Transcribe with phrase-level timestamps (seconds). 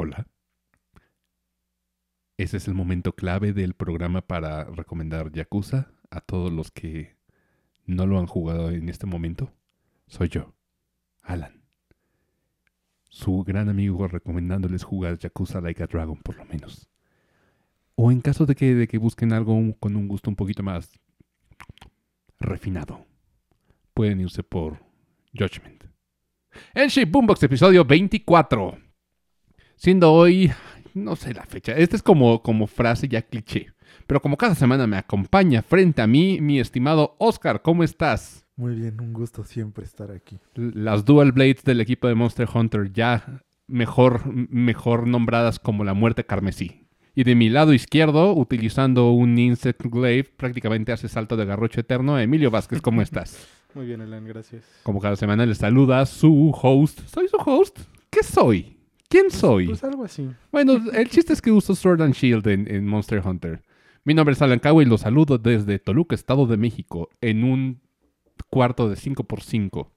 [0.00, 0.28] Hola.
[2.36, 7.16] Ese es el momento clave del programa para recomendar Yakuza a todos los que
[7.84, 9.52] no lo han jugado en este momento.
[10.06, 10.54] Soy yo,
[11.22, 11.64] Alan.
[13.08, 16.88] Su gran amigo recomendándoles jugar Yakuza Like a Dragon por lo menos.
[17.96, 20.92] O en caso de que, de que busquen algo con un gusto un poquito más
[22.38, 23.04] refinado,
[23.94, 24.78] pueden irse por
[25.36, 25.86] Judgment.
[26.72, 28.87] El Shape Boombox episodio 24.
[29.78, 30.50] Siendo hoy,
[30.92, 33.68] no sé la fecha, esta es como, como frase ya cliché.
[34.08, 38.44] Pero como cada semana me acompaña frente a mí mi estimado Oscar, ¿cómo estás?
[38.56, 40.40] Muy bien, un gusto siempre estar aquí.
[40.54, 46.26] Las Dual Blades del equipo de Monster Hunter ya mejor, mejor nombradas como la muerte
[46.26, 46.88] carmesí.
[47.14, 52.18] Y de mi lado izquierdo, utilizando un Insect Glaive, prácticamente hace salto de garrocho eterno.
[52.18, 53.46] Emilio Vázquez, ¿cómo estás?
[53.74, 54.64] Muy bien, Alan, gracias.
[54.82, 56.98] Como cada semana le saluda su host.
[57.06, 57.78] ¿Soy su host?
[58.10, 58.77] ¿Qué soy?
[59.08, 59.68] ¿Quién soy?
[59.68, 60.28] Pues algo así.
[60.52, 63.62] Bueno, el chiste es que uso Sword and Shield en, en Monster Hunter.
[64.04, 67.80] Mi nombre es Alan Cagua y los saludo desde Toluca, Estado de México, en un
[68.48, 69.88] cuarto de 5x5.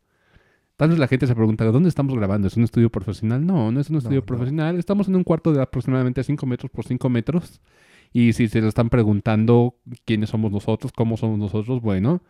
[0.75, 2.47] Tal vez la gente se pregunta, ¿dónde estamos grabando?
[2.47, 3.45] ¿Es un estudio profesional?
[3.45, 4.25] No, no es un estudio no.
[4.25, 4.79] profesional.
[4.79, 7.61] Estamos en un cuarto de aproximadamente 5 metros por 5 metros.
[8.11, 9.75] Y si se lo están preguntando
[10.05, 12.23] quiénes somos nosotros, cómo somos nosotros, bueno,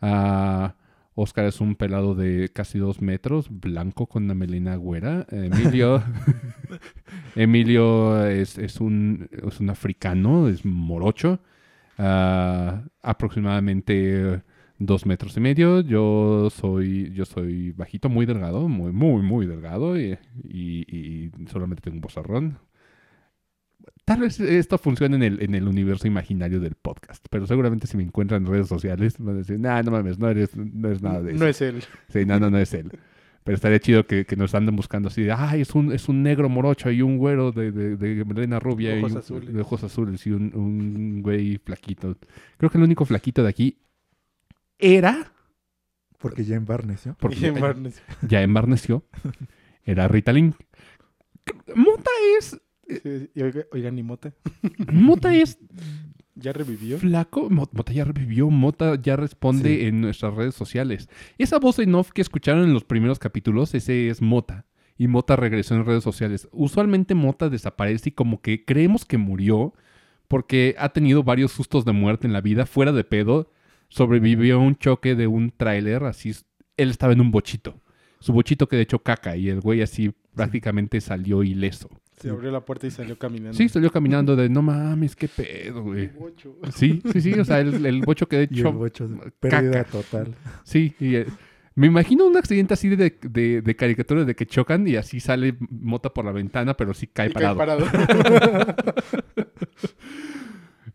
[0.00, 0.74] ah,
[1.20, 5.26] Oscar es un pelado de casi 2 metros, blanco con una melena güera.
[5.30, 6.02] Emilio,
[7.34, 11.40] Emilio es, es un, es un africano, es morocho,
[11.98, 14.42] ah, aproximadamente
[14.78, 15.80] dos metros y medio.
[15.80, 21.82] Yo soy, yo soy bajito, muy delgado, muy, muy, muy delgado y, y- y solamente
[21.82, 22.58] tengo un bozarrón.
[24.08, 27.96] Tal vez esto funcione en el, en el universo imaginario del podcast, pero seguramente si
[27.96, 31.02] me encuentran en redes sociales van a decir, nah, no mames, no eres, no es
[31.02, 31.38] nada de eso.
[31.44, 31.82] No es él.
[32.08, 32.90] Sí, no, no, no es él.
[33.44, 36.22] Pero estaría chido que, que nos anden buscando así de, ay, es un, es un
[36.22, 39.52] negro morocho y un güero de, de, de melena rubia Ojos y un- azules.
[39.54, 42.16] de ojos azules y un, un güey flaquito.
[42.56, 43.78] Creo que el único flaquito de aquí
[44.78, 45.32] era,
[46.18, 47.16] Porque ya embarneció.
[47.20, 48.02] porque Y en Barnes.
[48.22, 49.04] ya embarneció,
[49.84, 50.54] era Rita Link.
[51.74, 54.32] Mota es, Sí, y oiga, oigan, ni Mota.
[54.92, 55.58] Mota es
[56.34, 56.98] ¿Ya revivió?
[56.98, 57.50] flaco.
[57.50, 59.86] Mo- Mota ya revivió, Mota ya responde Sí.
[59.86, 61.08] en nuestras redes sociales.
[61.36, 64.64] Esa voz en off que escucharon en los primeros capítulos, ese es Mota.
[64.96, 66.48] Y Mota regresó en redes sociales.
[66.52, 69.74] Usualmente Mota desaparece y como que creemos que murió
[70.28, 73.50] porque ha tenido varios sustos de muerte en la vida, fuera de pedo.
[73.88, 76.32] Sobrevivió a un choque de un tráiler, así.
[76.76, 77.80] Él estaba en un bochito.
[78.20, 81.88] Su bochito que de hecho caca y el güey así prácticamente salió ileso.
[82.20, 83.56] Se abrió la puerta y salió caminando.
[83.56, 86.10] Sí, salió caminando de no mames, qué pedo, güey.
[86.18, 86.56] Ocho.
[86.74, 88.68] Sí, sí, sí, o sea, el, el bocho que de Y hecho...
[88.68, 89.08] el bocho,
[89.40, 90.34] pérdida total.
[90.64, 91.26] Sí, y, eh,
[91.74, 95.56] me imagino un accidente así de, de, de caricatura de que chocan y así sale
[95.70, 97.86] mota por la ventana, pero sí cae Y cae parado.
[97.86, 97.86] parado.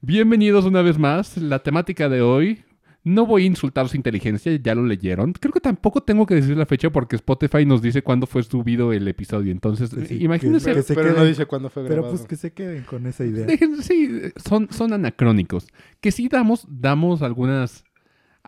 [0.01, 1.37] Bienvenidos una vez más.
[1.37, 2.63] La temática de hoy.
[3.05, 5.33] No voy a insultar su inteligencia, ya lo leyeron.
[5.33, 8.93] Creo que tampoco tengo que decir la fecha porque Spotify nos dice cuándo fue subido
[8.93, 9.51] el episodio.
[9.51, 10.67] Entonces, Sí, imagínense.
[10.69, 12.13] que pero se pero no queden- dice cuándo fue Pero grabado.
[12.15, 13.45] pues que se queden con esa idea.
[13.45, 14.09] Dejen- sí,
[14.47, 15.67] son, son anacrónicos.
[15.99, 17.83] Que sí damos, damos algunas,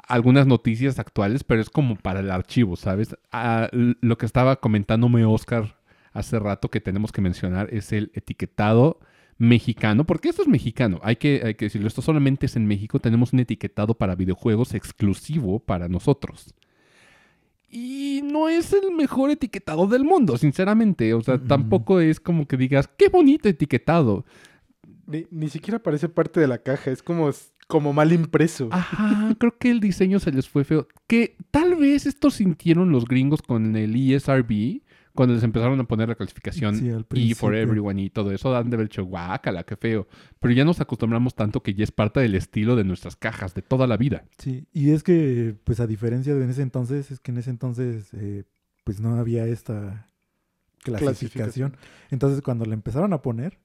[0.08, 3.16] algunas noticias actuales, pero es como para el archivo, ¿sabes?
[4.02, 5.76] Lo que estaba comentándome Oscar
[6.14, 9.02] hace rato que tenemos que mencionar es el etiquetado
[9.38, 13.00] mexicano, porque esto es mexicano, hay que, hay que decirlo, esto solamente es en México,
[13.00, 16.54] tenemos un etiquetado para videojuegos exclusivo para nosotros.
[17.70, 21.14] Y no es el mejor etiquetado del mundo, sinceramente.
[21.14, 21.48] O sea, Mm.
[21.48, 24.24] tampoco es como que digas, qué bonito etiquetado.
[25.08, 26.92] Ni, ni siquiera parece parte de la caja.
[26.92, 27.30] Es como,
[27.68, 28.70] como mal impreso.
[28.72, 30.88] Ajá, creo que el diseño se les fue feo.
[31.08, 34.82] Que tal vez esto sintieron los gringos con el ESRB,
[35.16, 36.90] cuando les empezaron a poner la clasificación Sí,
[37.32, 37.56] E for.
[37.56, 40.08] Everyone y todo eso, dan de haber dicho, guácala, qué feo.
[40.40, 43.62] Pero ya nos acostumbramos tanto que ya es parte del estilo de nuestras cajas de
[43.62, 44.26] toda la vida.
[44.38, 47.50] Sí, y es que, pues a diferencia de en ese entonces, es que en ese
[47.50, 48.44] entonces, eh,
[48.84, 50.10] pues no había esta
[50.84, 51.76] clasificación.
[52.12, 53.58] Entonces, cuando la empezaron a poner,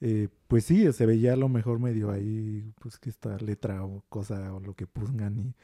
[0.00, 4.02] eh, pues sí, se veía a lo mejor medio ahí, pues que esta letra o
[4.08, 5.38] cosa o lo que pongan.
[5.38, 5.54] Y...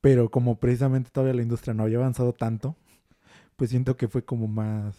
[0.00, 2.76] Pero como precisamente todavía la industria no había avanzado tanto,
[3.58, 4.94] pues siento que fue como más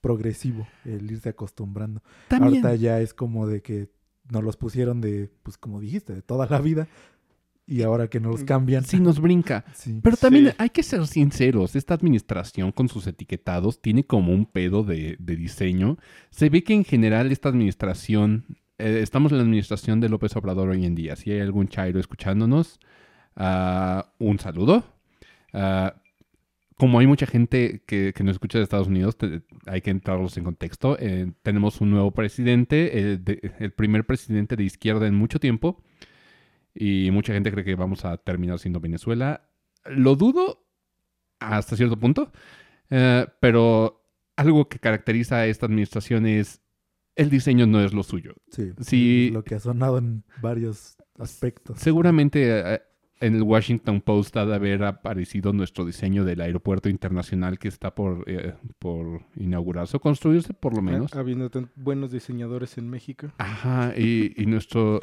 [0.00, 2.02] progresivo el irse acostumbrando.
[2.26, 2.64] También.
[2.66, 3.88] Ahorita ya es como de que
[4.28, 6.88] nos los pusieron de, pues como dijiste, de toda la vida.
[7.68, 8.82] Y ahora que nos cambian.
[8.82, 9.64] Sí nos brinca.
[9.74, 10.00] Sí.
[10.02, 10.52] Pero también Sí.
[10.58, 15.36] hay que ser sinceros, esta administración con sus etiquetados tiene como un pedo de, de
[15.36, 15.96] diseño.
[16.30, 18.44] Se ve que en general esta administración,
[18.78, 21.14] eh, estamos en la administración de López Obrador hoy en día.
[21.14, 22.80] Si hay algún chairo escuchándonos,
[23.36, 24.82] ah, un saludo.
[25.52, 25.94] Ah,
[26.80, 30.34] como hay mucha gente que, que nos escucha de Estados Unidos, te- hay que entrarlos
[30.38, 30.96] en contexto.
[30.98, 35.82] Eh, tenemos un nuevo presidente, el, de- el primer presidente de izquierda en mucho tiempo.
[36.74, 39.42] Y mucha gente cree que vamos a terminar siendo Venezuela.
[39.84, 40.64] Lo dudo
[41.38, 42.32] hasta cierto punto.
[42.88, 44.02] eh, pero
[44.36, 46.62] algo que caracteriza a esta administración es
[47.14, 48.32] el diseño no es lo suyo.
[48.50, 48.72] Sí.
[48.80, 49.30] Sí.
[49.34, 51.78] Lo que ha sonado en varios aspectos.
[51.78, 52.80] Seguramente eh,
[53.20, 57.94] en el Washington Post ha de haber aparecido nuestro diseño del aeropuerto internacional que está
[57.94, 61.14] por, eh, por inaugurarse o construirse, por lo menos.
[61.14, 63.28] Ah, Habiendo tan buenos diseñadores en México.
[63.38, 65.02] Ajá, y, y nuestro.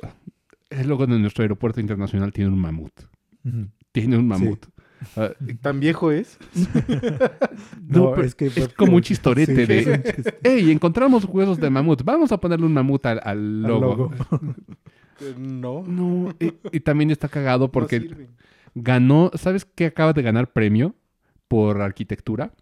[0.69, 2.91] El logo de nuestro aeropuerto internacional tiene un mamut.
[3.91, 4.65] Tiene un mamut.
[5.15, 5.29] Ah,
[5.61, 6.37] ¿Tan viejo es?
[7.87, 9.91] no, No, pero es que es como un chistorete Sí, de.
[9.93, 10.39] un chiste.
[10.43, 10.71] ¡Ey!
[10.71, 12.03] Encontramos huesos de mamut.
[12.03, 14.11] Vamos a ponerle un mamut al, al Al logo.
[15.21, 15.83] Eh, No.
[15.87, 18.15] No, y, y también está cagado porque No
[18.75, 19.31] ganó.
[19.35, 20.95] ¿Sabes qué acaba de ganar premio
[21.47, 22.53] por arquitectura?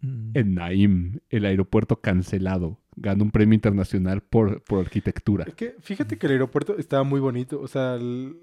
[0.00, 0.30] Mm.
[0.34, 2.78] En Naim, el aeropuerto cancelado.
[2.96, 5.44] Ganó un premio internacional por, por arquitectura.
[5.48, 7.60] Es que fíjate que el aeropuerto estaba muy bonito.
[7.60, 8.36] O sea, el-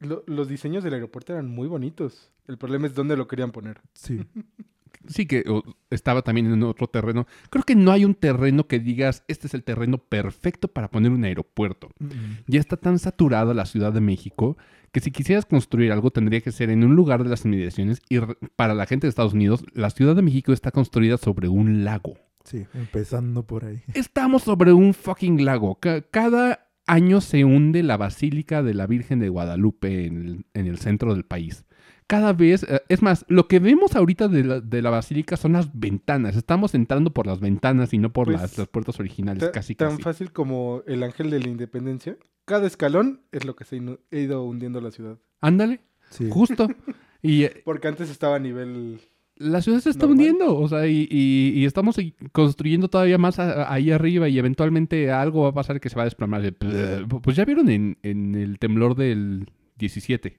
[0.00, 2.30] lo- los diseños del aeropuerto eran muy bonitos.
[2.46, 3.80] El problema es dónde lo querían poner.
[3.94, 4.20] Sí.
[5.08, 5.44] Sí, que
[5.90, 7.26] estaba también en otro terreno.
[7.50, 11.12] Creo que no hay un terreno que digas, este es el terreno perfecto para poner
[11.12, 11.88] un aeropuerto.
[11.98, 12.08] Mm.
[12.46, 14.56] Ya está tan saturada la Ciudad de México
[14.92, 18.00] que si quisieras construir algo tendría que ser en un lugar de las inmediaciones.
[18.08, 18.18] Y
[18.56, 22.14] para la gente de Estados Unidos, la Ciudad de México está construida sobre un lago.
[22.44, 23.82] Sí, empezando por ahí.
[23.94, 25.76] Estamos sobre un fucking lago.
[25.80, 30.66] Ca- cada año se hunde la Basílica de la Virgen de Guadalupe en el, en
[30.66, 31.64] el centro del país.
[32.06, 35.54] Cada vez, eh, es más, lo que vemos ahorita de la, de la basílica son
[35.54, 36.36] las ventanas.
[36.36, 39.74] Estamos entrando por las ventanas y no por Pues, las, las puertas originales, Ta- casi
[39.74, 40.02] tan casi.
[40.02, 42.16] fácil como el ángel de la independencia.
[42.44, 45.18] Cada escalón es lo que se ha ido hundiendo la ciudad.
[45.40, 45.80] Ándale,
[46.10, 46.28] Sí.
[46.30, 46.68] justo.
[47.22, 49.00] y eh, Porque antes estaba a nivel...
[49.36, 50.18] la ciudad se está Normal.
[50.26, 51.96] hundiendo, o sea, y, y- y estamos
[52.32, 56.02] construyendo todavía más a- ahí arriba y eventualmente algo va a pasar que se va
[56.02, 56.42] a desplomar.
[56.42, 59.48] de- Pues ya vieron en, en el temblor del
[59.78, 60.38] 17.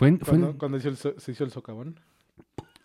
[0.00, 2.00] Fue en- fue en- Cuando, hizo el se hizo el socavón.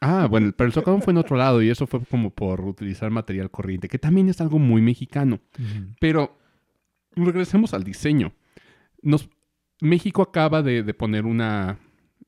[0.01, 3.09] Ah, bueno, pero el socavón fue en otro lado y eso fue como por utilizar
[3.09, 5.39] material corriente, que también es algo muy mexicano.
[6.01, 6.38] Pero
[7.15, 8.33] regresemos al diseño.
[9.01, 9.29] Nos,
[9.79, 11.79] México acaba de, de poner una,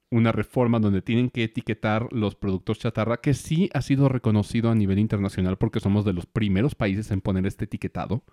[0.09, 4.75] una reforma donde tienen que etiquetar los productos chatarra, que sí ha sido reconocido a
[4.75, 8.23] nivel internacional porque somos de los primeros países en poner este etiquetado.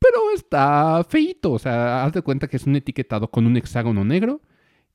[0.00, 4.04] Pero está feito, o sea, haz de cuenta que es un etiquetado con un hexágono
[4.04, 4.42] negro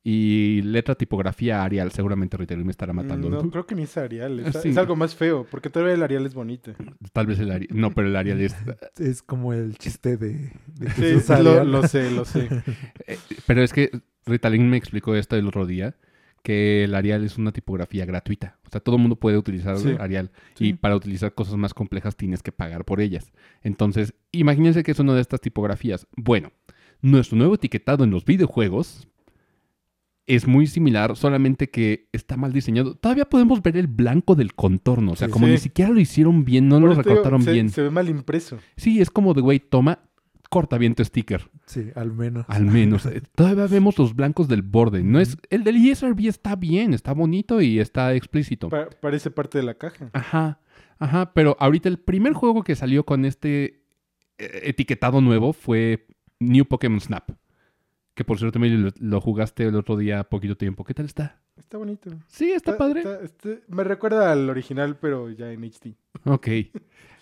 [0.04, 1.92] y letra tipografía Arial.
[1.92, 3.30] Seguramente Retail me estará matando.
[3.30, 4.40] Mm, No, creo que ni es Arial.
[4.40, 4.70] Es, Sí.
[4.70, 5.46] es algo más feo.
[5.50, 6.74] Porque todavía el Arial es bonito.
[7.14, 7.70] Tal vez el Arial.
[7.78, 8.56] No, pero el Arial es.
[8.98, 12.48] Es como el chiste de, de Sí, lo, sé, lo sé.
[13.08, 13.92] Eh, Pero es que
[14.26, 15.96] Ritalin me explicó esto el otro día,
[16.44, 18.58] que el Arial es una tipografía gratuita.
[18.66, 19.96] O sea, todo el mundo puede utilizar Sí.
[20.00, 20.32] Arial.
[20.56, 20.68] Sí.
[20.70, 23.32] Y para utilizar cosas más complejas tienes que pagar por ellas.
[23.64, 26.08] Entonces, imagínense que es una de estas tipografías.
[26.16, 26.52] Bueno,
[27.02, 29.08] nuestro nuevo etiquetado en los videojuegos
[30.30, 32.96] es muy similar, solamente que está mal diseñado.
[32.96, 35.12] Todavía podemos ver el blanco del contorno.
[35.14, 35.32] O sea, Sí.
[35.34, 35.52] como Sí.
[35.54, 37.70] ni siquiera lo hicieron bien, no Por lo digo, recortaron se, bien.
[37.70, 38.58] Se ve mal impreso.
[38.78, 40.00] Sí, es como de, güey, toma,
[40.50, 41.50] corta bien tu sticker.
[41.66, 42.46] Sí, al menos.
[42.48, 43.04] Al menos.
[43.36, 45.04] Todavía vemos los blancos del borde.
[45.04, 48.70] No es, el del ESRB está bien, está bonito y está explícito.
[48.70, 50.10] Pa- parece parte de la caja.
[50.14, 50.60] Ajá,
[51.00, 51.34] ajá.
[51.34, 53.84] Pero ahorita el primer juego que salió con este
[54.38, 56.08] eh, etiquetado nuevo fue
[56.40, 57.30] New Pokémon Snap.
[58.16, 60.84] Que por cierto, Emilio, lo, lo jugaste el otro día, poquito tiempo.
[60.84, 61.42] ¿Qué tal está?
[61.58, 62.10] Está bonito.
[62.28, 63.00] Sí, está padre.
[63.02, 65.96] está- está- me recuerda al original, pero ya en HD.
[66.26, 66.48] Ok.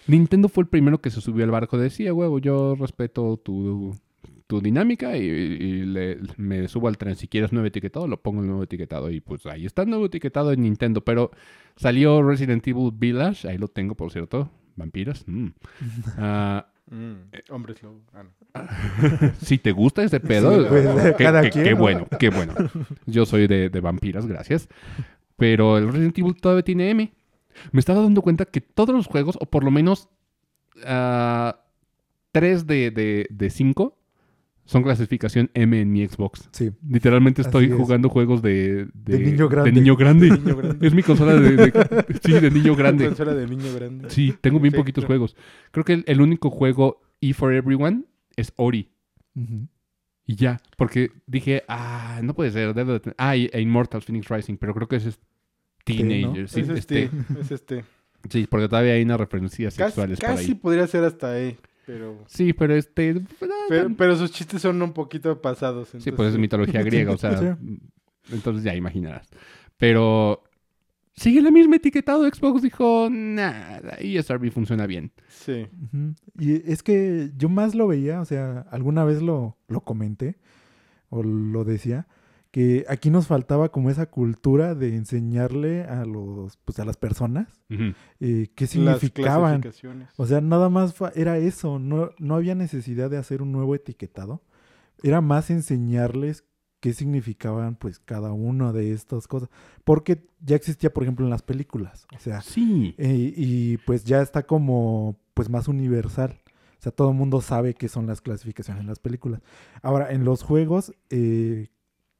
[0.07, 1.77] Nintendo fue el primero que se subió al barco.
[1.77, 3.95] Decía, huevo, yo respeto tu,
[4.47, 7.15] tu dinámica y, y le- me subo al tren.
[7.15, 9.11] Si quieres nuevo etiquetado, lo pongo el nuevo etiquetado.
[9.11, 11.01] Y pues ahí está el nuevo etiquetado en Nintendo.
[11.03, 11.31] Pero
[11.75, 13.47] salió Resident Evil Village.
[13.49, 14.49] Ahí lo tengo, por cierto.
[14.75, 15.23] Vampiras.
[15.27, 15.47] mm.
[16.91, 17.15] Ah,
[17.49, 18.01] Hombres lobo.
[18.13, 19.31] Ah, no.
[19.41, 21.77] si te gusta ese pedo, Sí, pues, qué, cada qué- quien, qué ¿no?
[21.77, 22.53] bueno, qué bueno.
[23.05, 24.69] Yo soy de, de vampiras, gracias.
[25.35, 27.13] Pero el Resident Evil todavía tiene M.
[27.71, 30.09] Me estaba dando cuenta que todos los juegos, o por lo menos
[30.85, 31.59] ah,
[32.31, 33.96] tres de, de, de cinco,
[34.67, 36.47] son clasificación M en mi Xbox.
[36.51, 36.69] Sí.
[36.87, 37.73] Literalmente estoy es.
[37.73, 39.71] jugando juegos de, De niño grande.
[39.71, 40.29] de niño grande.
[40.29, 40.85] Niño grande.
[40.87, 43.07] es mi consola de, de- sí, de niño grande.
[43.07, 44.09] Consola de niño grande.
[44.11, 44.83] Sí, tengo bien Perfecto.
[44.83, 45.35] poquitos juegos.
[45.71, 48.03] Creo que el, el único juego E for Everyone
[48.35, 48.91] es Ori.
[50.25, 54.57] Y ya, porque dije, ah, no puede ser, de Ah, y- e Immortal Phoenix Rising,
[54.57, 55.19] pero creo que ese es
[55.85, 56.47] Teenager, ¿no?
[56.49, 57.03] sí, es este.
[57.05, 57.39] este.
[57.39, 57.85] Es este.
[58.29, 60.55] Sí, porque todavía hay unas referencias Casi, sexuales casi ahí.
[60.55, 61.55] podría ser hasta E.
[61.87, 63.15] Pero, Sí, pero este...
[63.41, 65.87] ah, pero, pero sus chistes son un poquito pasados.
[65.97, 67.57] sí, pues es mitología griega, o sea...
[67.67, 67.79] Sí.
[68.29, 69.25] Entonces ya imaginarás.
[69.77, 70.43] Pero
[71.15, 72.27] sigue la misma etiquetado.
[72.29, 75.13] Xbox dijo, nada, ESRB funciona bien.
[75.29, 75.65] Sí.
[76.37, 80.35] Y es que yo más lo veía, o sea, alguna vez lo, lo comenté
[81.07, 82.05] o lo decía,
[82.57, 87.47] que aquí nos faltaba como esa cultura de enseñarle a los, pues a las personas
[88.19, 89.61] eh, qué significaban.
[90.15, 94.41] O sea, nada más era eso, no, no había necesidad de hacer un nuevo etiquetado.
[95.03, 96.45] Era más enseñarles
[96.79, 99.49] qué significaban pues cada una de estas cosas.
[99.83, 102.07] Porque ya existía, por ejemplo, en las películas.
[102.15, 102.95] O sea, Sí.
[102.97, 106.39] eh, y pues ya está como pues más universal.
[106.79, 109.41] O sea, todo el mundo sabe qué son las clasificaciones en las películas.
[109.83, 111.67] Ahora, en los juegos, eh,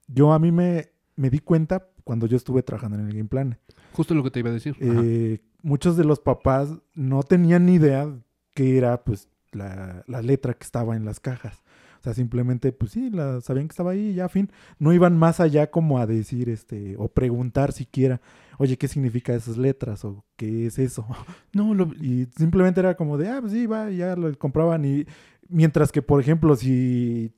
[0.08, 3.58] yo a mí me, me di cuenta cuando yo estuve trabajando en el Game Plan.
[3.94, 4.76] Justo lo que te iba a decir.
[4.80, 8.10] Eh, muchos de los papás no tenían ni idea
[8.54, 11.62] qué era pues la, la letra que estaba en las cajas.
[12.00, 14.52] O sea, simplemente, pues sí, la, sabían que estaba ahí y ya, fin.
[14.80, 18.22] No iban más allá como a decir, este, o preguntar siquiera,
[18.58, 20.06] oye, ¿qué significa esas letras?
[20.06, 21.06] O ¿qué es eso?
[21.54, 24.86] No, lo, Y simplemente era como de, ah, pues sí, va, y ya lo compraban.
[24.86, 25.06] Y
[25.50, 27.34] mientras que, por ejemplo, si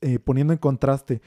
[0.00, 1.20] eh, poniendo en contraste,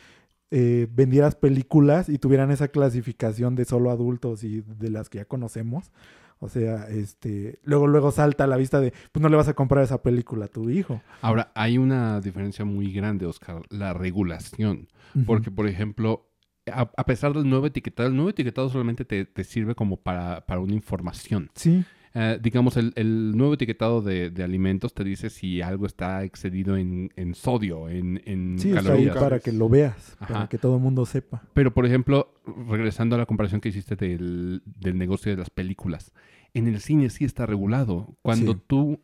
[0.52, 5.26] eh, vendieras películas y tuvieran esa clasificación de solo adultos y de las que ya
[5.26, 5.92] conocemos,
[6.40, 9.54] o sea, este, luego, luego salta a la vista de, pues no le vas a
[9.54, 11.02] comprar esa película a tu hijo.
[11.22, 14.88] Ahora, hay una diferencia muy grande, Oscar, la regulación.
[15.26, 16.30] Porque, por ejemplo,
[16.72, 20.46] a, a pesar del nuevo etiquetado, el nuevo etiquetado solamente te, te sirve como para,
[20.46, 21.50] para una información.
[21.56, 21.84] Sí,
[22.22, 26.76] Eh, digamos, el, el nuevo etiquetado de, de alimentos te dice si algo está excedido
[26.76, 29.18] en, en sodio, en, en sí, está ahí calorías.
[29.18, 30.34] para que lo veas, Ajá.
[30.34, 31.44] para que todo el mundo sepa.
[31.54, 32.34] Pero, por ejemplo,
[32.68, 36.12] regresando a la comparación que hiciste del, del negocio de las películas,
[36.54, 38.18] en el cine sí está regulado.
[38.22, 38.60] Cuando Sí.
[38.68, 39.00] tú,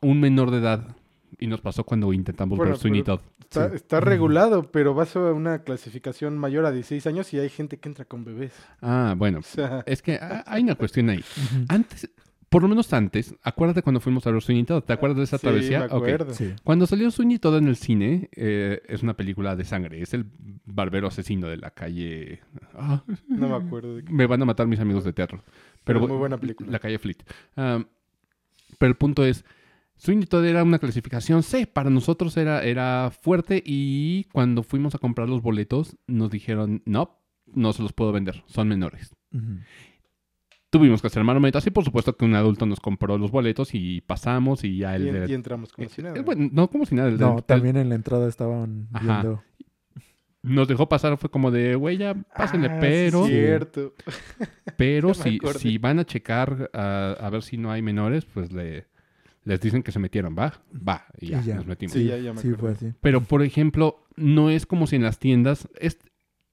[0.00, 0.96] un menor de edad,
[1.38, 3.20] y nos pasó cuando intentamos Bueno, ver Sweeney Todd.
[3.40, 3.76] Está, Sí.
[3.76, 7.88] está regulado, pero vas a una clasificación mayor a 16 años y hay gente que
[7.88, 8.52] entra con bebés.
[8.80, 11.22] Ah, bueno, O sea, es que hay una cuestión ahí.
[11.68, 12.08] Antes,
[12.50, 14.82] por lo menos antes, acuérdate cuando fuimos a ver Sweeney Todd.
[14.82, 15.78] ¿Te acuerdas de esa sí, travesía?
[15.80, 15.92] me Ok.
[15.94, 16.34] acuerdo.
[16.34, 16.52] Sí.
[16.64, 20.02] Cuando salió Sweeney Todd en el cine, eh, es una película de sangre.
[20.02, 20.26] Es el
[20.66, 22.40] barbero asesino de la calle.
[22.74, 24.12] Ah, No me acuerdo de qué.
[24.12, 25.42] me van a matar mis amigos de teatro.
[25.84, 26.70] Pero, Pero muy buena película.
[26.70, 27.18] La calle Fleet.
[27.56, 27.84] Ah,
[28.78, 29.44] pero el punto es,
[29.96, 31.66] Sweeney Todd era una clasificación C.
[31.68, 37.16] Para nosotros era, era fuerte y cuando fuimos a comprar los boletos nos dijeron, no,
[37.54, 39.14] no se los puedo vender, son menores.
[39.32, 39.58] Ujú.
[40.70, 44.00] Tuvimos que hacer marometas y por supuesto que un adulto nos compró los boletos y
[44.02, 45.04] pasamos y ya el...
[45.04, 46.16] Y, en- de- y entramos como si nada.
[46.16, 47.08] Eh, bueno, no como si nada.
[47.08, 49.20] el No, también en la entrada estaban Ajá.
[49.22, 49.42] viendo.
[50.42, 53.94] nos dejó pasar, fue como de, güey, ya pásenle, Ah, pero, cierto.
[54.76, 58.86] pero si, si van a checar a, a ver si no hay menores, pues le,
[59.44, 61.54] les dicen que se metieron, va, va, y ya, Y ya.
[61.56, 61.92] nos metimos.
[61.94, 62.92] Sí, ya- ya me sí, fue así.
[63.00, 65.98] Pero, por ejemplo, no es como si en las tiendas, es,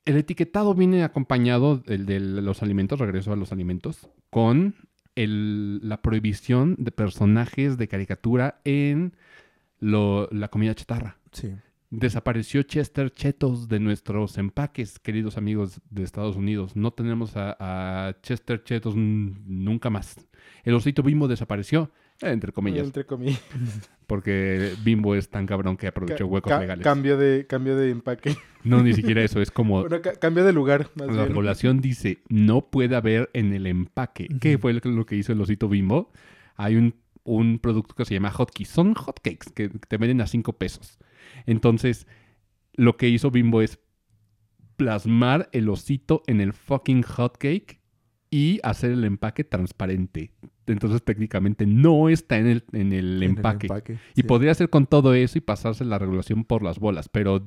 [0.08, 4.74] el etiquetado viene acompañado, el de los alimentos, regreso a los alimentos, con
[5.16, 9.14] el- la prohibición de personajes de caricatura en
[9.80, 11.18] lo- la comida chatarra.
[11.32, 11.52] Sí.
[11.90, 16.76] Desapareció Chester Chetos de nuestros empaques, queridos amigos de Estados Unidos.
[16.76, 17.56] No tenemos a,
[18.10, 20.18] a Chester Chetos nunca más.
[20.64, 23.42] El osito Bimbo desapareció, entre comillas, Entre comillas.
[24.08, 26.84] Porque Bimbo es tan cabrón que aprovechó huecos ca- legales.
[26.84, 28.36] Cambio de, cambio de empaque.
[28.64, 31.28] No, ni siquiera eso, es como Bueno, ca- cambio de lugar, más la bien.
[31.28, 34.28] regulación dice, no puede haber en el empaque.
[34.42, 34.62] ¿Qué Ujú.
[34.62, 36.12] fue lo que- lo que hizo el osito Bimbo?
[36.56, 38.70] Hay un, un producto que se llama hotkeys.
[38.70, 40.98] Son hotcakes que te venden a 5 pesos.
[41.46, 42.08] Entonces,
[42.74, 43.80] lo que hizo Bimbo es
[44.76, 47.77] plasmar el osito en el fucking hotcake
[48.30, 50.32] y hacer el empaque transparente.
[50.66, 53.68] Entonces, técnicamente no está en el, en el en el empaque.
[53.86, 53.94] sí.
[54.16, 57.08] Y podría hacer con todo eso y pasarse la regulación por las bolas.
[57.10, 57.42] Pero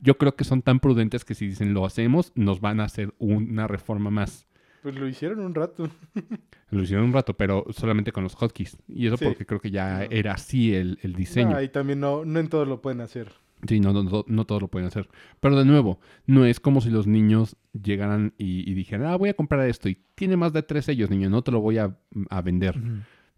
[0.00, 3.14] yo creo que son tan prudentes que si dicen lo hacemos, nos van a hacer
[3.18, 4.46] una reforma más.
[4.82, 5.88] Pues lo hicieron un rato.
[6.70, 8.76] Lo hicieron un rato, pero solamente con los hotkeys.
[8.88, 9.24] Y eso Sí.
[9.24, 10.06] porque creo que ya No.
[10.10, 11.56] era así el, el diseño.
[11.56, 13.32] Ah, y también no, no en todo lo pueden hacer.
[13.66, 15.08] Sí, no, no, no, no todos lo pueden hacer.
[15.40, 19.30] Pero de nuevo, no es como si los niños llegaran y, y dijeran, ah, voy
[19.30, 21.96] a comprar esto y tiene más de tres sellos, niño, no te lo voy a,
[22.30, 22.78] a vender.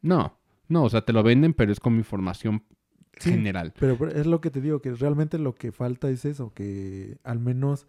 [0.02, 2.62] No, no, o sea, te lo venden, pero es como información
[3.18, 3.30] Sí.
[3.30, 3.75] general.
[3.80, 7.40] Pero es lo que te digo, que realmente lo que falta es eso, que al
[7.40, 7.88] menos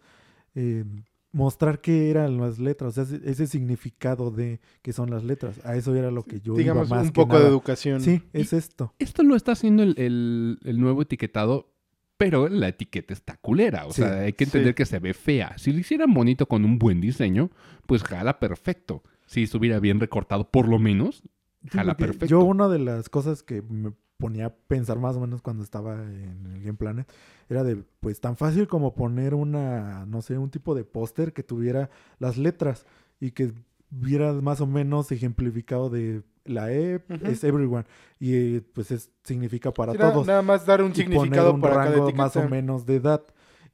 [0.56, 0.84] eh,
[1.30, 5.64] mostrar qué eran las letras, o sea, ese, significado de qué son las letras.
[5.64, 8.00] A eso era lo que yo Digamos, iba más un que poco de educación.
[8.00, 8.92] Sí, es esto.
[8.98, 11.72] Esto lo está haciendo el, el- el nuevo etiquetado,
[12.20, 13.86] pero la etiqueta está culera.
[13.86, 14.74] O Sí, sea, hay que entender sí.
[14.74, 15.56] que se ve fea.
[15.56, 17.50] Si lo hicieran bonito con un buen diseño,
[17.86, 19.02] pues jala perfecto.
[19.24, 21.22] Si estuviera bien recortado, por lo menos,
[21.70, 22.26] jala perfecto.
[22.26, 25.94] Yo una de las cosas que me ponía a pensar más o menos cuando estaba
[25.94, 27.10] en el Game Planet
[27.48, 31.42] era de, pues tan fácil como poner una, no sé, un tipo de póster que
[31.42, 32.84] tuviera las letras
[33.18, 33.54] y que
[33.88, 37.84] viera más o menos ejemplificado de la E es everyone
[38.18, 40.26] y eh, pues es, significa para Era todos.
[40.26, 42.22] Nada más dar un y significado un para cada rango etiqueta.
[42.22, 43.22] más o menos de edad.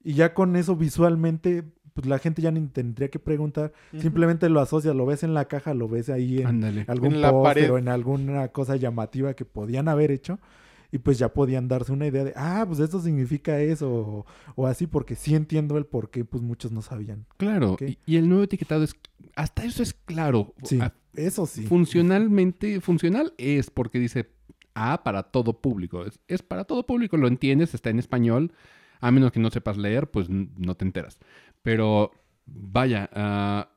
[0.05, 4.61] Y ya con eso visualmente, pues la gente ya ni tendría que preguntar, simplemente lo
[4.61, 6.85] asocias, lo ves en la caja, lo ves ahí en Ándale.
[6.89, 7.71] algún En la pared.
[7.73, 10.39] o en alguna cosa llamativa que podían haber hecho.
[10.93, 14.67] Y pues ya podían darse una idea de, ah, pues esto significa eso, o, o
[14.67, 17.27] así, porque sí entiendo el por qué, pues muchos no sabían.
[17.37, 17.77] Claro.
[17.81, 18.95] Y, y el nuevo etiquetado es.
[19.35, 20.55] Hasta eso es claro.
[20.63, 21.63] Sí, Ah, eso sí.
[21.67, 24.31] Funcionalmente, funcional es porque dice
[24.75, 26.05] A para todo público.
[26.05, 28.53] Es, es para todo público, lo entiendes, está en español.
[29.01, 31.19] A menos que no sepas leer, pues no te enteras.
[31.63, 32.13] Pero
[32.47, 33.71] vaya, ah,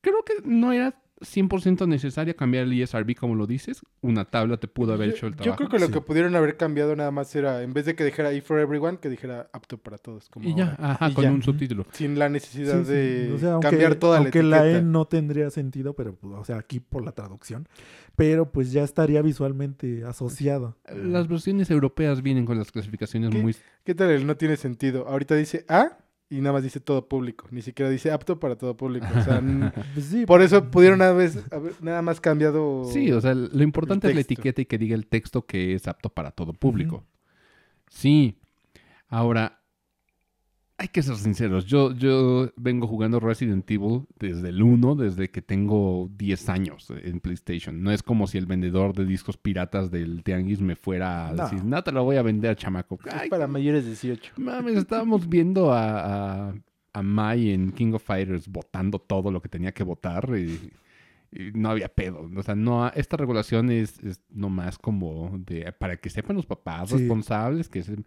[0.00, 3.82] creo que no era 100% necesaria cambiar el ESRB como lo dices.
[4.00, 5.56] Una tabla te pudo haber Yo- hecho el Yo trabajo.
[5.58, 5.92] creo que lo Sí.
[5.92, 8.98] que pudieron haber cambiado nada más era, en vez de que dijera E for everyone,
[8.98, 10.28] que dijera apto para todos.
[10.30, 10.92] Como Y ya, ahora.
[10.94, 11.30] ajá, Y con ya.
[11.32, 11.86] un subtítulo.
[11.92, 12.92] Sin la necesidad Sí, sí.
[12.92, 14.78] de O sea, aunque, cambiar toda aunque la la.
[14.78, 17.68] E no tendría sentido, pero, pues, o sea, aquí por la traducción.
[18.16, 20.76] Pero pues ya estaría visualmente asociado.
[20.94, 23.38] Las versiones europeas vienen con las clasificaciones ¿Qué?
[23.40, 23.56] muy...
[23.84, 25.06] ¿Qué tal el no tiene sentido?
[25.08, 25.98] Ahorita dice A
[26.30, 27.46] y nada más dice todo público.
[27.50, 29.06] Ni siquiera dice apto para todo público.
[29.16, 29.42] O sea,
[29.94, 32.84] Pues sí, por eso pudieron una vez haber nada más cambiado.
[32.84, 35.88] Sí, o sea, lo importante es la etiqueta y que diga el texto que es
[35.88, 37.04] apto para todo público.
[37.88, 38.38] Sí.
[39.08, 39.59] Ahora,
[40.80, 41.66] hay que ser sinceros.
[41.66, 47.20] Yo, yo vengo jugando Resident Evil desde el 1, desde que tengo 10 años en
[47.20, 47.82] PlayStation.
[47.82, 51.42] No es como si el vendedor de discos piratas del Tianguis me fuera a No.
[51.44, 52.98] decir, no te lo voy a vender, chamaco.
[53.04, 54.32] Es Ay, para mayores de 18.
[54.38, 56.54] Mames, estábamos viendo a, a,
[56.94, 60.72] a Mai en King of Fighters votando todo lo que tenía que votar y,
[61.30, 62.30] y no había pedo.
[62.34, 66.88] O sea, no, esta regulación es, es nomás como de para que sepan los papás
[66.88, 66.96] Sí.
[66.96, 68.02] responsables que se-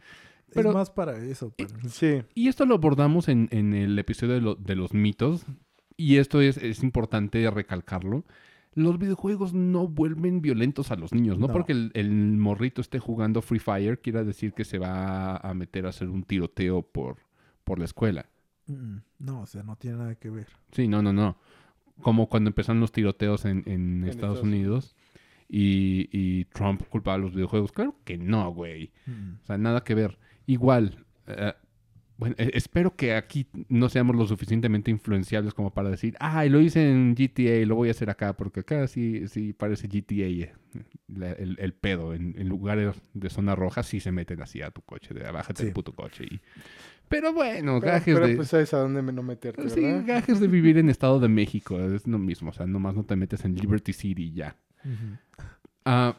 [0.55, 1.51] pero- es más para eso.
[1.51, 2.22] para- Sí.
[2.36, 5.45] Y esto lo abordamos en, en el episodio de, lo- de los mitos
[5.98, 8.25] y esto es, es importante recalcarlo.
[8.75, 11.53] Los videojuegos no vuelven violentos a los niños, no, No.
[11.53, 15.85] porque el, el morrito esté jugando Free Fire quiera decir que se va a meter
[15.85, 17.18] a hacer un tiroteo por,
[17.63, 18.25] por la escuela.
[18.66, 20.48] Mm, No, o sea, no tiene nada que ver.
[20.72, 21.37] Sí, no, no, no.
[22.01, 24.96] Como cuando empezaron los tiroteos en, en En Estados Estados Unidos
[25.48, 27.72] y, y Trump culpaba a los videojuegos.
[27.72, 28.92] Claro que no, güey.
[29.05, 29.33] Mm.
[29.44, 30.18] O sea, nada que ver.
[30.46, 31.53] Igual, eh,
[32.18, 36.62] bueno, eh, espero que aquí no seamos lo suficientemente influenciables como para decir, ah, lo
[36.62, 40.53] hice en GTA, lo voy a hacer acá, porque acá sí, sí parece GTA eh,
[41.08, 42.14] la- el, el pedo.
[42.14, 45.62] En, en lugares de zona roja sí se meten así a tu coche, de bájate
[45.64, 45.68] Sí.
[45.68, 46.25] el puto coche.
[46.29, 46.40] Y...
[47.10, 48.36] Pero bueno, Pero, gajes pero de...
[48.36, 50.03] pues sabes a dónde me- no meterte, Sí, ¿verdad?
[50.06, 53.16] gajes de vivir en Estado de México, es lo mismo, o sea, nomás no te
[53.16, 54.56] metes en Liberty City y ya.
[55.86, 56.16] Ah,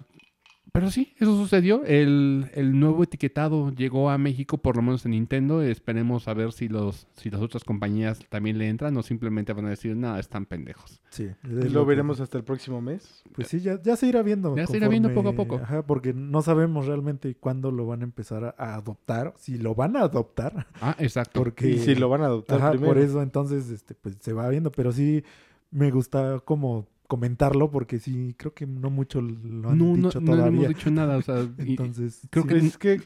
[0.74, 1.84] pero sí, eso sucedió.
[1.84, 5.62] El, el nuevo etiquetado llegó a México, por lo menos en Nintendo.
[5.62, 9.66] Esperemos a ver si, los, si las otras compañías también le entran o simplemente van
[9.66, 11.00] a decir, nada, están pendejos.
[11.10, 11.30] Sí.
[11.44, 13.22] Y lo veremos hasta el próximo mes.
[13.36, 14.56] Pues sí, ya, ya se irá viendo.
[14.56, 15.60] Ya se irá viendo poco a poco.
[15.62, 19.76] Ajá, porque no sabemos realmente cuándo lo van a empezar a, a adoptar, si lo
[19.76, 21.38] van a adoptar, Ah, exacto.
[21.40, 21.68] porque...
[21.70, 22.92] Y si lo van a adoptar Ajá, primero.
[22.94, 25.22] por eso entonces este, pues se va viendo, pero sí
[25.70, 30.20] me gusta como comentarlo porque sí creo que no mucho lo han no, no, dicho
[30.20, 30.46] no todavía.
[30.46, 33.00] hemos dicho nada, o sea, y- entonces, creo sí, que- Es que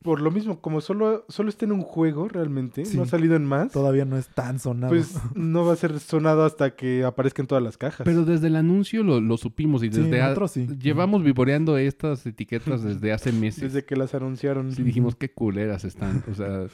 [0.00, 2.96] por lo mismo, como solo, solo está en un juego realmente, Sí.
[2.96, 4.92] no ha salido en más, todavía no es tan sonado.
[4.92, 8.04] pues no va a ser sonado hasta que aparezca en todas las cajas.
[8.04, 10.20] pero desde el anuncio lo, lo supimos y Sí, desde...
[10.20, 10.68] a- nosotros sí.
[10.80, 13.72] Llevamos vivoreando estas etiquetas desde hace meses.
[13.72, 14.70] Desde que las anunciaron.
[14.72, 16.22] Sí, dijimos qué culeras están.
[16.30, 16.66] O sea,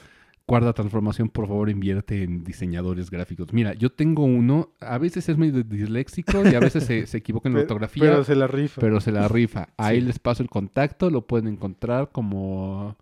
[0.47, 3.51] Cuarta Transformación, por favor, invierte en diseñadores gráficos.
[3.51, 7.49] Mira, yo tengo uno, a veces es medio disléxico y a veces se, se equivoca
[7.49, 8.81] en la ortografía, Pero pero se la rifa.
[9.01, 9.69] se, la rifa.
[9.77, 12.95] Ahí les paso el contacto, lo pueden encontrar como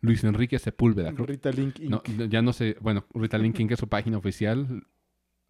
[0.00, 1.12] Luis Enrique Sepúlveda.
[1.12, 1.90] Creo- Rita Link Inc.
[1.90, 3.70] no, ya no sé, bueno, Rita Link Inc.
[3.72, 4.82] es su página oficial.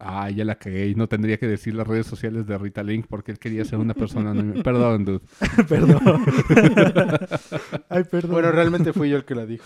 [0.01, 3.05] Ah, ya la cagué y no tendría que decir las redes sociales de Rita Link
[3.09, 4.63] porque él quería ser una persona anónima.
[4.63, 5.19] Perdón, dude.
[5.67, 5.99] perdón.
[7.89, 8.31] Ay, perdón.
[8.31, 9.65] Bueno, realmente fui yo el que la dijo.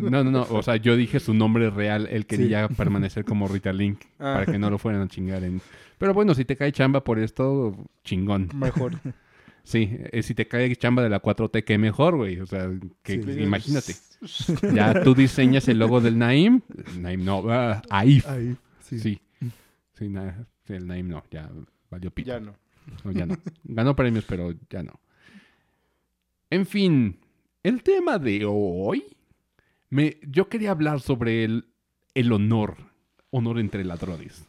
[0.00, 0.46] No, no, no.
[0.50, 2.08] O sea, yo dije su nombre real.
[2.10, 4.34] Él quería permanecer como Rita Link Ah.
[4.40, 5.44] para que no lo fueran a chingar.
[5.44, 5.60] En...
[5.98, 8.48] Pero bueno, si te cae chamba por esto, chingón.
[8.54, 8.94] Mejor.
[9.64, 12.40] Sí, eh, si te cae chamba de la 4T, qué mejor, güey.
[12.40, 12.70] O sea,
[13.02, 13.30] que, Sí.
[13.42, 13.94] imagínate.
[14.74, 16.60] Ya tú diseñas el logo del Naim.
[16.98, 18.26] Naim no, ah, AIF.
[18.28, 18.98] Ahí, sí.
[18.98, 19.20] Sí.
[19.98, 21.50] Sí, na- el Naim no, ya
[21.90, 22.28] valió pito.
[22.28, 22.54] ya no.
[23.04, 23.36] No, ya no.
[23.64, 25.00] Ganó premios, pero ya no.
[26.50, 27.18] En fin,
[27.62, 29.04] el tema de hoy.
[29.90, 31.66] Me, yo quería hablar sobre el,
[32.14, 32.76] el honor.
[33.30, 34.44] Honor entre ladrones.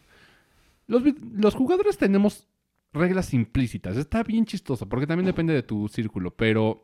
[0.88, 1.04] Los,
[1.34, 2.48] los jugadores tenemos
[2.94, 3.98] reglas implícitas.
[3.98, 6.82] Está bien chistoso, porque también depende de tu círculo, pero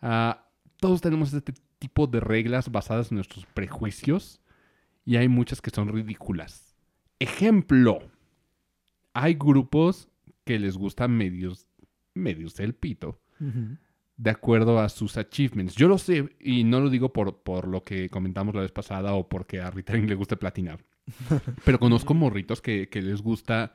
[0.00, 0.46] ah,
[0.78, 4.40] todos tenemos este tipo de reglas basadas en nuestros prejuicios
[5.04, 6.67] y hay muchas que son ridículas.
[7.18, 8.00] Ejemplo.
[9.14, 10.08] hay grupos
[10.44, 11.66] que les gustan medios,
[12.14, 13.20] medios el pito,
[14.16, 15.74] de acuerdo a sus achievements.
[15.74, 19.14] Yo lo sé, y no lo digo por, por lo que comentamos la vez pasada
[19.14, 20.84] o porque a Return le gusta platinar.
[21.64, 23.74] Pero conozco morritos que, que les gusta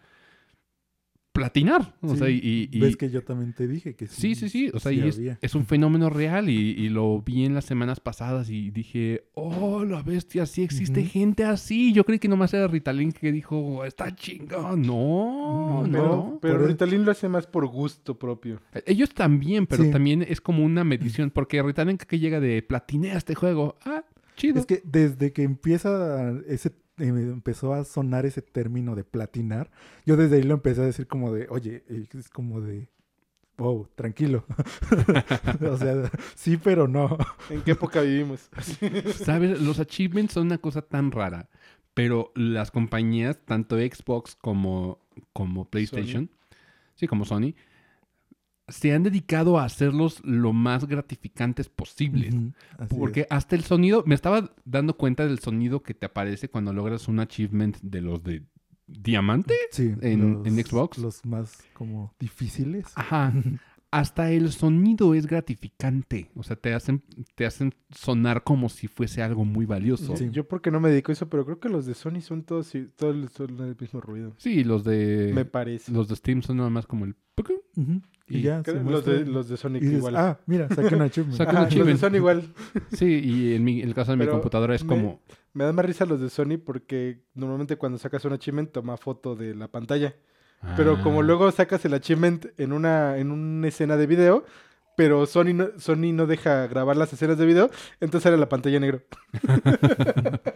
[1.33, 1.95] platinar.
[2.01, 4.69] O Sí, sea, y, y- Ves que yo también te dije que Sí, sí, sí.
[4.73, 7.99] O sea, sí y es, un fenómeno real y, y lo vi en las semanas
[7.99, 11.91] pasadas y dije, oh, la bestia, sí existe gente así.
[11.91, 14.81] Yo creí que nomás era Ritalin que dijo, está chingón.
[14.83, 16.39] No, No, Pero, no.
[16.41, 18.61] pero Por- Ritalin lo hace más por gusto propio.
[18.85, 19.91] Ellos también, pero Sí.
[19.91, 23.75] también es como una medición, porque Ritalin que llega de platinea este juego.
[23.85, 24.03] Ah,
[24.35, 24.59] chido.
[24.59, 29.71] Es que desde que empieza ese empezó a sonar ese término de platinar,
[30.05, 32.89] yo desde ahí lo empecé a decir como de, oye, eh, es como de,
[33.57, 34.45] wow, tranquilo.
[35.69, 37.17] o sea, sí, pero no.
[37.49, 38.49] ¿En qué época vivimos?
[39.15, 39.61] ¿Sabes?
[39.61, 41.49] Los achievements son una cosa tan rara,
[41.93, 44.99] pero las compañías, tanto Xbox como,
[45.33, 46.29] como PlayStation,
[46.95, 47.53] sí, como Sony,
[48.67, 52.33] se han dedicado a hacerlos lo más gratificantes posibles.
[52.97, 53.27] Porque es.
[53.29, 57.19] hasta el sonido, me estaba dando cuenta del sonido que te aparece cuando logras un
[57.19, 58.43] achievement de los de
[58.87, 59.53] diamante.
[59.71, 60.97] Sí, en- en Xbox.
[60.97, 62.85] Los más como difíciles.
[62.95, 63.33] Ajá.
[63.91, 66.31] Hasta el sonido es gratificante.
[66.35, 67.03] O sea, te hacen,
[67.35, 70.17] te hacen sonar como si fuese algo muy valioso.
[70.17, 70.29] Sí.
[70.31, 72.73] Yo porque no me dedico a eso, pero creo que los de Sony son todos,
[72.95, 74.33] todos son el mismo ruido.
[74.37, 75.91] Sí, los de me parece.
[75.91, 77.15] los de Steam son nada más como el.
[77.75, 78.01] Ujú,
[78.33, 80.15] Y, Y ya se los, de, los de Sonic dices, igual.
[80.17, 81.37] ah, mira, saqué un achievement.
[81.37, 81.97] Saca- Ajá, un los de.
[81.97, 82.43] Sony igual.
[82.93, 85.21] Sí, y en mi- el caso de mi computadora es me- como
[85.53, 89.35] Me dan más risa los de Sony porque normalmente cuando sacas un achievement toma foto
[89.35, 90.15] de la pantalla.
[90.77, 91.23] Pero como Ah.
[91.23, 94.45] luego sacas el achievement en una, en una escena de video,
[94.95, 97.69] pero Sony no, Sony no deja grabar las escenas de video,
[97.99, 98.99] entonces sale la pantalla negra.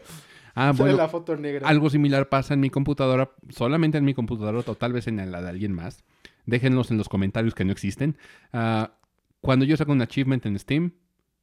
[0.60, 1.68] Ah, sale bueno, la foto negra.
[1.68, 5.40] algo similar pasa en mi computadora, solamente en mi computadora o tal vez en la
[5.40, 6.04] de alguien más.
[6.48, 8.18] Déjenlos en los comentarios que no existen.
[8.54, 8.94] Ah,
[9.42, 10.94] cuando yo saco un achievement en Steam,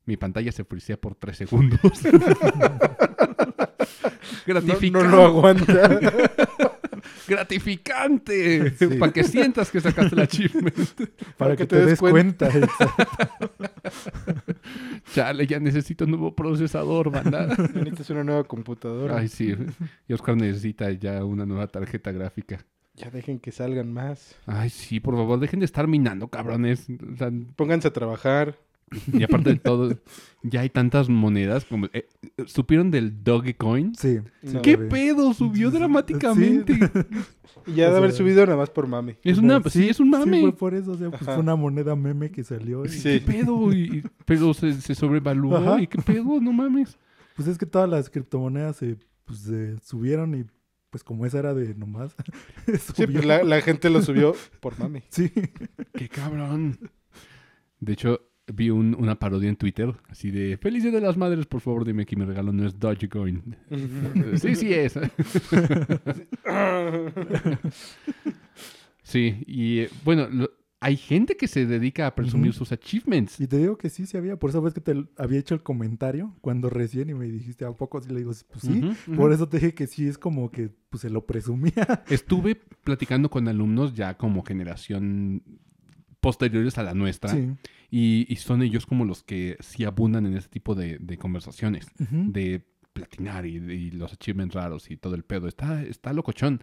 [0.06, 1.80] mi pantalla se frisea por 3 segundos.
[2.04, 2.20] no,
[4.46, 4.90] Gratificante.
[4.90, 6.00] no lo aguanta.
[7.28, 8.70] Gratificante.
[8.76, 8.86] Sí.
[8.98, 10.74] Para que sientas que sacaste el achievement.
[11.36, 12.50] para que, te, des cuenta.
[15.12, 17.46] Chale, ya necesito un nuevo procesador, banda.
[17.74, 19.18] Necesitas una nueva computadora.
[19.18, 19.54] Ay, sí.
[20.08, 22.64] Y Oscar necesita ya una nueva tarjeta gráfica.
[22.96, 24.36] Ya dejen que salgan más.
[24.46, 26.86] Ay, sí, por favor, dejen de estar minando, cabrones.
[27.12, 28.56] O sea, Pónganse a trabajar.
[29.12, 29.98] y aparte de todo,
[30.44, 31.64] ya hay tantas monedas.
[31.64, 32.06] Como, eh,
[32.46, 33.94] ¿Supieron del Dogecoin?
[33.96, 34.18] Sí.
[34.42, 34.62] No.
[34.62, 34.88] ¿Qué vi.
[34.88, 35.34] pedo?
[35.34, 35.76] Subió Sí.
[35.78, 36.78] dramáticamente.
[37.66, 39.16] Y ya O de haber subido nada más por mame.
[39.24, 40.36] Es una, sí, es un mame.
[40.36, 40.92] Sí, fue por eso.
[40.92, 42.84] O sea, pues fue una moneda meme que salió.
[42.84, 43.20] y- Sí.
[43.20, 43.72] ¿Qué pedo?
[43.72, 45.56] Y- y- pero se, se sobrevaluó.
[45.56, 45.80] Ajá.
[45.80, 46.40] ¿Y qué pedo?
[46.42, 46.98] No mames.
[47.36, 50.44] Pues es que todas las criptomonedas se, pues, se subieron y
[50.94, 52.14] pues como esa era de nomás.
[52.94, 55.02] Sí, pues la, la gente lo subió por mame.
[55.10, 55.28] Sí.
[55.92, 56.78] ¡Qué cabrón!
[57.80, 61.46] De hecho, vi un- una parodia en Twitter así de Feliz Día de las Madres,
[61.46, 63.56] por favor, dime que mi regalo no es Dogecoin.
[64.40, 64.96] sí, sí es.
[69.02, 70.50] sí, y eh, bueno, lo-
[70.84, 73.40] hay gente que se dedica a presumir sus achievements.
[73.40, 74.36] Y te digo que sí, sí había.
[74.38, 77.72] Por eso ves que te había hecho el comentario cuando recién y me dijiste, ¿a
[77.72, 78.02] poco?
[78.04, 78.82] Y le digo, pues sí.
[79.16, 81.72] Por eso te dije que sí es como que pues se lo presumía.
[82.10, 85.42] Estuve platicando con alumnos ya como generación
[86.20, 87.48] posteriores a la nuestra Sí.
[87.90, 91.86] y, y son ellos como los que sí abundan en ese tipo de, de conversaciones.
[91.98, 95.48] De platinar y, y los achievements raros y todo el pedo.
[95.48, 96.60] Está, está locochón.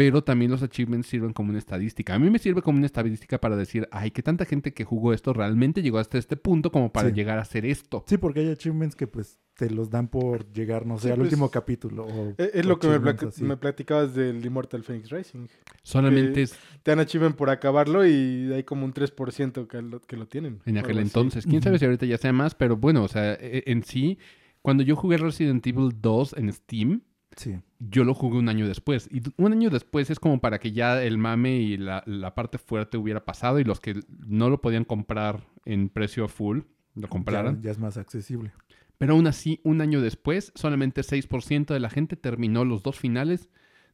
[0.00, 2.14] Pero también los achievements sirven como una estadística.
[2.14, 5.12] A mí me sirve como una estadística para decir, ay, que tanta gente que jugó
[5.12, 7.14] esto realmente llegó hasta este punto como para Sí.
[7.14, 8.02] llegar a hacer esto.
[8.06, 11.16] Sí, porque hay achievements que pues te los dan por llegar, no sé, Sí, al
[11.18, 12.06] pues, último capítulo.
[12.06, 15.48] o Es, es lo que me, platicabas del Immortal Phoenix Racing.
[15.82, 20.16] Solamente es Te dan achievement por acabarlo y hay como un 3% que lo, que
[20.16, 20.60] lo tienen.
[20.64, 21.08] en aquel así.
[21.08, 21.44] entonces.
[21.44, 24.18] Quién sabe si ahorita ya sea más, pero bueno, o sea, e- en sí,
[24.62, 27.02] cuando yo jugué Resident Evil 2 en Steam,
[27.40, 27.58] Sí.
[27.78, 29.08] yo lo jugué un año después.
[29.10, 32.58] Y un año después es como para que ya el mame y la, la parte
[32.58, 36.60] fuerte hubiera pasado y los que no lo podían comprar en precio full
[36.94, 37.56] lo compraran.
[37.56, 38.52] Ya, ya es más accesible.
[38.98, 43.48] Pero aún así, un año después, solamente 6% de la gente terminó los dos finales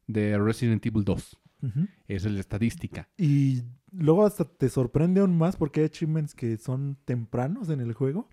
[0.08, 1.38] de Resident Evil 2.
[2.08, 3.08] Esa es la estadística.
[3.18, 7.92] Y luego hasta te sorprende aún más porque hay achievements que son tempranos en el
[7.94, 8.28] juego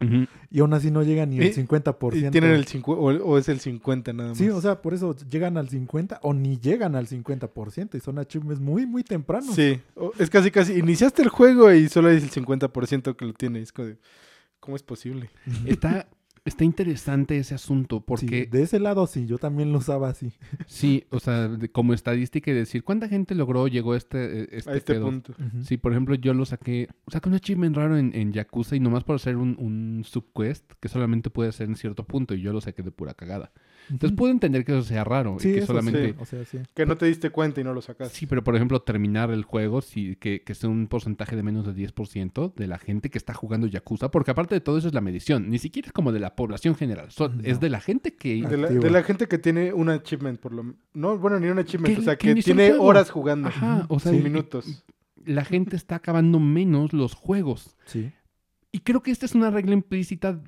[0.52, 2.28] y aún así no llegan ni al Y- 50%.
[2.28, 4.38] Y tienen el 50, o, o es el 50 nada más.
[4.38, 8.20] Sí, o sea, por eso llegan al 50 o ni llegan al 50% y son
[8.20, 9.56] achievements muy, muy tempranos.
[9.56, 10.74] Sí, o- es casi casi.
[10.74, 13.62] Iniciaste el juego y solo es el 50% que lo tiene.
[13.62, 13.98] Es como de,
[14.60, 15.30] ¿cómo es posible?
[15.66, 16.08] Está
[16.46, 20.34] Está interesante ese asunto Sí, porque de ese lado sí, yo también lo usaba así.
[20.68, 24.48] sí, o sea, de- como estadística y decir cuánta gente logró, llegó a este, eh,
[24.52, 25.06] este, a este pedo?
[25.06, 25.34] punto.
[25.64, 29.06] Sí, por ejemplo, yo lo saqué, saqué un achievement raro en, en Yakuza y nomás
[29.06, 32.60] por hacer un, un subquest que solamente puede hacer en cierto punto y yo lo
[32.60, 33.54] saqué de pura cagada.
[33.90, 36.10] Entonces puedo entender que eso sea raro Sí, y que eso solamente...
[36.10, 36.58] sí, o sea, sí.
[36.74, 38.16] Que no te diste cuenta y no lo sacaste.
[38.18, 41.66] Sí, pero por ejemplo, terminar el juego, sí, que, que sea un porcentaje de menos
[41.66, 44.94] de 10% de la gente que está jugando Yakuza, porque aparte de todo eso es
[44.94, 47.42] la medición, ni siquiera es como de la población general, so- No.
[47.44, 48.42] es de la gente que...
[48.48, 48.84] De la, Activo.
[48.84, 51.98] de la gente que tiene un achievement, por lo No, bueno, ni un achievement.
[52.00, 53.48] O sea, que tiene horas jugando.
[53.50, 54.84] Ajá, o sea, Sí, minutos.
[55.26, 57.76] la gente está acabando menos los juegos.
[57.86, 58.12] Sí.
[58.72, 60.42] Y creo que esta es una regla implícita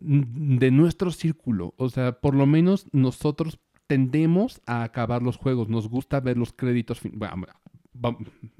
[0.00, 1.74] de nuestro círculo.
[1.76, 5.68] O sea, por lo menos nosotros tendemos a acabar los juegos.
[5.68, 7.00] Nos gusta ver los créditos.
[7.00, 7.46] fin- Bueno,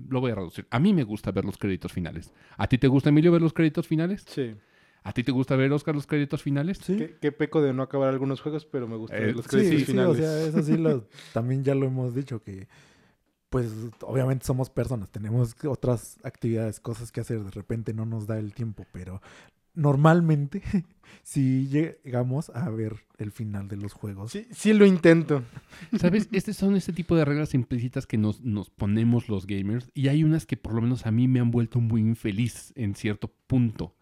[0.09, 0.67] lo voy a reducir.
[0.71, 2.33] A mí me gusta ver los créditos finales.
[2.57, 4.25] ¿A ti te gusta, Emilio, ver los créditos finales?
[4.27, 4.55] Sí.
[5.05, 6.79] ¿A ti te gusta ver, Oscar, los créditos finales?
[6.83, 6.97] Sí.
[7.21, 9.85] Que peco de no acabar algunos juegos, pero me gustan Eh, los Sí, créditos sí,
[9.87, 10.11] finales.
[10.11, 12.69] o sea, eso sí lo, también ya lo hemos dicho que
[13.51, 18.39] pues obviamente somos personas, tenemos otras actividades, cosas que hacer, de repente no nos da
[18.39, 19.23] el tiempo, pero
[19.75, 20.63] normalmente
[21.23, 24.33] sí llegamos a ver el final de los juegos.
[24.33, 25.43] Sí, sí lo intento.
[25.99, 26.29] ¿Sabes?
[26.33, 29.91] Este son este tipo de reglas implícitas que nos, nos ponemos los gamers.
[29.95, 32.95] Y hay unas que por lo menos a mí me han vuelto muy infeliz en
[32.95, 33.95] cierto punto.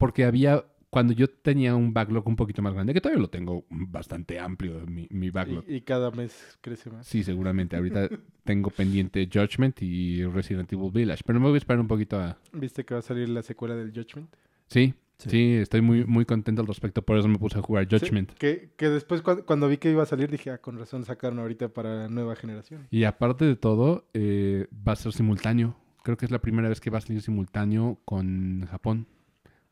[0.00, 3.66] Porque había, cuando yo tenía un backlog un poquito más grande, que todavía lo tengo
[3.68, 5.62] bastante amplio, mi, mi backlog.
[5.68, 7.06] Y, y cada mes crece más.
[7.06, 7.76] Sí, seguramente.
[7.76, 8.08] Ahorita
[8.44, 11.22] tengo pendiente Judgment y Resident Evil Village.
[11.24, 12.38] Pero me voy a esperar un poquito a...
[12.52, 14.34] ¿Viste que va a salir la secuela del Judgment?
[14.66, 15.28] Sí, Sí.
[15.28, 17.02] sí, estoy muy, muy contento al respecto.
[17.02, 18.30] Por eso me puse a jugar Judgment.
[18.30, 21.04] Sí, que, que después cuando, cuando vi que iba a salir dije, ah, con razón
[21.04, 22.88] sacaron ahorita para la nueva generación.
[22.90, 25.76] Y aparte de todo, eh, va a ser simultáneo.
[26.02, 29.06] Creo que es la primera vez que va a salir simultáneo con Japón.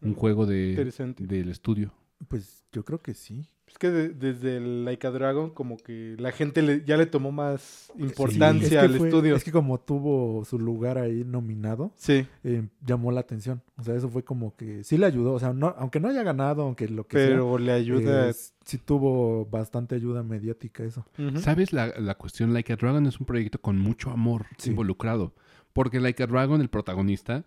[0.03, 0.75] Un juego de,
[1.19, 1.93] del estudio.
[2.29, 3.49] Pues yo creo que sí.
[3.69, 7.05] Es que de- desde el Like a Dragon como que la gente le- ya le
[7.05, 9.37] tomó más Es importancia que al fue- estudio.
[9.37, 13.63] Es que como tuvo su lugar ahí nominado, Sí, eh, llamó la atención.
[13.77, 15.35] O sea, eso fue como que sí le ayudó.
[15.35, 18.31] O sea, no, aunque no haya ganado, aunque lo que sea, pero le ayuda.
[18.31, 18.35] eh,
[18.65, 21.05] sí tuvo bastante ayuda mediática eso.
[21.37, 21.73] ¿Sabes?
[21.75, 24.71] La, la cuestión Like a Dragon es un proyecto con mucho amor Sí.
[24.71, 25.35] involucrado.
[25.75, 27.45] Porque Like a Dragon, el protagonista,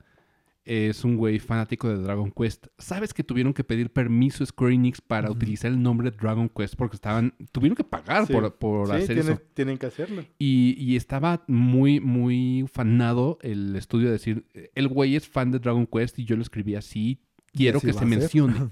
[0.65, 2.67] es un güey fanático de Dragon Quest.
[2.77, 6.75] ¿Sabes que tuvieron que pedir permiso a Square Enix para utilizar el nombre Dragon Quest?
[6.75, 7.33] Porque estaban...
[7.51, 8.33] Tuvieron que pagar Sí.
[8.33, 9.41] por, por Sí, hacer tienen, eso.
[9.53, 10.23] tienen que hacerlo.
[10.37, 14.45] Y, y estaba muy, muy fanado el estudio de decir,
[14.75, 17.19] el güey es fan de Dragon Quest y yo lo escribí así,
[17.53, 18.55] quiero que se mencione.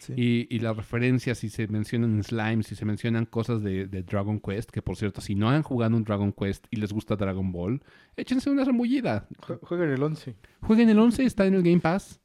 [0.00, 0.14] Sí.
[0.16, 4.40] Y, y las referencias, si se mencionan slimes, si se mencionan cosas de, de Dragon
[4.40, 7.52] Quest, que por cierto, si no han jugado un Dragon Quest y les gusta Dragon
[7.52, 7.82] Ball,
[8.16, 9.28] échense una remullida.
[9.46, 10.34] Jue- Jueguen el 11.
[10.62, 12.20] Jueguen el 11, está en el Game Pass.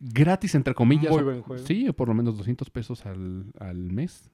[0.00, 1.12] Gratis, entre comillas.
[1.12, 1.64] Muy buen juego.
[1.64, 4.30] Sí, o por lo menos 200 pesos al, al mes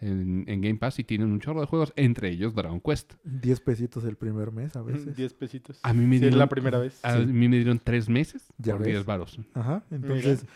[0.00, 3.14] en, en Game Pass y tienen un chorro de juegos, entre ellos Dragon Quest.
[3.24, 5.14] 10 pesitos el primer mes a veces.
[5.16, 5.78] 10 pesitos.
[5.82, 6.98] A mí me es dieron, la primera vez.
[7.04, 8.94] a mí me dieron tres meses Ya por ves.
[8.94, 9.38] 10 varos.
[9.54, 10.46] Ajá, entonces,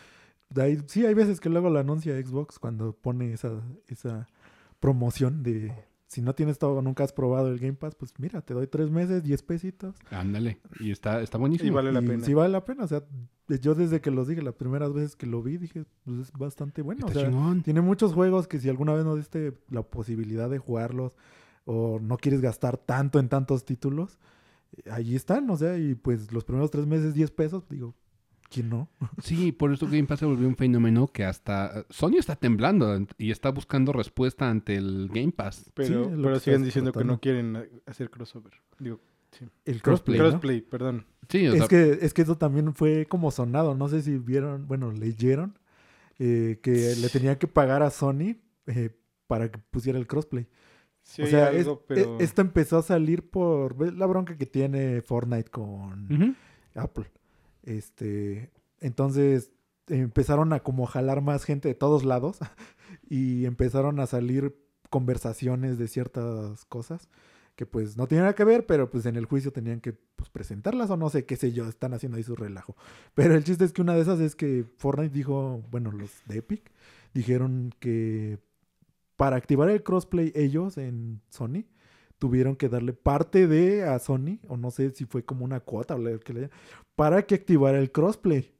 [0.55, 4.27] ahí- sí, hay veces que luego lo anuncia Xbox cuando pone esa, esa
[4.79, 5.73] promoción de
[6.07, 8.89] si no tienes todo, nunca has probado el Game Pass, pues mira, te doy tres
[8.89, 9.95] meses, 10 pesitos.
[10.09, 10.59] Ándale.
[10.79, 11.67] Y está, está buenísimo.
[11.67, 12.25] Y vale la y pena.
[12.25, 13.03] Sí vale la pena, o sea,
[13.61, 16.81] yo desde que los dije, las primeras veces que lo vi, dije, pues es bastante
[16.81, 17.05] bueno.
[17.05, 17.61] Está o sea, chingón.
[17.61, 21.17] tiene muchos juegos que si alguna vez no diste la posibilidad de jugarlos
[21.65, 24.17] o no quieres gastar tanto en tantos títulos,
[24.89, 27.95] allí están, o sea, y pues los primeros tres meses 10 pesos, digo,
[28.49, 28.89] ¿quién no?
[29.21, 33.31] Sí, por eso Game Pass se volvió un fenómeno que hasta Sony está temblando y
[33.31, 35.71] está buscando respuesta ante el Game Pass.
[35.73, 36.05] Pero,
[36.39, 38.53] Sí, siguen diciendo que no quieren hacer crossover.
[38.79, 38.99] Digo,
[39.65, 41.05] El Crossplay, crossplay, perdón.
[41.29, 43.75] Sí, o Es sea, que, es que eso también fue como sonado.
[43.75, 45.59] No sé si vieron, bueno, leyeron
[46.19, 48.91] eh, que le tenía que pagar a Sony eh,
[49.27, 50.47] para que pusiera el crossplay.
[51.03, 52.17] Sí, o sea, algo, es- pero...
[52.19, 56.35] e- esto empezó a salir por ¿ves la bronca que tiene Fortnite con.
[56.75, 57.05] Apple.
[57.67, 58.49] Este,
[58.79, 59.51] entonces
[59.87, 62.39] empezaron a como jalar más gente de todos lados
[63.09, 64.57] y empezaron a salir
[64.89, 67.09] conversaciones de ciertas cosas
[67.57, 70.29] que pues no tienen nada que ver, pero pues en el juicio tenían que pues,
[70.29, 72.77] presentarlas o no sé, qué sé yo, están haciendo ahí su relajo.
[73.15, 76.37] Pero el chiste es que una de esas es que Fortnite dijo, bueno, los de
[76.37, 76.71] Epic
[77.13, 78.37] dijeron que
[79.17, 81.65] para activar el crossplay ellos en Sony
[82.19, 85.95] tuvieron que darle parte de a Sony, o no sé si fue como una cuota
[85.95, 86.49] o lo que le
[86.95, 88.51] para que activara el crossplay.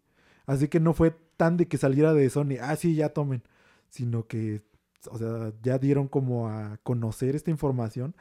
[0.45, 3.43] Así que no fue tan de que saliera de Sony, ah, sí, ya tomen,
[3.89, 4.61] sino que,
[5.09, 8.15] o sea, ya dieron como a conocer esta información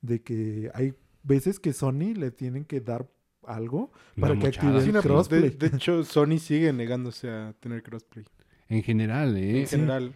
[0.00, 3.08] de que hay veces que Sony le tienen que dar
[3.46, 5.50] algo para que active el pues, de, crossplay.
[5.50, 8.24] de hecho, Sony sigue negándose a tener crossplay.
[8.68, 9.60] En general, ¿eh?
[9.60, 10.14] en general.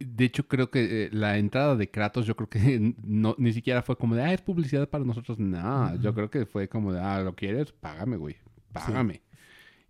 [0.00, 3.82] De hecho, creo que eh, la entrada de Kratos, yo creo que no, ni siquiera
[3.82, 5.38] fue como de, ah, es publicidad para nosotros.
[5.38, 7.72] No, yo creo que fue como de, ah, ¿lo quieres?
[7.72, 8.36] Págame, güey.
[8.72, 9.20] Págame.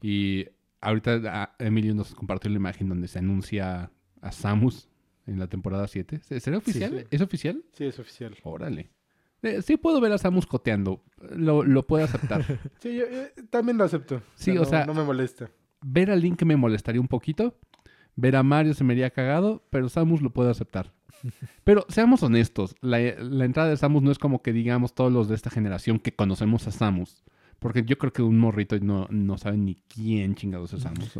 [0.02, 0.46] Y
[0.80, 4.88] ahorita ah, Emilio nos compartió la imagen donde se anuncia a Samus
[5.26, 6.20] en la temporada 7.
[6.24, 6.90] ¿Se- ¿Será oficial?
[7.00, 7.06] sí.
[7.10, 7.62] ¿Es oficial?
[7.72, 8.36] Sí, es oficial.
[8.42, 8.90] Órale.
[9.42, 11.02] Eh, sí puedo ver a Samus coteando.
[11.34, 12.44] Lo, lo puedo aceptar.
[12.80, 13.04] Sí, yo,
[13.50, 14.22] también lo acepto.
[14.34, 15.50] Sí, o no- sea- No me molesta.
[15.82, 17.56] ver a Link me molestaría un poquito.
[18.16, 20.92] Ver a Mario se me haría cagado, pero Samus lo puedo aceptar.
[21.64, 25.28] Pero seamos honestos, la, la entrada de Samus no es como que digamos todos los
[25.28, 27.22] de esta generación que conocemos a Samus.
[27.58, 31.18] Porque yo creo que un morrito no, no sabe ni quién chingados es Samus.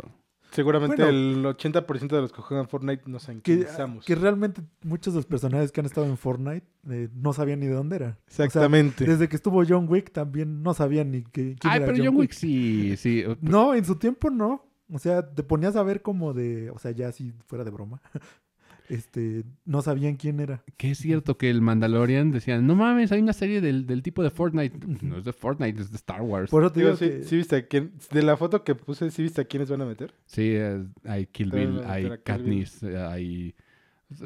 [0.51, 1.09] Seguramente Bueno.
[1.09, 4.03] el 80% de los que juegan Fortnite no saben Que, quién es Samus.
[4.05, 7.67] que realmente muchos de los personajes que han estado en Fortnite eh, no sabían ni
[7.67, 8.17] de dónde era.
[8.27, 9.05] O sea, Exactamente.
[9.05, 12.15] desde que estuvo John Wick también no sabían ni que, quién Ay, era pero John
[12.17, 13.23] Wick sí, sí.
[13.39, 14.65] No, en su tiempo no.
[14.91, 18.01] O sea, te ponías a ver como de, o sea, ya si fuera de broma.
[18.89, 20.63] Este, no sabían quién era.
[20.75, 24.21] Que es cierto que el Mandalorian decían, no mames, hay una serie del, del tipo
[24.21, 24.77] de Fortnite.
[25.05, 26.51] No es de Fortnite, es de Star Wars.
[26.51, 28.75] Por eso te Digo, digo sí, que- sí viste a quién, de la foto que
[28.75, 30.13] puse, ¿sí viste a quiénes van a meter?
[30.25, 32.19] Sí, eh, hay Kill Bill, hay Bill.
[32.21, 33.55] Katniss, eh, hay...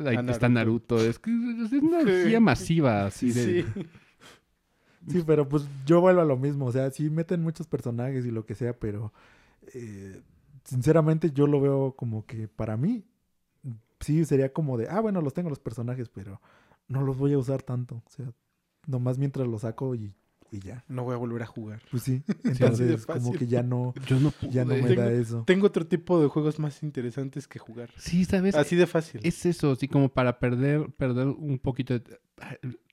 [0.04, 0.98] hay- A está Naruto.
[0.98, 3.64] Es, que es una orgía masiva así de...
[3.64, 3.66] Sí.
[5.08, 6.66] Sí, pero pues yo vuelvo a lo mismo.
[6.66, 9.14] O sea, sí meten muchos personajes y lo que sea, pero
[9.76, 10.20] eh,
[10.66, 13.06] sinceramente yo lo veo como que para mí
[14.00, 16.42] sí sería como de, ah, bueno, los tengo los personajes, pero
[16.88, 18.04] no los voy a usar tanto.
[18.06, 18.32] O sea,
[18.88, 20.14] nomás mientras los saco y,
[20.52, 20.84] y ya.
[20.88, 21.82] No voy a volver a jugar.
[21.90, 25.44] Pues sí, entonces como que ya no, Yo no ya no me Tengo- da eso.
[25.48, 27.90] Tengo otro tipo de juegos más interesantes que jugar.
[27.98, 28.56] Sí, ¿sabes?
[28.56, 29.22] Así de fácil.
[29.24, 32.20] Es eso, así como para perder, perder un poquito de...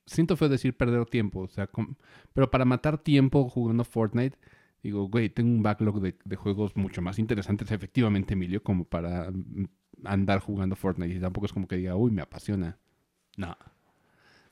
[0.05, 1.95] Siento feo decir perder tiempo, o sea, com-
[2.33, 4.37] pero para matar tiempo jugando Fortnite,
[4.83, 9.31] digo, güey, tengo un backlog de, de juegos mucho más interesantes, efectivamente, Emilio, como para
[10.03, 11.15] andar jugando Fortnite.
[11.15, 12.77] Y tampoco es como que diga, uy, me apasiona.
[13.37, 13.57] No.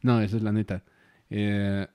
[0.01, 0.83] No, esa es la neta.
[1.29, 1.85] Eh,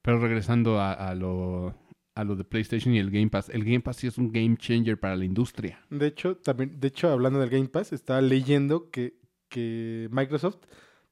[0.00, 1.74] pero regresando a, a lo,
[2.14, 4.56] a lo de PlayStation y el Game Pass, el Game Pass sí es un game
[4.56, 5.80] changer para la industria.
[5.90, 10.58] De hecho, también, de hecho, hablando del Game Pass, estaba leyendo que, que Microsoft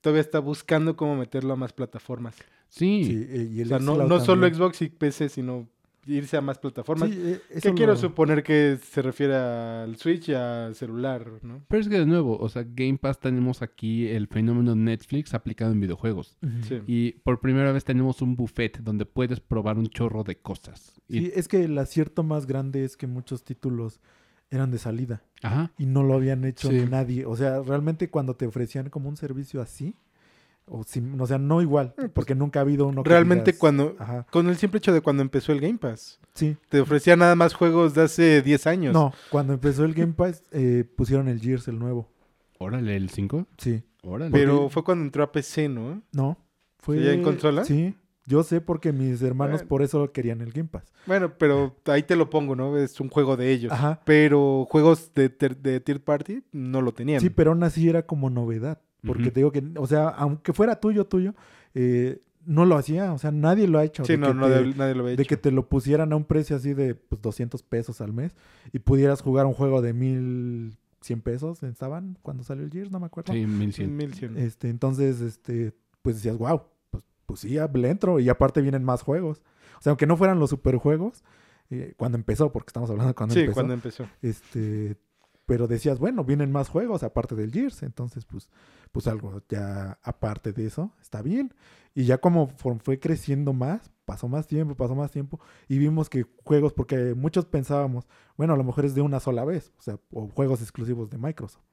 [0.01, 2.37] todavía está buscando cómo meterlo a más plataformas.
[2.69, 3.27] Sí,
[3.63, 4.49] O sea, no, no solo.
[4.49, 5.69] Xbox y PC, sino
[6.07, 7.11] irse a más plataformas.
[7.11, 11.63] Sí, eh, que quiero suponer que se refiere al Switch y al celular, ¿no?
[11.69, 15.73] Pero es que de nuevo, o sea, Game Pass tenemos aquí el fenómeno Netflix aplicado
[15.73, 16.37] en videojuegos.
[16.69, 16.81] Sí.
[16.87, 21.01] Y por primera vez tenemos un buffet donde puedes probar un chorro de cosas.
[21.09, 24.01] Y- Sí, es que el acierto más grande es que muchos títulos
[24.51, 25.73] eran de salida Ajá.
[25.79, 26.85] y no lo habían hecho Sí.
[26.91, 27.25] nadie.
[27.27, 29.95] O sea, realmente cuando te ofrecían como un servicio así,
[30.67, 33.97] o, sim- o sea, no igual, porque nunca ha habido uno que Realmente digas, cuando...
[33.99, 36.19] Ajá, Con el simple hecho de cuando empezó el Game Pass.
[36.35, 36.57] sí.
[36.69, 38.95] Te ofrecía nada más juegos de hace 10 años.
[38.95, 42.09] No, cuando empezó el Game Pass eh, pusieron el Gears, el nuevo.
[42.59, 43.47] Órale, el 5.
[43.59, 43.83] Sí.
[44.03, 44.31] Órale.
[44.31, 46.03] Pero Porque- fue cuando entró a PC, ¿no?
[46.13, 46.39] No.
[46.79, 46.99] Fue...
[46.99, 47.65] ¿Sí, ya en consola?
[47.65, 47.95] Sí.
[48.25, 49.69] Yo sé porque mis hermanos Bueno.
[49.69, 50.85] por eso querían el Game Pass.
[51.07, 52.77] Bueno, pero ahí te lo pongo, ¿no?
[52.79, 53.73] Es un juego de ellos.
[53.73, 54.01] Ajá.
[54.05, 57.21] Pero juegos de, de Third Party no lo tenían.
[57.21, 58.81] Sí, pero aún así era como novedad.
[59.07, 61.35] Porque te digo que, o sea, aunque fuera tuyo, tuyo,
[61.75, 63.13] eh, no lo hacía.
[63.13, 64.05] O sea, nadie lo ha hecho.
[64.05, 65.29] Sí, de no, que no, te- de- nadie lo había de hecho.
[65.29, 68.35] que te lo pusieran a un precio así de pues, 200 pesos al mes
[68.73, 71.63] y pudieras jugar un juego de 1100 pesos.
[71.63, 72.91] ¿Estaban cuando salió el Gears?
[72.91, 73.33] No me acuerdo.
[73.33, 73.97] Sí, Sí, 1100.
[73.97, 74.37] 1100.
[74.39, 78.21] Este, entonces, este, pues decías, wow, pues, pues sí, ya le entro.
[78.21, 79.43] Y aparte vienen más juegos.
[79.79, 81.25] O sea, aunque no fueran los superjuegos,
[81.71, 83.55] eh, cuando empezó, porque estamos hablando de cuando sí, empezó.
[83.55, 84.07] cuando empezó.
[84.21, 84.97] Este,
[85.53, 88.49] pero decías, bueno, vienen más juegos aparte del Gears, entonces pues,
[88.91, 91.53] pues algo ya aparte de eso, está bien.
[91.95, 96.25] Y ya como fue creciendo más, pasó más tiempo, pasó más tiempo, y vimos que
[96.43, 99.99] juegos, porque muchos pensábamos, bueno, a lo mejor es de una sola vez, o sea,
[100.11, 101.67] o juegos exclusivos de Microsoft.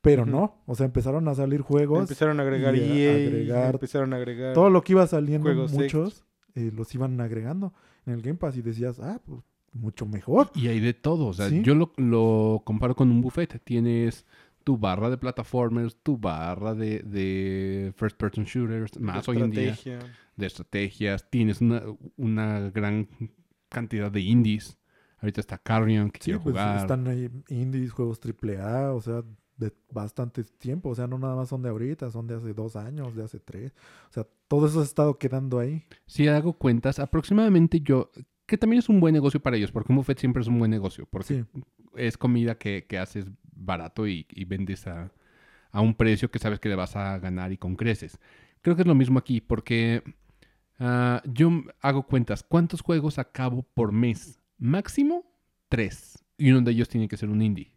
[0.00, 3.74] Pero no, o sea, empezaron a salir juegos, Empezaron a agregar y a EA, agregar
[3.74, 4.54] empezaron a agregar...
[4.54, 7.74] todo lo que iba saliendo, muchos eh, los iban agregando
[8.06, 9.42] en el Game Pass y decías, ah, pues
[9.74, 10.50] mucho mejor.
[10.54, 11.26] Y hay de todo.
[11.26, 11.62] O sea, Sí.
[11.62, 13.60] yo lo, lo comparo con un buffet.
[13.64, 14.24] Tienes
[14.64, 19.50] tu barra de plataformers, tu barra de, de first person shooters, de más hoy en
[19.50, 19.98] día estrategia.
[20.36, 21.28] de estrategias.
[21.30, 21.82] Tienes una,
[22.16, 23.08] una gran
[23.68, 24.78] cantidad de indies.
[25.18, 26.78] Ahorita está Carrion, que Sí, quiero pues jugar.
[26.78, 29.22] están ahí indies, juegos AAA, o sea,
[29.56, 30.90] de bastante tiempo.
[30.90, 33.40] O sea, no nada más son de ahorita, son de hace dos años, de hace
[33.40, 33.72] tres.
[34.10, 35.84] O sea, todo eso ha estado quedando ahí.
[36.06, 38.10] Si hago cuentas, aproximadamente yo,
[38.46, 40.70] que también es un buen negocio para ellos, porque un buffet siempre es un buen
[40.70, 41.44] negocio, porque Sí,
[41.96, 45.12] es comida que, que haces barato y, y vendes a,
[45.72, 48.18] a un precio que sabes que le vas a ganar y con creces.
[48.62, 50.02] Creo que es lo mismo aquí, porque
[50.78, 54.40] ah, yo hago cuentas, ¿cuántos juegos acabo por mes?
[54.58, 55.24] Máximo
[55.68, 56.24] tres.
[56.38, 57.72] Y uno de ellos tiene que ser un indie.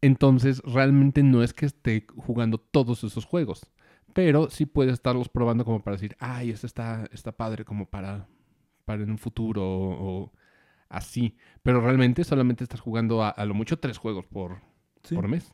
[0.00, 3.62] Entonces, realmente no es que esté jugando todos esos juegos.
[4.14, 8.26] Pero sí puedes estarlos probando como para decir, ay, este está, está padre como para,
[8.84, 10.32] para en un futuro o,
[10.88, 11.36] así.
[11.62, 14.58] Pero realmente solamente estás jugando a, a lo mucho tres juegos por,
[15.02, 15.14] Sí.
[15.14, 15.52] por mes.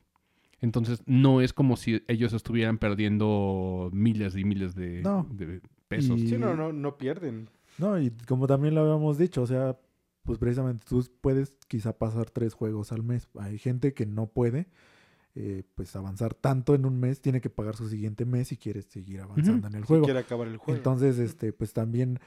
[0.61, 5.27] Entonces, no es como si ellos estuvieran perdiendo miles y miles de, No.
[5.31, 6.19] de pesos.
[6.21, 7.51] Y- Sí, no, no, no pierden.
[7.77, 9.77] No, y como también lo habíamos dicho, o sea,
[10.23, 13.29] pues precisamente tú puedes quizá pasar tres juegos al mes.
[13.39, 14.69] Hay gente que no puede,
[15.35, 18.82] eh, pues avanzar tanto en un mes, tiene que pagar su siguiente mes si quiere
[18.82, 20.05] seguir avanzando en el Si juego.
[20.05, 20.76] quiere acabar el juego.
[20.76, 22.20] Entonces, este, pues también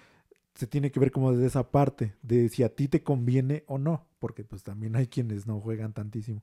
[0.56, 3.78] se tiene que ver como desde esa parte, de si a ti te conviene o
[3.78, 6.42] no, porque pues también hay quienes no juegan tantísimo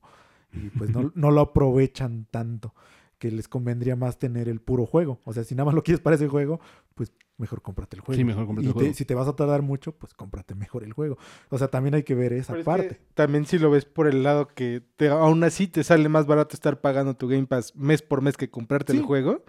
[0.53, 2.73] y pues no, no lo aprovechan tanto,
[3.19, 5.19] que les convendría más tener el puro juego.
[5.25, 6.59] O sea, si nada más lo quieres para ese juego,
[6.95, 8.17] pues mejor cómprate el juego.
[8.17, 8.93] Sí, mejor cómprate y el te- juego.
[8.93, 11.17] si te vas a tardar mucho, pues cómprate mejor el juego.
[11.49, 12.87] O sea, también hay que ver esa Pero es parte.
[12.89, 16.25] que también si lo ves por el lado que te- aún así te sale más
[16.25, 18.99] barato estar pagando tu Game Pass mes por mes que comprarte Sí.
[18.99, 19.43] el juego,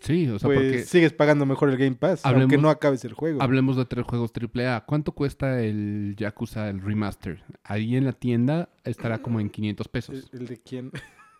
[0.00, 3.14] Sí, o sea, pues porque sigues pagando mejor el Game Pass, aunque no acabes el
[3.14, 3.42] juego.
[3.42, 4.84] hablemos de tres juegos AAA.
[4.86, 7.42] ¿Cuánto cuesta el Yakuza, el remaster?
[7.64, 10.30] Ahí en la tienda estará como en 500 ¿El, pesos.
[10.32, 10.92] el de quién?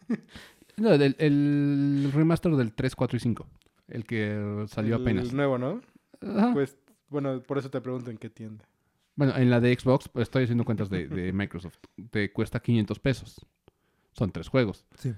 [0.76, 3.46] No, del- el remaster del 3, 4 y 5.
[3.88, 5.32] El que salió El apenas.
[5.32, 5.80] nuevo, ¿no?
[6.20, 6.52] Ajá.
[6.52, 6.76] Pues,
[7.08, 8.64] bueno, por eso te pregunto en qué tienda.
[9.16, 11.78] Bueno, en la de Xbox, pues, estoy haciendo cuentas de, de Microsoft.
[12.10, 13.46] Te cuesta 500 pesos.
[14.12, 14.86] Son tres juegos.
[14.96, 15.12] Sí.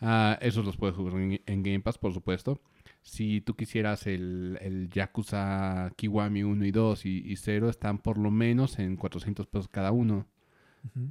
[0.00, 2.60] Ah, esos los puedes jugar en, en Game Pass, por supuesto.
[3.02, 8.18] Si tú quisieras el, el Yakuza Kiwami 1 y 2 y, y 0, están por
[8.18, 10.26] lo menos en 400 pesos cada uno.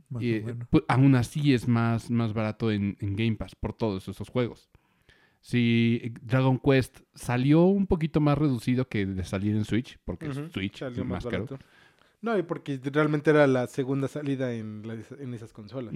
[0.10, 0.68] Más Y, o menos.
[0.70, 4.70] pues, aún así es más, más barato en, en Game Pass por todos esos juegos.
[5.48, 10.80] Si Dragon Quest salió un poquito más reducido que de salir en Switch, porque Switch
[10.80, 11.46] salió es más, caro.
[12.20, 15.94] No, y porque realmente era la segunda salida en, la- en esas consolas.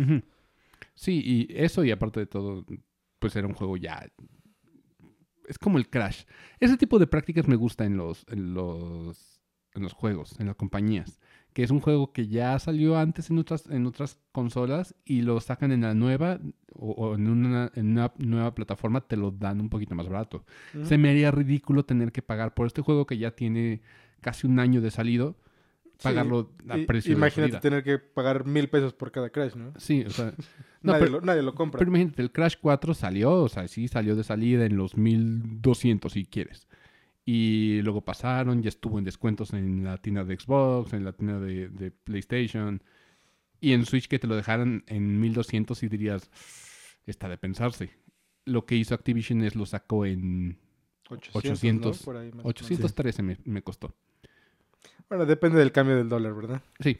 [0.94, 2.64] Sí, y eso y aparte de todo,
[3.18, 4.08] pues era un juego ya...
[5.48, 6.26] Es como el Crash.
[6.60, 9.42] Ese tipo de prácticas me gusta en los, en los,
[9.74, 11.20] en los juegos, en las compañías.
[11.54, 15.42] Que es un juego que ya salió antes en otras, en otras consolas y lo
[15.42, 16.40] sacan en la nueva
[16.74, 20.46] o, o en, una, en una nueva plataforma, te lo dan un poquito más barato.
[20.84, 23.82] Se me haría ridículo tener que pagar por este juego que ya tiene
[24.22, 25.38] casi un año de salido,
[25.98, 27.60] Sí, pagarlo a i- precio de Imagínate salida.
[27.60, 29.74] tener que pagar mil pesos por cada Crash, ¿no?
[29.78, 30.34] Sí, o sea...
[30.82, 31.78] No, nadie, pero- lo, nadie lo compra.
[31.80, 36.14] Pero imagínate, el Crash 4 salió, o sea, sí salió de salida en los 1200
[36.14, 36.69] si quieres.
[37.32, 41.40] Y luego pasaron, ya estuvo en descuentos en la tienda de Xbox, en la tienda
[41.40, 42.82] de, de PlayStation.
[43.62, 46.32] Y en Switch que te lo dejaran en 1200 y dirías,
[47.06, 47.92] está de pensarse.
[48.46, 50.58] Lo que hizo Activision es lo sacó en
[51.08, 52.06] 800, 800, ¿no?
[52.06, 52.62] Por ahí más o menos.
[52.62, 53.94] 813 me, me costó.
[55.08, 56.64] Bueno, depende del cambio del dólar, ¿verdad?
[56.80, 56.98] Sí,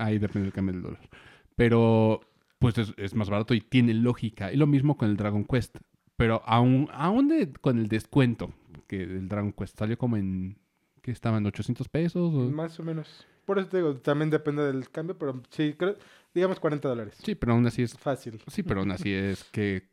[0.00, 1.08] ahí depende del cambio del dólar.
[1.54, 2.22] Pero,
[2.58, 4.52] pues es, es más barato y tiene lógica.
[4.52, 5.76] Y lo mismo con el Dragon Quest.
[6.20, 8.52] Pero aún, aún de- con el descuento
[8.86, 10.58] que el Dragon Quest salió como en...
[11.00, 12.34] que estaban 800 pesos.
[12.34, 13.26] o- Más o menos.
[13.46, 15.96] Por eso te digo, también depende del cambio, pero sí, creo,
[16.34, 17.14] digamos 40 dólares.
[17.24, 17.96] Sí, pero aún así es...
[17.98, 18.38] Fácil.
[18.48, 19.88] Sí, pero aún así es que...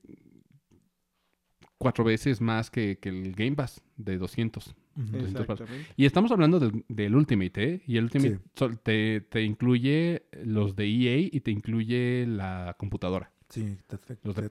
[1.79, 4.67] Cuatro veces más que, que el Game Pass de 200.
[4.67, 5.05] Ujú.
[5.05, 5.61] 200 pesos.
[5.61, 5.93] Exactamente.
[5.95, 7.81] Y estamos hablando del, del Ultimate, ¿eh?
[7.87, 8.41] Y el Ultimate Sí.
[8.55, 14.35] sol- te, te incluye los de EA y te incluye la computadora, Sí, te- los
[14.35, 14.49] de te-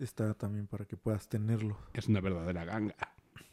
[0.00, 1.76] Está también para que puedas tenerlo.
[1.92, 2.94] Es una verdadera ganga.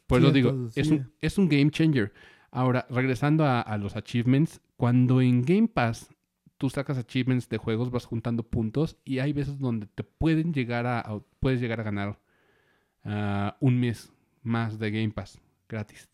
[0.08, 0.94] Pues Sí, lo digo, entonces, es, sí.
[0.96, 2.14] un, es un game changer.
[2.52, 6.14] Ahora, regresando a, a los achievements, cuando en Game Pass
[6.58, 10.86] tú sacas achievements de juegos, vas juntando puntos y hay veces donde te pueden llegar
[10.86, 12.20] a, a- puedes llegar a ganar
[13.04, 14.12] ah, un mes
[14.44, 16.08] más de Game Pass gratis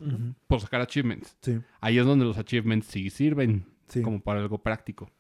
[0.47, 1.37] por sacar achievements.
[1.41, 4.01] Sí, Ahí es donde los achievements sí sirven sí.
[4.01, 5.11] como para algo práctico.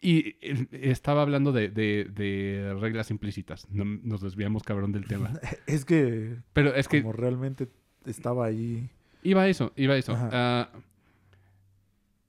[0.00, 3.68] Y eh, estaba hablando de, de- de reglas implícitas.
[3.70, 5.32] No- nos desviamos cabrón del tema.
[5.66, 7.68] Es que Pero es que como realmente
[8.06, 8.88] estaba ahí.
[9.22, 10.14] iba a eso, iba a eso.
[10.16, 10.70] Ah,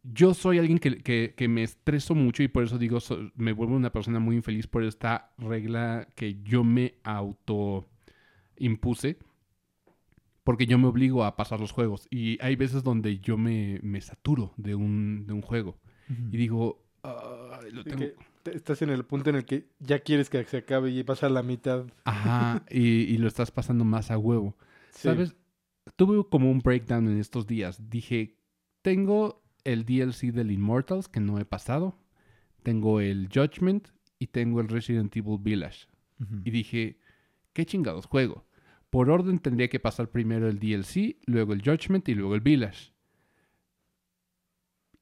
[0.04, 3.52] yo soy alguien que, que- que me estreso mucho y por eso digo, so- me
[3.54, 7.88] vuelvo una persona muy infeliz por esta regla que yo me auto
[8.58, 9.18] impuse.
[10.44, 12.08] Porque yo me obligo a pasar los juegos.
[12.10, 15.78] Y hay veces donde yo me, me saturo de un, de un juego.
[16.32, 19.68] Y digo, "Ay, lo Sí, tengo que te- estás en el punto en el que
[19.80, 21.86] ya quieres que se acabe y pasa la mitad.
[22.06, 24.56] Ajá, y, y lo estás pasando más a huevo.
[24.92, 25.08] Sí.
[25.10, 25.36] ¿Sabes?
[25.96, 27.90] Tuve como un breakdown en estos días.
[27.90, 28.36] Dije,
[28.82, 31.98] tengo el DLC del Immortals que no he pasado.
[32.64, 33.90] Tengo el Judgment
[34.20, 35.88] y tengo el Resident Evil Village.
[36.44, 37.00] Y dije,
[37.54, 38.46] ¿qué chingados juego?
[38.90, 42.92] Por orden tendría que pasar primero el DLC, luego el Judgment y luego el Village.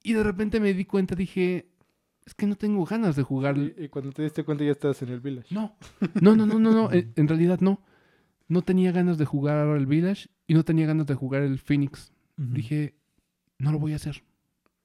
[0.03, 1.69] Y de repente me di cuenta, dije,
[2.27, 3.57] es que no tengo ganas de jugar.
[3.57, 5.55] Y, y cuando te diste cuenta ya estabas en el village.
[5.55, 5.77] No,
[6.21, 6.91] no, no, no, no, no.
[6.91, 7.81] En, en realidad no.
[8.49, 12.11] No tenía ganas de jugar el Village y no tenía ganas de jugar el Phoenix.
[12.37, 12.95] Dije,
[13.59, 14.23] no lo voy a hacer.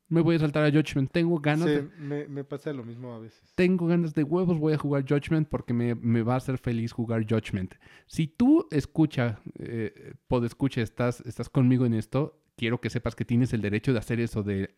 [0.09, 1.11] Me voy a saltar a Judgment.
[1.11, 3.53] Tengo ganas Sí, de, me, me pasa lo mismo a veces.
[3.55, 6.93] tengo ganas de huevos, voy a jugar Judgment porque me, me va a hacer feliz
[6.93, 7.75] jugar Judgment.
[8.07, 10.15] Si tú escucha, eh,
[10.45, 14.21] escucha, estás, estás conmigo en esto, quiero que sepas que tienes el derecho de hacer
[14.21, 14.75] eso de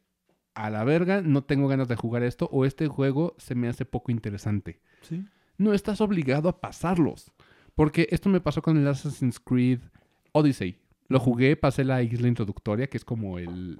[0.55, 3.85] a la verga, no tengo ganas de jugar esto o este juego se me hace
[3.85, 4.81] poco interesante.
[5.03, 5.25] Sí.
[5.59, 7.33] No estás obligado a pasarlos.
[7.75, 9.81] Porque esto me pasó con el Assassin's Creed
[10.33, 10.79] Odyssey.
[11.09, 13.79] Lo jugué, pasé la isla introductoria, que es como el...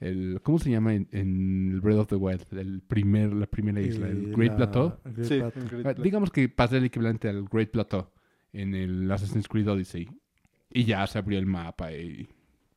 [0.00, 2.44] el ¿Cómo se llama en, en el Breath of the Wild?
[2.52, 4.98] El primer, la primera isla, el Eh, Great la- Plateau.
[5.04, 5.62] el Great Sí, Plateau.
[5.62, 6.02] en Great Ah, Plateau.
[6.04, 8.08] digamos que pasé el equivalente al Great Plateau
[8.52, 10.08] en el Assassin's Creed Odyssey.
[10.70, 11.92] Y ya se abrió el mapa.
[11.92, 12.28] y-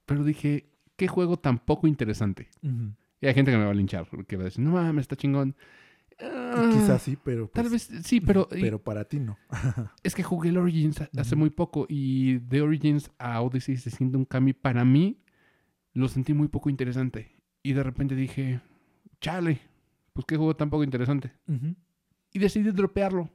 [0.05, 2.49] Pero dije, qué juego tan poco interesante.
[2.63, 2.93] Ujú.
[3.21, 5.15] Y hay gente que me va a linchar, que va a decir, no mames, está
[5.15, 5.55] chingón.
[6.19, 7.47] Y Ah, quizás sí, pero.
[7.47, 9.37] Tal pues, vez sí, pero, y- Pero para ti no.
[10.03, 14.17] es que jugué el Origins hace muy poco y de Origins a Odyssey se siente
[14.17, 14.53] un cambio.
[14.59, 15.19] Para mí,
[15.93, 17.31] lo sentí muy poco interesante.
[17.63, 18.59] Y de repente dije,
[19.19, 19.61] chale,
[20.13, 21.31] pues qué juego tan poco interesante.
[22.33, 23.29] Y decidí dropearlo.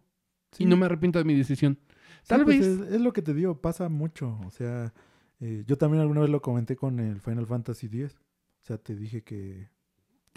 [0.52, 0.62] Sí.
[0.64, 1.78] Y no me arrepiento de mi decisión.
[2.22, 2.66] Sí, Tal pues vez.
[2.88, 4.38] Es, es lo que te digo, pasa mucho.
[4.46, 4.92] O sea,
[5.40, 8.16] eh, yo también alguna vez lo comenté con el Final Fantasy X.
[8.62, 9.68] O sea, te dije que.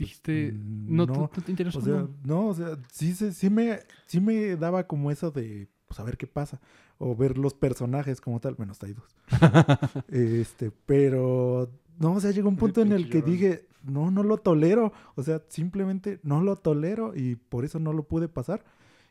[0.04, 1.80] Dijiste, mm, no, no, no, te interesó.
[1.80, 2.10] O sea, no?
[2.24, 6.04] no, o sea, sí, se- sí, me, sí me daba como eso de, pues a
[6.04, 6.60] ver qué pasa.
[6.98, 8.56] O ver los personajes como tal.
[8.56, 9.16] Bueno, hasta ahí dos.
[10.10, 14.38] este, pero, no, o sea, llegó un punto en el que dije, no, no lo
[14.38, 14.92] tolero.
[15.16, 18.64] O sea, simplemente no lo tolero y por eso no lo pude pasar.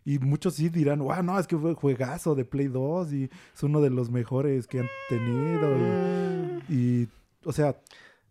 [0.04, 3.24] Y muchos sí dirán, wow, no, es que fue juegazo de Play 2 y
[3.54, 5.76] es uno de los mejores que han tenido.
[6.68, 7.08] Y, y,
[7.44, 7.76] o sea,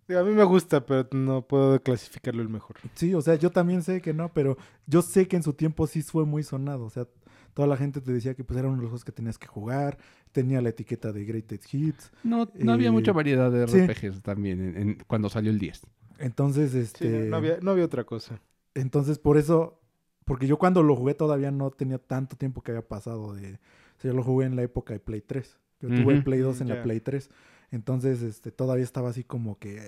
[0.09, 2.77] A mí me gusta, pero no puedo clasificarlo el mejor.
[2.95, 5.85] Sí, o sea, yo también sé que no, pero yo sé que en su tiempo
[5.87, 6.85] sí fue muy sonado.
[6.85, 7.07] O sea,
[7.53, 9.47] toda la gente te decía que pues era uno de los juegos que tenías que
[9.47, 9.97] jugar.
[10.31, 12.11] Tenía la etiqueta de Greatest Hits.
[12.23, 13.79] No, no había Eh, mucha variedad de sí.
[13.79, 15.81] RPGs también en- en- cuando salió el 10.
[16.19, 17.09] Entonces, Sí, este.
[17.29, 18.39] no, había, no había otra cosa.
[18.75, 19.81] Entonces, por eso.
[20.25, 23.53] Porque yo cuando lo jugué todavía no tenía tanto tiempo que había pasado de.
[23.55, 25.57] O sea, yo lo jugué en la época de Play 3.
[25.79, 26.23] Yo tuve el Ujú.
[26.25, 26.75] Play 2 en Ya.
[26.75, 27.29] la Play 3.
[27.71, 29.81] Entonces, este, todavía estaba así como que.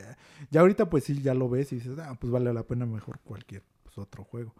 [0.51, 3.19] Ya ahorita, pues sí, ya lo ves y dices, ah, pues vale la pena mejor
[3.19, 4.53] cualquier pues, otro juego.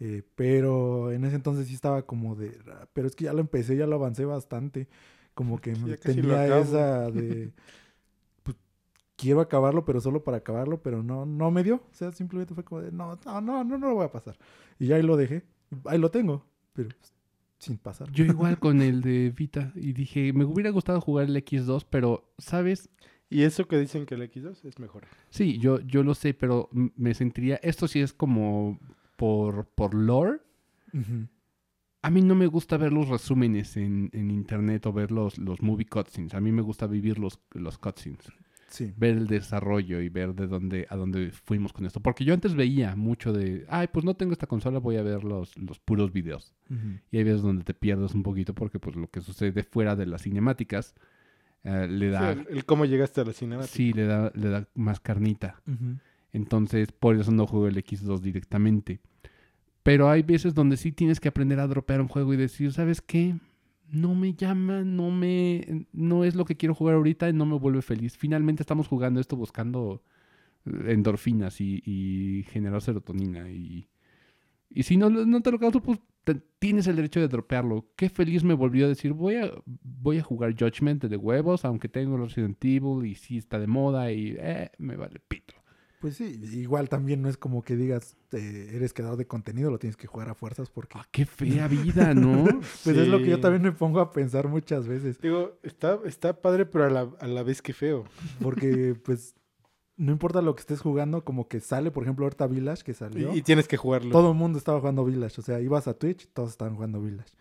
[0.00, 2.58] Eh, pero en ese entonces sí estaba como de.
[2.68, 4.88] "Ah, Pero es que ya lo empecé, ya lo avancé bastante.
[5.34, 7.52] Como que ya tenía esa de.
[8.42, 8.56] Pues
[9.16, 11.76] quiero acabarlo, pero solo para acabarlo, pero no, no me dio.
[11.76, 14.36] O sea, simplemente fue como de, no, no, no, no, no lo voy a pasar.
[14.78, 15.44] Y ya ahí lo dejé.
[15.86, 17.13] Ahí lo tengo, pero pues,
[17.64, 18.10] sin pasar.
[18.12, 22.32] Yo igual con el de Vita y dije, me hubiera gustado jugar el X2, pero,
[22.38, 22.88] ¿sabes?
[23.30, 25.04] Y eso que dicen que el X2 es mejor.
[25.30, 28.78] Sí, yo, yo lo sé, pero me sentiría, esto sí es como
[29.16, 30.40] por, por lore.
[32.02, 35.62] A mí no me gusta ver los resúmenes en, en internet o ver los, los
[35.62, 36.34] movie cutscenes.
[36.34, 38.30] A mí me gusta vivir los, los cutscenes.
[38.68, 38.92] Sí.
[38.96, 42.00] ver el desarrollo y ver de dónde a dónde fuimos con esto.
[42.00, 45.22] Porque yo antes veía mucho de, ay, pues no tengo esta consola, voy a ver
[45.24, 46.52] los, los puros videos.
[47.12, 50.06] Y hay veces donde te pierdes un poquito porque pues lo que sucede fuera de
[50.06, 50.94] las cinemáticas
[51.62, 53.72] eh, le Sí, da, el, el cómo llegaste a la cinemática.
[53.74, 55.62] sí, le da, le da más carnita.
[56.32, 59.00] Entonces, por eso no juego el X2 directamente.
[59.82, 63.00] Pero hay veces donde sí tienes que aprender a dropear un juego y decir, ¿sabes
[63.00, 63.36] qué?
[63.94, 65.86] No me llama, no me...
[65.92, 68.16] No es lo que quiero jugar ahorita y no me vuelve feliz.
[68.16, 70.02] Finalmente estamos jugando esto buscando
[70.66, 73.50] eh, endorfinas y, y generar serotonina.
[73.50, 73.88] Y,
[74.70, 76.00] y si no, no te lo causo, pues
[76.58, 77.86] tienes el derecho de dropearlo.
[77.96, 81.88] Qué feliz me volvió a decir, voy a, voy a jugar Judgment de huevos, aunque
[81.88, 85.54] tengo Resident Evil y sí está de moda y eh, me vale pito.
[86.04, 89.78] Pues sí, igual también no es como que digas, eh, eres creador de contenido, lo
[89.78, 90.98] tienes que jugar a fuerzas porque...
[90.98, 92.44] Ah, qué fea vida, ¿no?
[92.84, 95.18] Pues es lo que yo también me pongo a pensar muchas veces.
[95.22, 98.04] Digo, está, está padre, pero a la, a la vez que feo.
[98.42, 99.34] Porque, pues,
[99.96, 103.32] no importa lo que estés jugando, como que sale, por ejemplo, ahorita Village, que salió.
[103.32, 104.12] Y, y tienes que jugarlo.
[104.12, 105.40] Todo el mundo estaba jugando Village.
[105.40, 107.32] O sea, ibas a Twitch, todos estaban jugando Village.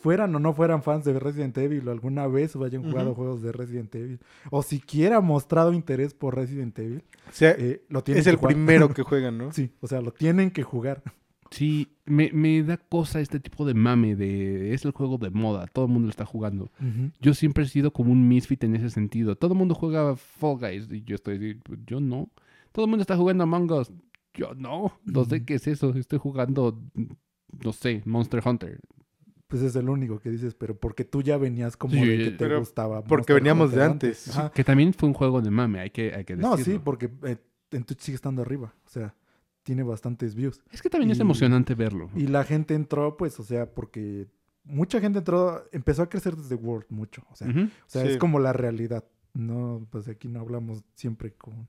[0.00, 3.16] Fueran o no fueran fans de Resident Evil o alguna vez o hayan jugado Ujú.
[3.22, 4.18] juegos de Resident Evil
[4.50, 8.36] o siquiera mostrado interés por Resident Evil, O sea, eh, lo tienen es que el
[8.36, 8.54] jugar.
[8.54, 9.52] primero que juegan, ¿no?
[9.52, 11.02] Sí, o sea, lo tienen que jugar.
[11.50, 14.72] Sí, me, me da cosa este tipo de mame de...
[14.72, 16.70] Es el juego de moda, todo el mundo lo está jugando.
[17.20, 19.34] Yo siempre he sido como un misfit en ese sentido.
[19.36, 21.60] Todo el mundo juega Fall Guys y yo estoy...
[21.86, 22.30] Yo no.
[22.70, 23.92] Todo el mundo está jugando Among Us.
[24.32, 24.92] Yo no.
[25.04, 25.44] No sé Ujú.
[25.46, 25.90] qué es eso.
[25.96, 26.80] Estoy jugando...
[27.64, 28.78] No sé, Monster Hunter.
[29.50, 32.30] Pues es el único que dices, pero porque tú ya venías como Sí, de que
[32.30, 33.02] te gustaba.
[33.02, 34.30] porque Monster veníamos de antes.
[34.54, 36.56] Que también fue un juego de mame, hay que, hay que decirlo.
[36.56, 37.36] No, sí, porque eh,
[37.72, 38.72] en Twitch sigue estando arriba.
[38.86, 39.12] O sea,
[39.64, 40.62] tiene bastantes views.
[40.70, 42.10] Es que también es emocionante verlo.
[42.14, 44.28] Y la gente entró, pues, o sea, porque
[44.62, 47.24] mucha gente entró, empezó a crecer desde World mucho.
[47.32, 48.08] O sea, o sea Sí.
[48.10, 49.04] es como la realidad.
[49.34, 51.68] No, pues aquí no hablamos siempre con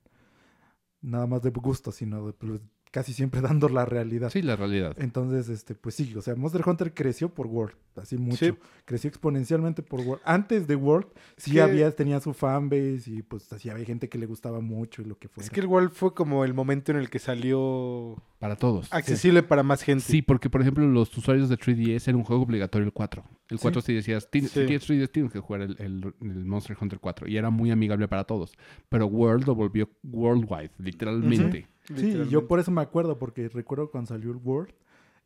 [1.02, 2.62] nada más de gusto, sino de, pues,
[2.92, 4.30] casi siempre dando la realidad.
[4.30, 4.96] Sí, la realidad.
[5.00, 8.46] Entonces, este, pues sí, o sea, Monster Hunter creció por World, así mucho.
[8.46, 8.54] Sí.
[8.86, 10.22] Creció exponencialmente por World.
[10.26, 14.18] Antes de World, sí que- había, tenía su fanbase y pues así había gente que
[14.18, 15.46] le gustaba mucho y lo que fuera.
[15.46, 18.92] Es que el World fue como el momento en el que salió Para todos.
[18.92, 20.04] accesible para más gente.
[20.04, 23.24] Sí, porque por ejemplo los usuarios de 3DS era un juego obligatorio el 4.
[23.50, 24.62] El 4 sí, decías, "Tien- Sí.
[24.62, 27.28] si tienes 3DS tienes que jugar el, el- el Monster Hunter 4.
[27.28, 28.52] Y era muy amigable para todos.
[28.90, 31.68] Pero World lo volvió worldwide, literalmente.
[31.90, 32.30] Literalmente.
[32.32, 34.74] yo por eso me acuerdo, porque recuerdo cuando salió el World,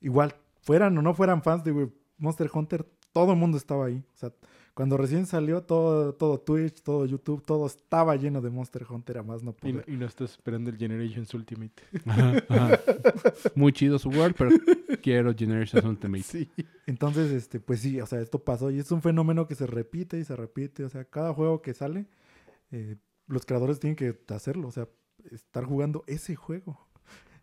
[0.01, 4.03] igual, fueran o no fueran fans de Monster Hunter, todo el mundo estaba ahí.
[4.13, 4.33] O sea,
[4.73, 9.23] cuando recién salió, todo, todo Twitch, todo YouTube, todo estaba lleno de Monster Hunter, a
[9.23, 9.75] más no Y, poder.
[9.87, 11.73] no- y no estás esperando el Generations Ultimate.
[12.05, 12.79] Ajá, ajá.
[13.55, 14.51] Muy chido su World, pero
[15.01, 16.23] quiero Generations Ultimate.
[16.23, 16.51] Sí.
[16.87, 20.19] Entonces, este, pues sí, o sea, esto pasó y es un fenómeno que se repite
[20.19, 20.83] y se repite.
[20.83, 22.07] O sea, cada juego que sale,
[22.71, 22.97] eh,
[23.27, 24.89] los creadores tienen que hacerlo, o sea,
[25.31, 26.79] estar jugando ese juego.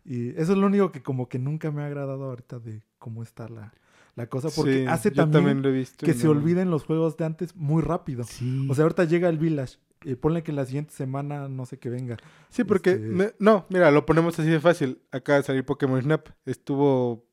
[0.05, 3.23] Y eso es lo único que como que nunca me ha agradado ahorita de cómo
[3.23, 3.73] está la,
[4.15, 6.05] la cosa, porque Sí, hace también, visto.
[6.05, 8.23] que se olviden los juegos de antes muy rápido.
[8.25, 8.67] Sí.
[8.69, 9.77] O sea, ahorita llega el Village.
[10.05, 12.17] eh, ponle que la siguiente semana no sé qué venga.
[12.49, 12.91] Sí, porque...
[12.91, 15.01] este- me- no, mira, lo ponemos así de fácil.
[15.11, 16.27] Acaba de salir Pokémon Snap.
[16.45, 17.25] Estuvo...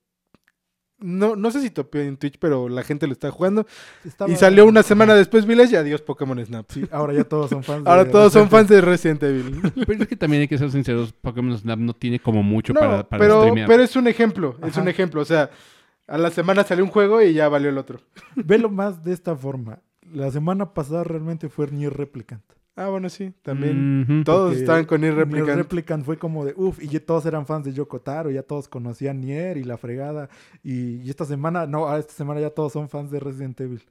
[1.01, 3.67] No, no sé si topió en Twitch, pero la gente lo está jugando.
[4.05, 6.67] Estaba- Y salió una semana después Village y adiós Pokémon Snap.
[6.71, 7.85] Sí, ahora ya todos son fans.
[7.85, 9.73] de Ahora todos son Resident fans de Resident Evil.
[9.87, 12.81] Pero es que también hay que ser sinceros, Pokémon Snap no tiene como mucho No,
[12.81, 13.67] para, para pero, streamear.
[13.69, 14.57] pero es un ejemplo.
[14.63, 14.83] Es Ajá.
[14.83, 15.21] un ejemplo.
[15.23, 15.51] O sea,
[16.07, 18.01] a la semana salió un juego y ya valió el otro.
[18.37, 19.79] Velo más de esta forma.
[20.13, 22.43] La semana pasada realmente fue Nier Replicant.
[22.81, 23.35] Ah, bueno, sí.
[23.43, 24.23] También.
[24.25, 25.57] Todos estaban con Nier Nier Replicant.
[25.59, 28.69] Replicant fue como de uff, y ya todos eran fans de Yoko Taro, ya todos
[28.69, 30.31] conocían Nier y la fregada.
[30.63, 33.83] Y, y esta semana, no, ah, esta semana ya todos son fans de Resident Evil.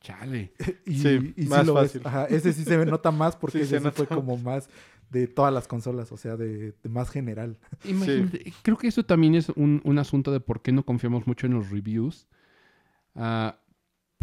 [0.00, 0.52] Chale.
[0.86, 2.00] Y, Sí, y más lo fácil.
[2.04, 4.68] Ajá, ese sí se nota más porque Sí, ese sí fue como más
[5.10, 7.58] de todas las consolas, o sea, de, de más general.
[7.84, 11.46] Imagínate, creo que eso también es un, un asunto de por qué no confiamos mucho
[11.46, 12.26] en los reviews.
[13.14, 13.60] Ah,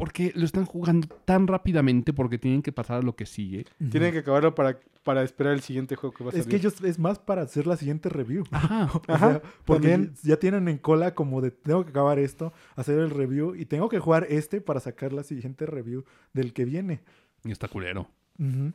[0.02, 3.68] porque lo están jugando tan rápidamente porque tienen que pasar a lo que sigue.
[3.92, 6.42] Tienen que acabarlo para, para esperar el siguiente juego que va a salir.
[6.42, 8.44] Es que ellos es más para hacer la siguiente review.
[8.50, 8.90] Ajá.
[8.96, 10.16] O Ajá, sea, porque también.
[10.24, 13.90] ya tienen en cola como de tengo que acabar esto, hacer el review y tengo
[13.90, 17.02] que jugar este para sacar la siguiente review del que viene.
[17.44, 18.10] Y está culero.
[18.40, 18.74] Ujú.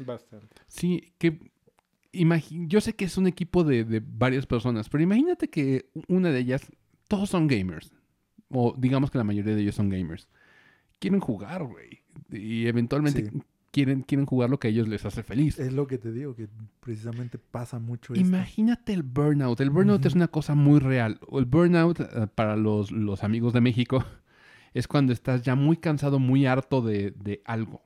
[0.00, 0.54] Bastante.
[0.66, 1.50] Sí, que
[2.12, 6.40] yo sé que es un equipo de, de varias personas, pero imagínate que una de
[6.40, 6.70] ellas,
[7.08, 7.90] todos son gamers.
[8.50, 10.28] O digamos que la mayoría de ellos son gamers.
[10.98, 12.00] Quieren jugar, güey.
[12.30, 13.42] Y eventualmente Sí.
[13.70, 15.58] quieren, quieren jugar lo que a ellos les hace feliz.
[15.58, 16.48] Es lo que te digo, que
[16.80, 18.26] precisamente pasa mucho esto.
[18.26, 19.60] Imagínate el burnout.
[19.60, 21.20] El burnout es una cosa muy real.
[21.32, 24.04] El burnout, eh, para los, los amigos de México,
[24.74, 27.82] es cuando estás ya muy cansado, muy harto de, de algo.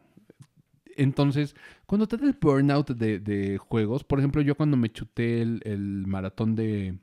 [0.97, 1.55] Entonces,
[1.87, 5.61] cuando te da el burnout de, de juegos, por ejemplo, yo cuando me chuté el,
[5.65, 6.99] el maratón de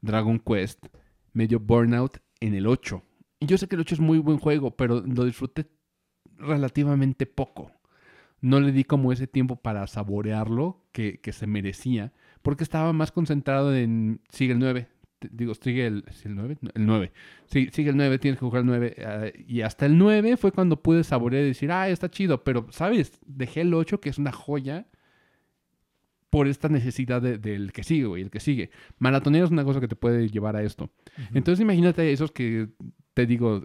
[0.00, 0.86] Dragon Quest,
[1.32, 3.02] me dio burnout en el 8.
[3.40, 5.66] Yo sé que el 8 es muy buen juego, pero lo disfruté
[6.38, 7.72] relativamente poco.
[8.40, 12.12] No le di como ese tiempo para saborearlo que, que se merecía,
[12.42, 14.88] porque estaba más concentrado en sigue el 9.
[15.18, 16.56] Te- Digo, sigue el, ¿sí el 9?
[16.62, 17.12] No, El 9.
[17.46, 18.96] Sí, sigue el 9, tienes que jugar el 9.
[19.04, 22.42] ah, y hasta el 9 fue cuando pude saborear y decir, ah, está chido.
[22.42, 23.20] Pero, ¿sabes?
[23.26, 24.86] Dejé el 8, que es una joya,
[26.30, 28.70] por esta necesidad de- del que sigue, güey, el que sigue.
[28.98, 30.90] Maratonear es una cosa que te puede llevar a esto.
[31.34, 32.68] Entonces imagínate esos que
[33.14, 33.62] te digo,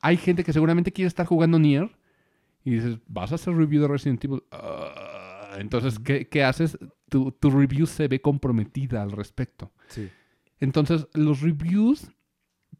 [0.00, 1.90] hay gente que seguramente quiere estar jugando Nier
[2.64, 4.42] y dices, vas a hacer review de Resident Evil.
[4.52, 6.76] Ah, entonces, ¿qué, qué haces?
[7.08, 9.72] Tu, tu review se ve comprometida al respecto.
[9.88, 10.08] Sí.
[10.60, 12.10] Entonces, los reviews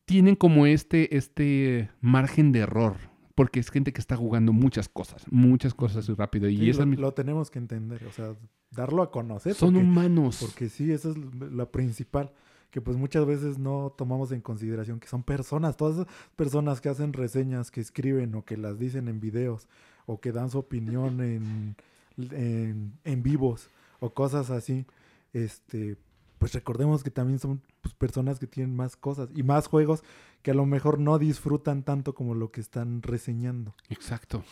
[0.04, 2.96] tienen como este, este margen de error.
[3.34, 6.48] Porque es gente que está jugando muchas cosas, muchas cosas muy rápido.
[6.48, 8.34] Y Sí, esa lo, mi- lo tenemos que entender, o sea,
[8.70, 9.54] darlo a conocer.
[9.54, 10.38] son porque, humanos.
[10.40, 12.32] porque sí, esa es la principal.
[12.70, 16.90] Que pues muchas veces no tomamos en consideración que son personas, todas esas personas que
[16.90, 19.66] hacen reseñas, que escriben o que las dicen en videos
[20.04, 21.76] o que dan su opinión en,
[22.18, 24.84] en, en vivos o cosas así.
[25.32, 25.96] Este,
[26.38, 30.02] pues recordemos que también son pues, personas que tienen más cosas y más juegos
[30.42, 33.74] que a lo mejor no disfrutan tanto como lo que están reseñando.
[33.88, 34.44] Exacto.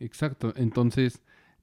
[0.00, 0.52] Exacto.
[0.56, 1.20] Entonces,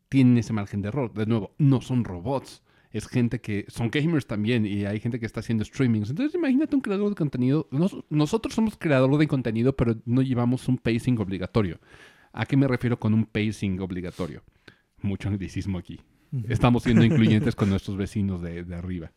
[0.10, 1.14] tienen ese margen de error.
[1.14, 2.64] De nuevo, no son robots.
[2.92, 6.10] Es gente que son gamers también y hay gente que está haciendo streamings.
[6.10, 7.68] Entonces, imagínate un creador de contenido.
[7.72, 11.80] Nos- nosotros somos creador de contenido, pero no llevamos un pacing obligatorio.
[12.34, 14.42] ¿A qué me refiero con un pacing obligatorio?
[15.02, 16.00] Mucho anglicismo aquí.
[16.48, 19.12] Estamos siendo incluyentes con nuestros vecinos de, de arriba.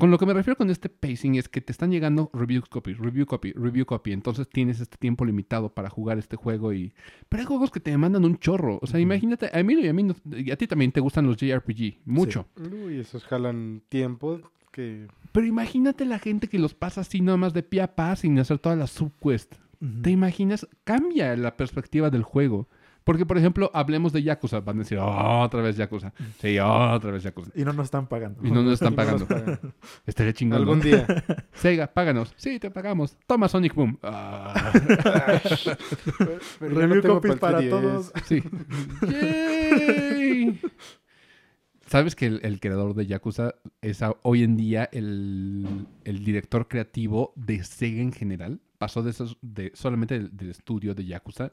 [0.00, 2.94] Con lo que me refiero con este pacing es que te están llegando review copy,
[2.94, 4.10] review copy, review copy.
[4.12, 6.92] Entonces tienes este tiempo limitado para jugar este juego y...
[7.28, 8.80] Pero hay juegos que te demandan un chorro.
[8.82, 11.26] O sea, imagínate, a mí y a mí, no- y a ti también te gustan
[11.26, 12.46] los JRPG, mucho.
[12.56, 14.40] Uy, esos jalan tiempo
[14.72, 15.06] que...
[15.30, 18.36] Pero imagínate la gente que los pasa así nada más de pie a pa sin
[18.40, 19.58] hacer todas las subquests.
[20.02, 20.66] ¿Te imaginas?
[20.84, 22.68] Cambia la perspectiva del juego.
[23.10, 24.60] Porque, por ejemplo, hablemos de Yakuza.
[24.60, 26.12] Van a decir, "Oh, otra vez Yakuza.
[26.38, 27.50] Sí, otra vez Yakuza.
[27.56, 28.38] Y no nos están pagando.
[28.46, 29.26] Y no nos están pagando.
[29.26, 29.58] pagan.
[30.06, 30.58] Estaría chingón.
[30.60, 30.62] ¿no?
[30.62, 31.04] Algún día.
[31.52, 32.32] Sega, páganos.
[32.36, 33.16] Sí, te pagamos.
[33.26, 33.98] Toma Sonic Boom.
[34.04, 34.70] Ah,
[36.60, 38.12] Pero Review no copies para todos.
[38.14, 38.22] 3DS.
[38.26, 38.42] sí.
[39.10, 40.60] Yay.
[41.86, 45.66] ¿Sabes que el, el creador de Yakuza es a- hoy en día el,
[46.04, 48.60] el director creativo de Sega en general?
[48.78, 51.50] Pasó de, esos, de solamente del, del estudio de Yakuza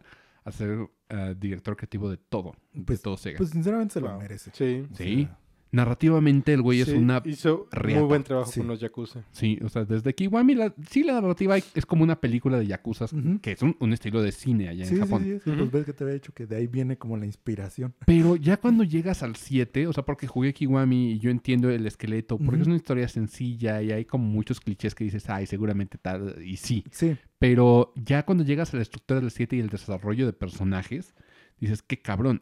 [0.48, 3.38] a ser eh, director creativo de todo, de Pues- todo Sega.
[3.38, 4.20] Pues sinceramente se lo Wow.
[4.20, 4.52] merece.
[4.54, 4.88] Sí.
[4.92, 5.24] O Sí.
[5.26, 5.40] sea,
[5.72, 8.00] Narrativamente el güey es una Hizo riata.
[8.00, 8.60] muy buen trabajo Sí.
[8.62, 9.24] con los Yakuza.
[9.32, 13.06] Sí, o sea, desde Kiwami, la, sí, la narrativa es como una película de Yakuza,
[13.06, 13.40] Ujú.
[13.42, 15.24] que es un, un estilo de cine allá sí, en sí, Japón.
[15.24, 15.60] sí, sí, Ujú.
[15.60, 17.94] Pues ves que te había dicho que de ahí viene como la inspiración.
[18.06, 21.86] Pero ya cuando llegas al 7, o sea, porque jugué Kiwami y yo entiendo el
[21.86, 25.98] esqueleto, porque es una historia sencilla y hay como muchos clichés que dices, ay, seguramente
[25.98, 26.84] tal, y sí.
[26.92, 27.18] Sí.
[27.40, 31.14] Pero ya cuando llegas a la estructura del 7 y el desarrollo de personajes,
[31.60, 32.42] dices, qué cabrón.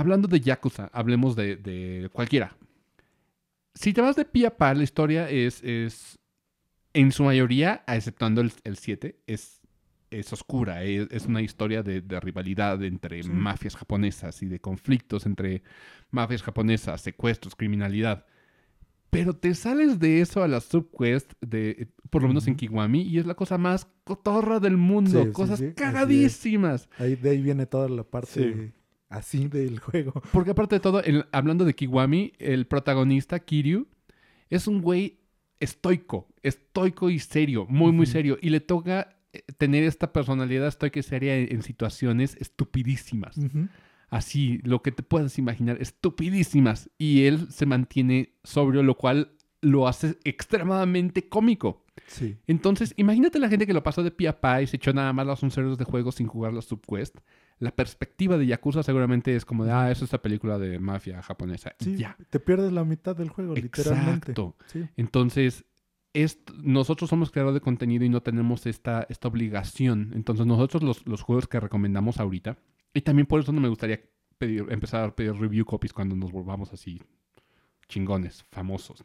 [0.00, 2.56] Hablando de Yakuza, hablemos de, de cualquiera.
[3.74, 6.18] Si te vas de pie a pa, la historia es, es
[6.92, 9.60] en su mayoría, exceptuando el, el 7, es,
[10.10, 10.82] es oscura.
[10.84, 13.28] Es, es una historia de, de rivalidad entre Sí.
[13.30, 15.62] mafias japonesas y de conflictos entre
[16.10, 18.26] mafias japonesas, secuestros, criminalidad.
[19.10, 22.54] Pero te sales de eso a la subquest, de, por lo menos en.
[22.56, 25.20] Kiwami, y es la cosa más cotorra del mundo.
[25.22, 25.74] Sí, sí, Cosas sí, es.
[25.74, 26.88] cagadísimas.
[26.98, 28.72] Ahí, de ahí viene toda la parte Sí.
[29.10, 30.12] Así del juego.
[30.32, 33.86] Porque aparte de todo, el- hablando de Kiwami, el protagonista, Kiryu,
[34.48, 35.18] es un güey
[35.60, 38.38] estoico, estoico y serio, muy, muy serio.
[38.40, 43.36] Y le toca eh, tener esta personalidad estoica y seria en, en situaciones estupidísimas.
[44.08, 46.90] Así, lo que te puedas imaginar, estupidísimas.
[46.98, 51.84] Y él se mantiene sobrio, lo cual lo hace extremadamente cómico.
[52.06, 52.36] Sí.
[52.46, 55.12] Entonces, imagínate la gente que lo pasó de pie a pa y se echó nada
[55.12, 57.18] más 11 horas de juego sin jugar la subquest.
[57.60, 61.22] La perspectiva de Yakuza seguramente es como de, ah, eso es esta película de mafia
[61.22, 61.72] japonesa.
[61.80, 62.16] Y Sí, ya.
[62.30, 64.32] te pierdes la mitad del juego, literalmente.
[64.32, 64.56] Exacto.
[64.66, 64.86] Sí.
[64.96, 65.64] Entonces,
[66.14, 70.10] est- nosotros somos creadores de contenido y no tenemos esta, esta obligación.
[70.14, 72.56] Entonces, nosotros los, los juegos que recomendamos ahorita,
[72.94, 74.00] y también por eso no me gustaría
[74.38, 77.00] pedir, empezar a pedir review copies cuando nos volvamos así
[77.88, 79.04] chingones, famosos.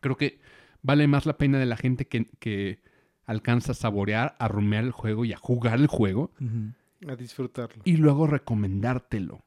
[0.00, 0.40] Creo que
[0.82, 2.80] vale más la pena de la gente que, que
[3.24, 6.72] alcanza a saborear, a rumear el juego y a jugar el juego Ujú.
[7.08, 7.82] A disfrutarlo.
[7.84, 9.44] y luego recomendártelo.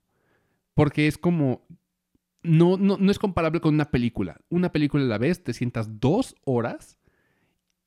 [0.73, 1.65] Porque es como.
[2.41, 4.37] No, no, no es comparable con una película.
[4.49, 6.97] Una película a la vez, te sientas dos horas.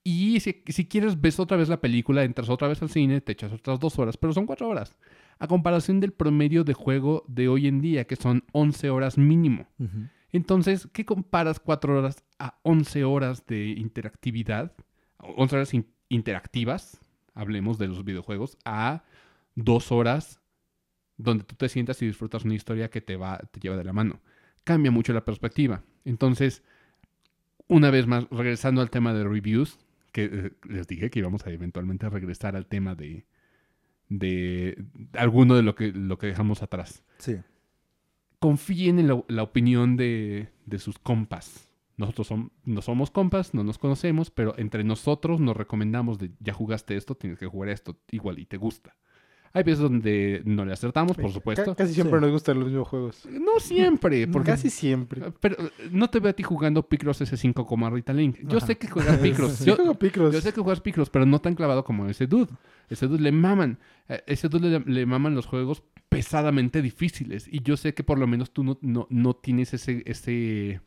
[0.03, 3.33] Y si, si quieres, ves otra vez la película, entras otra vez al cine, te
[3.33, 4.97] echas otras dos horas, pero son cuatro horas.
[5.41, 9.67] A comparación del promedio de juego de hoy en día, que son 11 horas mínimo.
[10.31, 14.73] Entonces, ¿qué comparas cuatro horas a 11 horas de interactividad?
[15.19, 17.01] 11 horas in- interactivas,
[17.35, 19.03] hablemos de los videojuegos, a
[19.57, 20.41] dos horas
[21.17, 23.93] donde tú te sientas y disfrutas una historia que te, va, te lleva de la
[23.93, 24.21] mano.
[24.65, 25.83] Cambia mucho la perspectiva.
[26.05, 26.63] Entonces,
[27.67, 29.79] una vez más, regresando al tema de reviews,
[30.13, 33.25] que eh, les dije que íbamos a eventualmente regresar al tema de,
[34.09, 34.85] de
[35.15, 37.37] alguno de lo que, lo que dejamos atrás Sí.
[38.39, 41.71] confíen en la, la opinión de, de sus compas.
[41.97, 46.53] Nosotros som- no somos compas, no nos conocemos, pero entre nosotros nos recomendamos de ya
[46.53, 48.97] jugaste esto, tienes que jugar esto, igual y te gusta.
[49.53, 51.75] Hay veces donde no le acertamos, por supuesto.
[51.75, 52.23] casi siempre Sí.
[52.25, 53.27] nos gustan los mismos juegos.
[53.31, 55.23] No siempre, porque Casi siempre.
[55.41, 58.37] pero eh, no te veo a ti jugando Picross S5 como a Rita Link.
[58.45, 58.67] Yo Ajá.
[58.67, 59.53] sé que juegas Picross.
[59.55, 60.35] Sí, yo, juego Picross.
[60.35, 62.53] yo sé que juegas Picross, pero no tan clavado como ese dude.
[62.89, 63.79] Ese dude le maman.
[64.09, 67.49] Eh, Ese dude le, le maman los juegos pesadamente difíciles.
[67.51, 70.81] Y yo sé que por lo menos tú no, no, no tienes ese, ese,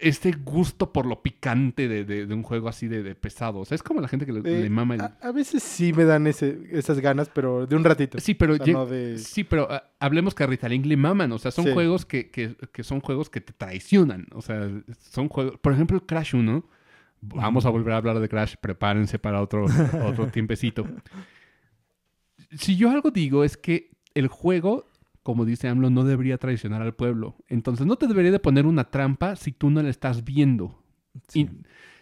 [0.00, 3.58] ese gusto por lo picante de, de- de un juego así de, de pesado.
[3.60, 5.00] O sea, es como la gente que le, Eh, le mama el...
[5.00, 8.18] a, a veces sí me dan ese, esas ganas, pero de un ratito.
[8.20, 10.86] Sí, pero O sea, lle- no de- Sí, pero ah, hablemos que a Rita Link
[10.86, 11.32] le maman.
[11.32, 11.72] O sea, son Sí.
[11.72, 14.26] juegos que, que- que son juegos que te traicionan.
[14.34, 14.68] O sea,
[15.10, 15.58] son juegos.
[15.58, 16.64] Por ejemplo, Crash 1.
[17.20, 18.54] Vamos a volver a hablar de Crash.
[18.60, 19.66] Prepárense para otro,
[20.06, 20.86] otro tiempecito.
[22.56, 24.86] Si yo algo digo es que el juego,
[25.28, 27.36] como dice AMLO, no debería traicionar al pueblo.
[27.48, 30.82] Entonces no te debería de poner una trampa si tú no la estás viendo.
[31.28, 31.40] Sí.
[31.40, 31.50] Y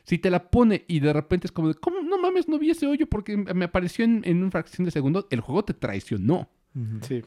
[0.04, 2.02] si te la pone y de repente es como de, ¿cómo?
[2.02, 5.26] No mames, no vi ese hoyo porque me apareció en, en una fracción de segundo.
[5.30, 6.48] El juego te traicionó.
[7.00, 7.24] Sí.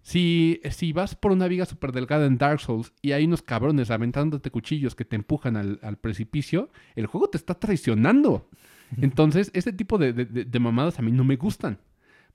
[0.00, 3.90] Si, si vas por una viga súper delgada en Dark Souls y hay unos cabrones
[3.90, 8.48] aventándote cuchillos que te empujan al, al precipicio, el juego te está traicionando.
[9.02, 11.76] Entonces, este tipo de, de- de- de mamadas a mí no me gustan.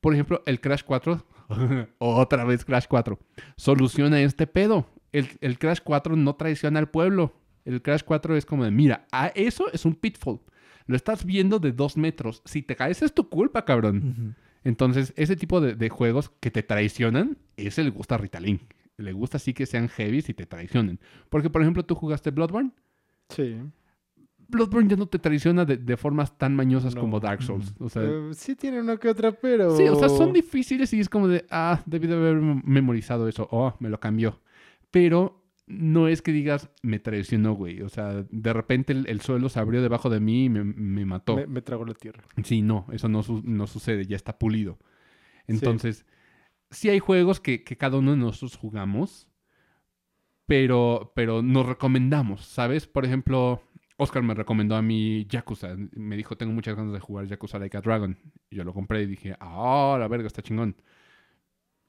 [0.01, 1.25] Por ejemplo, el Crash 4,
[1.97, 3.19] otra vez Crash 4,
[3.55, 4.87] soluciona este pedo.
[5.11, 7.33] El, el Crash 4 no traiciona al pueblo.
[7.65, 10.39] El Crash 4 es como de, mira, a eso es un pitfall.
[10.85, 12.41] Lo estás viendo de dos metros.
[12.45, 14.35] Si te caes es tu culpa, cabrón.
[14.63, 18.61] Entonces, ese tipo de, de juegos que te traicionan, ese le gusta a Ritalin.
[18.97, 20.99] Le gusta así que sean heavy y te traicionen.
[21.29, 22.71] Porque, por ejemplo, tú jugaste Bloodborne.
[23.29, 23.57] Sí.
[24.49, 27.01] Bloodborne ya no te traiciona de, de formas tan mañosas No.
[27.01, 27.73] como Dark Souls.
[27.79, 29.75] O sea, Eh, sí tiene una que otra, pero...
[29.75, 33.27] sí, o sea, son difíciles y es como de, ah, debí de haber mem- memorizado
[33.27, 33.47] eso.
[33.51, 34.39] Oh, me lo cambió.
[34.91, 37.81] Pero no es que digas, me traicionó, güey.
[37.81, 41.05] O sea, de repente el, el suelo se abrió debajo de mí y me, me
[41.05, 41.35] mató.
[41.35, 42.23] Me, me tragó la tierra.
[42.43, 44.77] Sí, no, eso no, su- no sucede, ya está pulido.
[45.45, 46.05] Entonces,
[46.71, 49.27] sí, hay juegos que, que cada uno de nosotros jugamos,
[50.45, 52.87] pero, pero nos recomendamos, ¿sabes?
[52.87, 53.61] Por ejemplo,
[53.97, 55.75] Oscar me recomendó a mí Yakuza.
[55.93, 58.17] Me dijo, tengo muchas ganas de jugar Yakuza Like a Dragon.
[58.49, 60.75] Y yo lo compré y dije, ah, la verga, está chingón.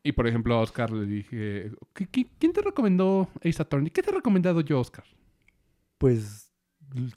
[0.03, 3.91] Y por ejemplo, a Oscar le dije, ¿qui- qui- ¿quién te recomendó Ace Attorney?
[3.91, 5.05] ¿Qué te he recomendado yo, Oscar?
[5.99, 6.53] Pues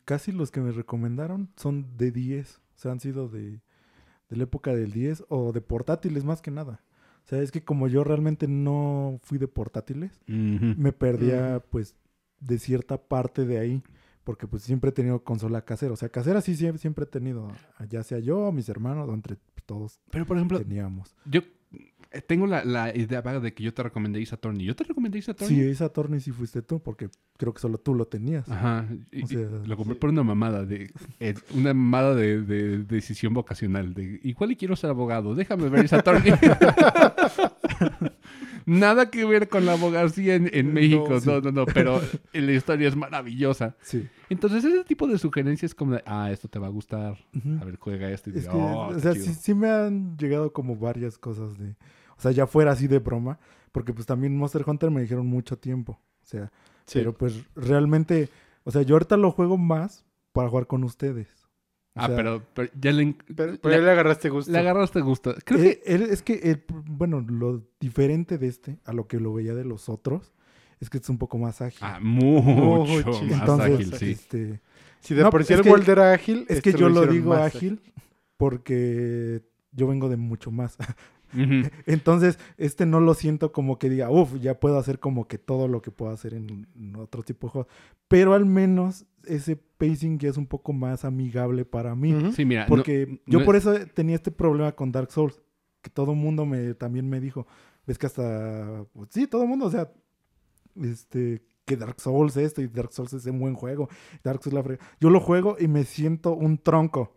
[0.03, 2.57] casi los que me recomendaron son de 10.
[2.75, 3.61] O sea, han sido de,
[4.29, 6.83] de la época del 10 o de portátiles más que nada.
[7.23, 10.19] O sea, es que como yo realmente no fui de portátiles,
[10.77, 11.95] me perdía pues
[12.39, 13.83] de cierta parte de ahí.
[14.23, 15.93] Porque pues siempre he tenido consola casera.
[15.93, 17.51] O sea, casera sí siempre, siempre he tenido.
[17.89, 21.15] Ya sea yo mis hermanos entre todos Pero por ejemplo, teníamos.
[21.25, 21.41] Yo
[22.27, 24.65] tengo la, la idea vaga de que yo te recomendé Attorney.
[24.65, 25.55] ¿Yo te recomendé Attorney?
[25.57, 28.49] Sí, esa Attorney sí fuiste tú, porque creo que solo tú lo tenías.
[28.49, 28.85] Ajá.
[29.11, 29.99] y- O sea, y lo compré sí.
[29.99, 30.91] por una mamada de
[31.21, 33.93] eh, una mamada de, de decisión vocacional.
[33.93, 35.35] De igual y quiero ser abogado.
[35.35, 36.33] Déjame ver Attorney.
[38.65, 41.19] Nada que ver con la abogacía en, en No, México.
[41.19, 41.27] sí.
[41.27, 41.65] No, no, no.
[41.65, 41.99] Pero
[42.33, 43.75] la historia es maravillosa.
[43.81, 44.07] Sí.
[44.29, 47.17] Entonces, ese tipo de sugerencias como de, ah, esto te va a gustar.
[47.59, 48.29] A ver, juega esto.
[48.29, 49.25] Y Es que, "Oh, o sea, chido".
[49.25, 51.75] sí, sí me han llegado como varias cosas de...
[52.17, 53.39] O sea, ya fuera así de broma,
[53.71, 55.93] porque pues también Monster Hunter me dijeron mucho tiempo.
[56.21, 56.51] O sea,
[56.85, 56.99] Sí.
[56.99, 58.29] pero pues realmente...
[58.63, 61.27] O sea, yo ahorita lo juego más para jugar con ustedes.
[61.95, 64.51] O Ah, sea, pero, pero ya le, Pero, le- pero ya le agarraste gusto.
[64.51, 65.35] le agarraste gusto.
[65.43, 69.19] Creo que eh, él- es que, el- bueno, lo diferente de este a lo que
[69.19, 70.31] lo veía de los otros
[70.79, 71.79] es que es un poco más ágil.
[71.81, 73.11] Ah, mucho Mucho.
[73.11, 74.11] más Entonces, ágil, sí.
[74.11, 74.61] este,
[74.99, 76.87] Si de No, por sí es el que- World era ágil, es este que yo
[76.89, 77.81] lo digo ágil
[78.37, 79.41] porque
[79.71, 80.77] yo vengo de mucho más.
[81.85, 85.67] Entonces, este no lo siento como que diga, uff, ya puedo hacer como que todo
[85.67, 87.71] lo que puedo hacer en, en otro tipo de juegos.
[88.07, 92.31] Pero al menos ese pacing ya es un poco más amigable para mí.
[92.33, 92.63] Sí, mira.
[92.63, 95.41] no- Porque yo no- por eso tenía este problema con Dark Souls.
[95.81, 97.47] Que todo el mundo me, también me dijo.
[97.87, 98.85] Ves que hasta.
[98.93, 99.91] pues, sí, todo el mundo, o sea.
[100.81, 101.41] Este.
[101.65, 103.87] Que Dark Souls esto y Dark Souls es un buen juego.
[104.23, 104.83] Dark Souls la frega.
[104.99, 107.15] Yo lo juego y me siento un tronco.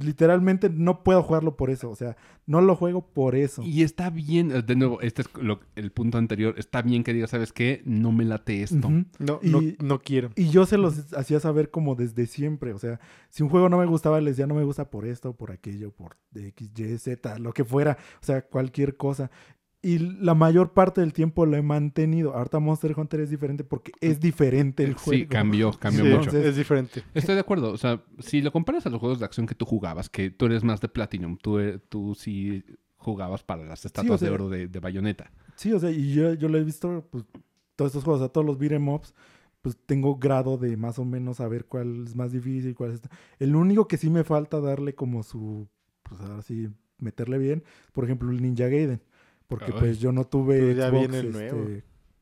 [0.00, 1.90] Literalmente no puedo jugarlo por eso.
[1.90, 2.16] O sea,
[2.46, 3.62] no lo juego por eso.
[3.62, 6.54] Y está bien, eh, de nuevo, este es lo- el punto anterior.
[6.56, 7.82] Está bien que digas, ¿sabes qué?
[7.84, 8.90] No me late esto.
[9.18, 10.30] No, Y- no, no quiero.
[10.34, 12.72] Y yo se los hacía saber como desde siempre.
[12.72, 15.34] O sea, si un juego no me gustaba, les decía no me gusta por esto,
[15.36, 17.98] por aquello, por X, Y, Z, lo que fuera.
[18.20, 19.30] O sea, cualquier cosa.
[19.84, 22.34] Y la mayor parte del tiempo lo he mantenido.
[22.34, 25.22] Ahorita Monster Hunter es diferente porque es diferente el juego.
[25.22, 26.20] Sí, cambió, cambió Sí, mucho.
[26.30, 27.02] Entonces- es diferente.
[27.14, 27.72] Estoy de acuerdo.
[27.72, 30.46] O sea, si lo comparas a los juegos de acción que tú jugabas, que tú
[30.46, 32.62] eres más de Platinum, tú, eh, tú sí
[32.96, 35.32] jugabas para las estatuas sea- de oro de, de Bayonetta.
[35.56, 37.24] Sí, o sea, y yo, yo lo he visto, pues,
[37.74, 39.14] todos estos juegos, o sea, todos los beat'em ups,
[39.62, 43.00] pues tengo grado de más o menos saber cuál es más difícil, cuál es...
[43.40, 45.68] El único que sí me falta darle como su,
[46.04, 46.68] pues ahora sí,
[46.98, 49.02] meterle bien, por ejemplo, el Ninja Gaiden,
[49.58, 49.78] porque Ay.
[49.78, 51.70] pues yo no tuve Pero ya Xbox, viene el este, nuevo.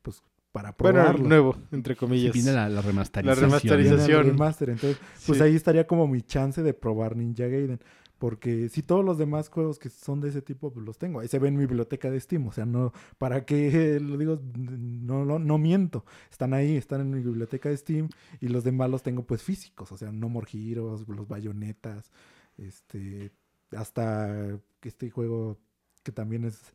[0.01, 1.27] pues, para Bueno, probarlo.
[1.27, 2.33] nuevo, entre Sí, comillas.
[2.33, 3.25] viene la, la remasterización.
[3.25, 4.25] La el remasterización.
[4.27, 5.43] remaster, entonces, pues Sí.
[5.43, 7.79] ahí estaría como mi chance de probar Ninja Gaiden.
[8.17, 11.21] Porque si todos los demás juegos que son de ese tipo, pues los tengo.
[11.21, 12.45] Ahí se ve en mi biblioteca de Steam.
[12.47, 14.39] O sea, no, ¿para qué lo digo?
[14.55, 16.05] No, no, no miento.
[16.29, 18.09] Están ahí, están en mi biblioteca de Steam.
[18.39, 19.91] Y los demás los tengo pues físicos.
[19.91, 22.11] O sea, No More Heroes, los bayonetas.
[22.59, 23.31] Este.
[23.75, 25.57] Hasta este juego
[26.03, 26.73] que también es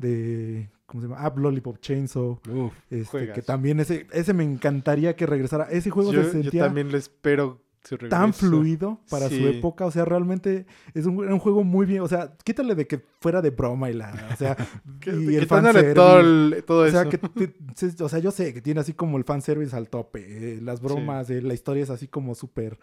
[0.00, 0.70] de.
[0.86, 1.20] ¿Cómo se llama?
[1.24, 2.40] Ah, Lollipop Chainsaw.
[2.52, 5.64] Uf, Este, que también ese, ese me encantaría que regresara.
[5.70, 9.86] Ese juego yo, se yo sentía también lo espero su tan fluido para su época.
[9.86, 12.02] O sea, realmente es un, juego muy bien.
[12.02, 14.28] O sea, quítale de que fuera de broma y la.
[14.32, 14.56] O sea,
[15.00, 15.94] Que- y el fanservice.
[15.94, 17.10] todo, el- todo O sea, eso.
[17.10, 20.54] que te- se- o sea, yo sé que tiene así como el fanservice al tope.
[20.56, 22.78] eh, las bromas, eh, la historia es así como súper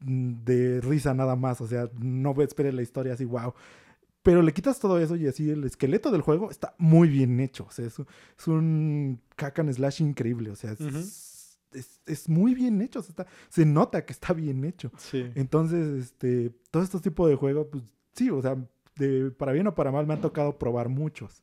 [0.00, 1.60] mm, de risa nada más.
[1.60, 3.52] O sea, no esperes la historia así, wow.
[4.26, 7.64] Pero le quitas todo eso y así el esqueleto del juego está muy bien hecho.
[7.68, 8.06] O sea, es, un-
[8.36, 10.50] es un hack and slash increíble.
[10.50, 10.98] O sea, es, Ujú.
[10.98, 12.98] es- es muy bien hecho.
[12.98, 14.90] o sea, está- se nota que está bien hecho.
[14.98, 15.30] Sí.
[15.36, 18.56] Entonces, este, todos estos tipos de juegos, pues sí, o sea,
[18.96, 21.42] de, para bien o para mal me han tocado probar muchos.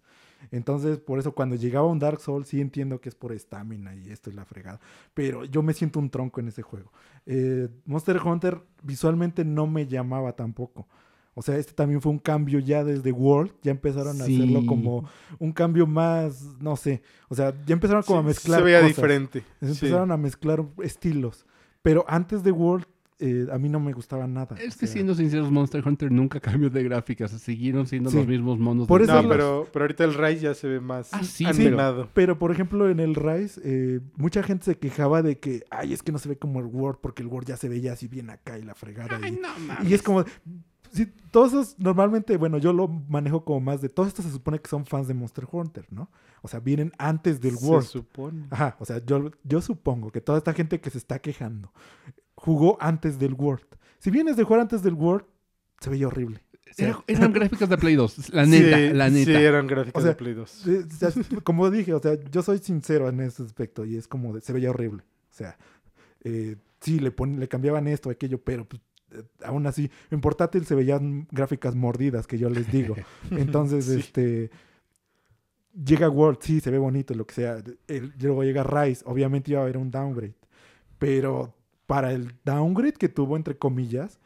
[0.52, 4.10] Entonces, por eso cuando llegaba un Dark Souls, sí entiendo que es por estamina y
[4.12, 4.82] esto es la fregada.
[5.14, 6.92] Pero yo me siento un tronco en ese juego.
[7.26, 10.86] Eh, Monster Hunter visualmente no me llamaba tampoco.
[11.36, 13.52] O sea, este también fue un cambio ya desde World.
[13.64, 14.36] Ya empezaron a Sí.
[14.36, 15.10] hacerlo como
[15.40, 17.02] un cambio más, no sé.
[17.30, 18.60] O sea, ya empezaron como a Sí, mezclar.
[18.60, 18.96] Se veía cosas.
[18.96, 19.40] diferente.
[19.62, 19.68] Sí.
[19.68, 21.46] Empezaron a mezclar estilos.
[21.82, 22.86] Pero antes de World,
[23.20, 24.56] eh, a mí no me gustaba nada.
[24.60, 27.32] Es o que sea, siendo sinceros, Monster Hunter nunca cambió de gráficas.
[27.32, 28.18] Siguieron siendo Sí.
[28.18, 28.88] los mismos monos.
[28.88, 31.24] Por de eso No, los- pero, pero ahorita el Rise ya se ve más Ah,
[31.24, 32.10] sí, animado.
[32.14, 36.04] Pero, por ejemplo, en el Rise, eh, mucha gente se quejaba de que, ay, es
[36.04, 38.30] que no se ve como el Word, porque el Word ya se veía así bien
[38.30, 39.20] acá y la fregada.
[39.22, 39.90] Ay, y, no mames.
[39.90, 40.26] y es como,
[40.94, 44.60] sí, todos esos, normalmente, bueno, yo lo manejo como más de, todos estos se supone
[44.60, 46.10] que son fans de Monster Hunter, ¿no?
[46.42, 47.84] O sea, vienen antes del Se Word.
[47.86, 48.48] supone.
[48.52, 51.72] Ajá, o sea, yo, yo supongo que toda esta gente que se está quejando
[52.36, 53.64] jugó antes del Word.
[54.00, 55.26] Si vienes de jugar antes del Word,
[55.80, 56.42] se veía horrible.
[56.78, 58.34] Era- eran gráficas de Play 2.
[58.34, 59.26] La neta, Sí, la neta.
[59.26, 60.68] Sí, eran O sea, de Play 2.
[60.68, 61.10] Eh, o sea,
[61.44, 64.52] como dije, o sea, yo soy sincero en ese aspecto y es como, de- se
[64.54, 65.04] veía horrible.
[65.32, 65.58] O sea,
[66.24, 68.82] eh, sí, le, pon- le cambiaban esto, aquello, pero pues,
[69.44, 72.96] aún así, en portátil se veían gráficas mordidas, que yo les digo.
[73.32, 74.00] Entonces, Sí.
[74.00, 74.50] este,
[75.86, 77.64] llega World, sí, se ve bonito, lo que sea.
[77.88, 80.36] El- luego llega Rise, obviamente iba a haber un downgrade,
[81.00, 81.54] pero
[81.88, 84.20] para el downgrade que tuvo, entre comillas,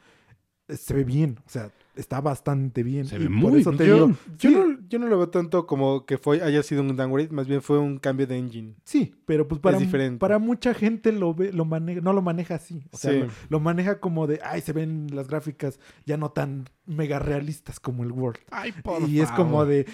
[0.68, 3.06] eh, se ve bien, o sea, está bastante bien.
[3.06, 3.94] Se Y ve por muy eso te bien.
[3.94, 4.08] digo,
[4.38, 7.28] Yo, sí, no, yo no lo veo tanto como que fue, haya sido un downgrade,
[7.30, 8.74] más bien fue un cambio de engine.
[8.84, 10.18] Sí, pero pues para, diferente.
[10.18, 12.82] para mucha gente lo ve, lo maneja, no lo maneja así.
[12.92, 13.18] O sea, Sí.
[13.20, 17.80] lo, lo maneja como de, ay, se ven las gráficas ya no tan mega realistas
[17.80, 18.40] como el World.
[18.50, 19.86] Ay, por y es como de, eh,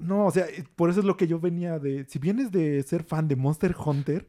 [0.00, 2.82] no, o sea, eh, por eso es lo que yo venía de, si vienes de
[2.82, 4.28] ser fan de Monster Hunter,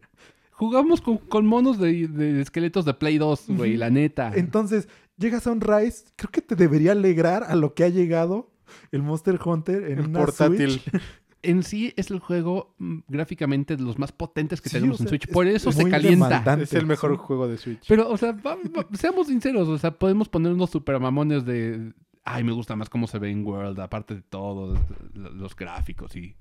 [0.52, 4.34] Jugamos con, con monos de, de esqueletos de Play 2, güey, la neta.
[4.36, 8.49] entonces llegas a un Rise, creo que te debería alegrar a lo que ha llegado
[8.92, 10.80] el Monster Hunter en En una portátil.
[10.80, 11.02] Switch.
[11.42, 15.04] En sí es el juego mm, gráficamente de los más potentes que Sí, tenemos o
[15.04, 15.26] en Switch.
[15.32, 16.28] Por eso es se calienta.
[16.28, 16.64] demandante.
[16.66, 17.18] Es el mejor sí.
[17.24, 17.86] juego de Switch.
[17.88, 21.94] Pero, o sea, va- va- seamos sinceros, o sea, podemos poner unos super mamones de.
[22.26, 24.78] Ay, me gusta más cómo se ve en World, aparte de todo,
[25.14, 26.36] lo- los gráficos y.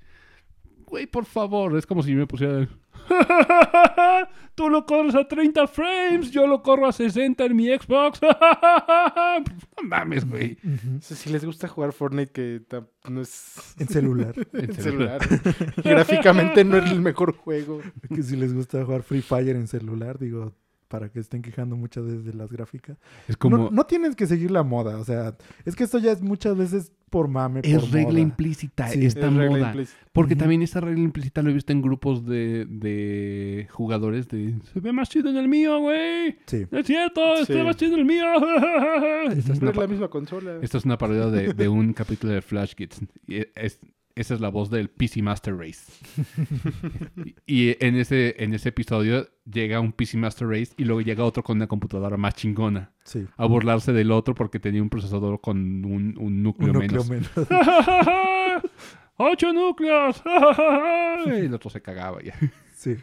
[0.89, 2.67] Güey, por favor, es como si me pusiera.
[4.55, 8.21] Tú lo corres a 30 frames, yo lo corro a 60 en mi Xbox.
[8.23, 10.59] no mames, güey.
[10.99, 12.63] O sea, si les gusta jugar Fortnite, que
[13.09, 14.35] no es En celular.
[14.53, 15.21] en celular.
[15.85, 17.81] Gráficamente no es el mejor juego.
[18.15, 20.55] que si les gusta jugar Free Fire en celular, digo,
[20.89, 22.97] para que estén quejando muchas veces de las gráficas.
[23.29, 23.57] Es como.
[23.57, 26.57] No, no tienen que seguir la moda, o sea, es que esto ya es muchas
[26.57, 28.21] veces por mame, es por regla moda.
[28.21, 29.07] implícita Sí.
[29.07, 29.67] esta Es regla moda.
[29.69, 29.99] implícita.
[30.13, 30.41] Porque Ujú.
[30.41, 34.93] también esa regla implícita lo he visto en grupos de, de jugadores de se ve
[34.93, 36.39] más chido en el mío, güey.
[36.47, 36.67] Sí.
[36.71, 37.53] Es cierto, Sí.
[37.53, 38.25] está más chido en el mío.
[39.31, 40.59] Esta es una, es la misma consola.
[40.63, 43.01] esta es una parodia de, de un capítulo de Flash Kids.
[43.27, 43.79] Y es-
[44.19, 45.93] esa es la voz del PC Master Race.
[47.47, 51.43] y, en ese, en ese episodio llega un PC Master Race y luego llega otro
[51.45, 52.93] con una computadora más chingona.
[53.05, 53.27] Sí.
[53.37, 57.29] A burlarse del otro porque tenía un procesador con un, un núcleo, Un núcleo menos.
[57.39, 57.49] menos.
[59.17, 60.23] ¡Ocho núcleos!
[61.27, 62.35] y el otro se cagaba ya.
[62.75, 62.97] sí.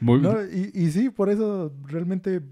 [0.00, 2.42] Muy No, y, y sí, por eso realmente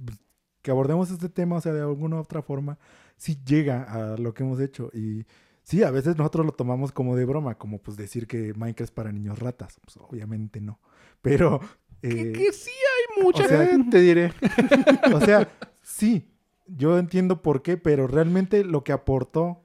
[0.62, 2.78] que abordemos este tema, o sea, de alguna u otra forma,
[3.16, 4.90] sí llega a lo que hemos hecho.
[4.92, 5.24] Y
[5.62, 8.90] sí, a veces nosotros lo tomamos como de broma, como pues decir que Minecraft es
[8.90, 9.78] para niños ratas.
[9.84, 10.80] Pues obviamente no.
[11.22, 11.60] Pero...
[12.02, 14.32] Que, eh, que sí hay mucha o sea, te diré.
[15.14, 15.48] O sea,
[15.82, 16.30] sí,
[16.66, 19.62] yo entiendo por qué, pero realmente lo que aportó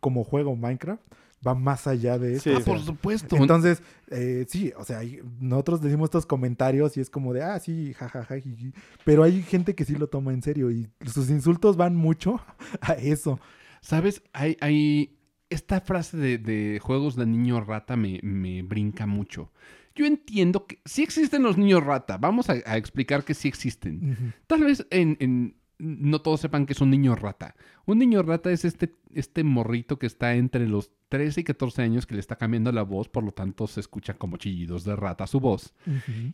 [0.00, 1.00] como juego Minecraft
[1.46, 2.42] va más allá de eso.
[2.42, 3.36] Sí, o Ah, sea, por supuesto.
[3.36, 5.02] entonces, eh, sí, o sea,
[5.38, 8.72] nosotros decimos estos comentarios y es como de, ah, sí, jajaja, jiji",
[9.04, 12.40] pero hay gente que sí lo toma en serio y sus insultos van mucho
[12.80, 13.38] a eso.
[13.80, 14.20] ¿Sabes?
[14.32, 15.16] Hay, hay...
[15.50, 19.50] Esta frase de, de juegos de niño rata me, me brinca mucho.
[19.94, 22.18] Yo entiendo que sí existen los niños rata.
[22.18, 24.34] Vamos a, a explicar que sí existen.
[24.46, 27.54] Tal vez en, en- no todos sepan que es un niño rata.
[27.86, 32.04] Un niño rata es este, este morrito que está entre los 13 y 14 años
[32.06, 35.26] que le está cambiando la voz, por lo tanto se escucha como chillidos de rata
[35.26, 35.74] su voz.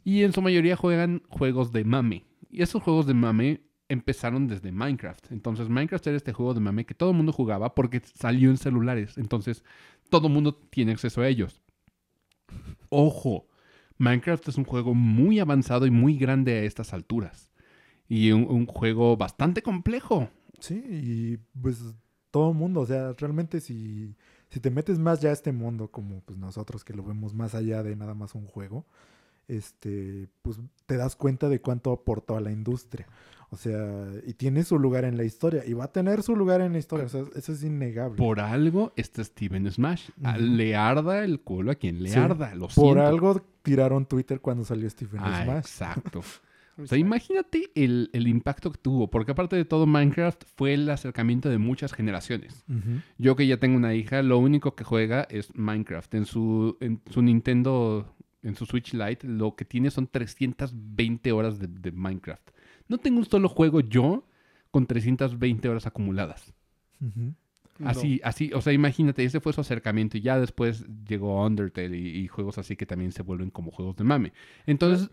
[0.03, 2.25] Y en su mayoría juegan juegos de mame.
[2.51, 5.32] Y esos juegos de mame empezaron desde Minecraft.
[5.32, 8.57] Entonces Minecraft era este juego de mame que todo el mundo jugaba porque salió en
[8.57, 9.18] celulares.
[9.18, 9.64] Entonces
[10.11, 11.62] todo el mundo tiene acceso a ellos.
[12.89, 13.47] Ojo,
[13.99, 17.51] Minecraft es un juego muy avanzado y muy grande a estas alturas.
[18.09, 20.28] Y un, juego bastante complejo.
[20.61, 21.82] Sí, y pues
[22.30, 24.14] todo el mundo, o sea, realmente si,
[24.51, 27.55] si te metes más ya a este mundo, como pues nosotros que lo vemos más
[27.55, 28.85] allá de nada más un juego,
[29.49, 33.07] este, pues te das cuenta de cuánto aportó a la industria.
[33.55, 35.65] O sea, y tiene su lugar en la historia.
[35.67, 37.07] Y va a tener su lugar en la historia.
[37.07, 38.17] O sea, eso es innegable.
[38.17, 40.11] Por algo está Steven Smash.
[40.23, 40.41] A- Ujú.
[40.43, 42.19] Le arda el culo a quien le Sí.
[42.19, 42.55] arda.
[42.55, 43.07] Lo Por siento.
[43.07, 45.59] algo tiraron Twitter cuando salió Stephen Ah, Smash.
[45.59, 46.21] exacto.
[46.77, 49.09] O sea, imagínate el, el impacto que tuvo.
[49.09, 52.65] Porque aparte de todo, Minecraft fue el acercamiento de muchas generaciones.
[53.17, 56.13] Yo que ya tengo una hija, lo único que juega es Minecraft.
[56.17, 61.61] En su, en su Nintendo, en su Switch Lite, lo que tiene son 320 horas
[61.61, 62.51] de, de Minecraft.
[62.89, 64.26] No tengo un solo juego yo
[64.70, 66.53] con 320 horas acumuladas.
[67.85, 72.18] Así, así, o sea, imagínate, ese fue su acercamiento y ya después llegó Undertale y,
[72.20, 74.32] y juegos así que también se vuelven como juegos de mame.
[74.64, 75.11] Entonces,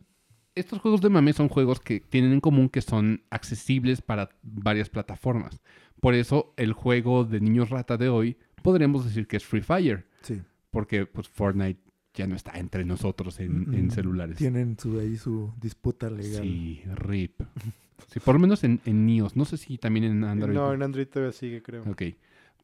[0.53, 4.89] estos juegos de mame son juegos que tienen en común que son accesibles para varias
[4.89, 5.59] plataformas.
[5.99, 10.07] Por eso, el juego de niños rata de hoy podríamos decir que es Free Fire,
[10.22, 10.39] Sí.
[10.69, 11.82] porque pues Fortnite
[12.14, 14.38] ya no está entre nosotros en, en Mm, celulares.
[14.38, 16.43] Tienen su, ahí su disputa legal.
[16.43, 17.41] Sí, RIP.
[18.07, 19.36] Sí, por lo menos en, en iOS.
[19.36, 20.53] No sé si también en Android.
[20.55, 21.84] No, en Android todavía sigue, creo.
[21.84, 22.01] Ok.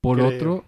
[0.01, 0.27] Por Creo.
[0.27, 0.65] otro,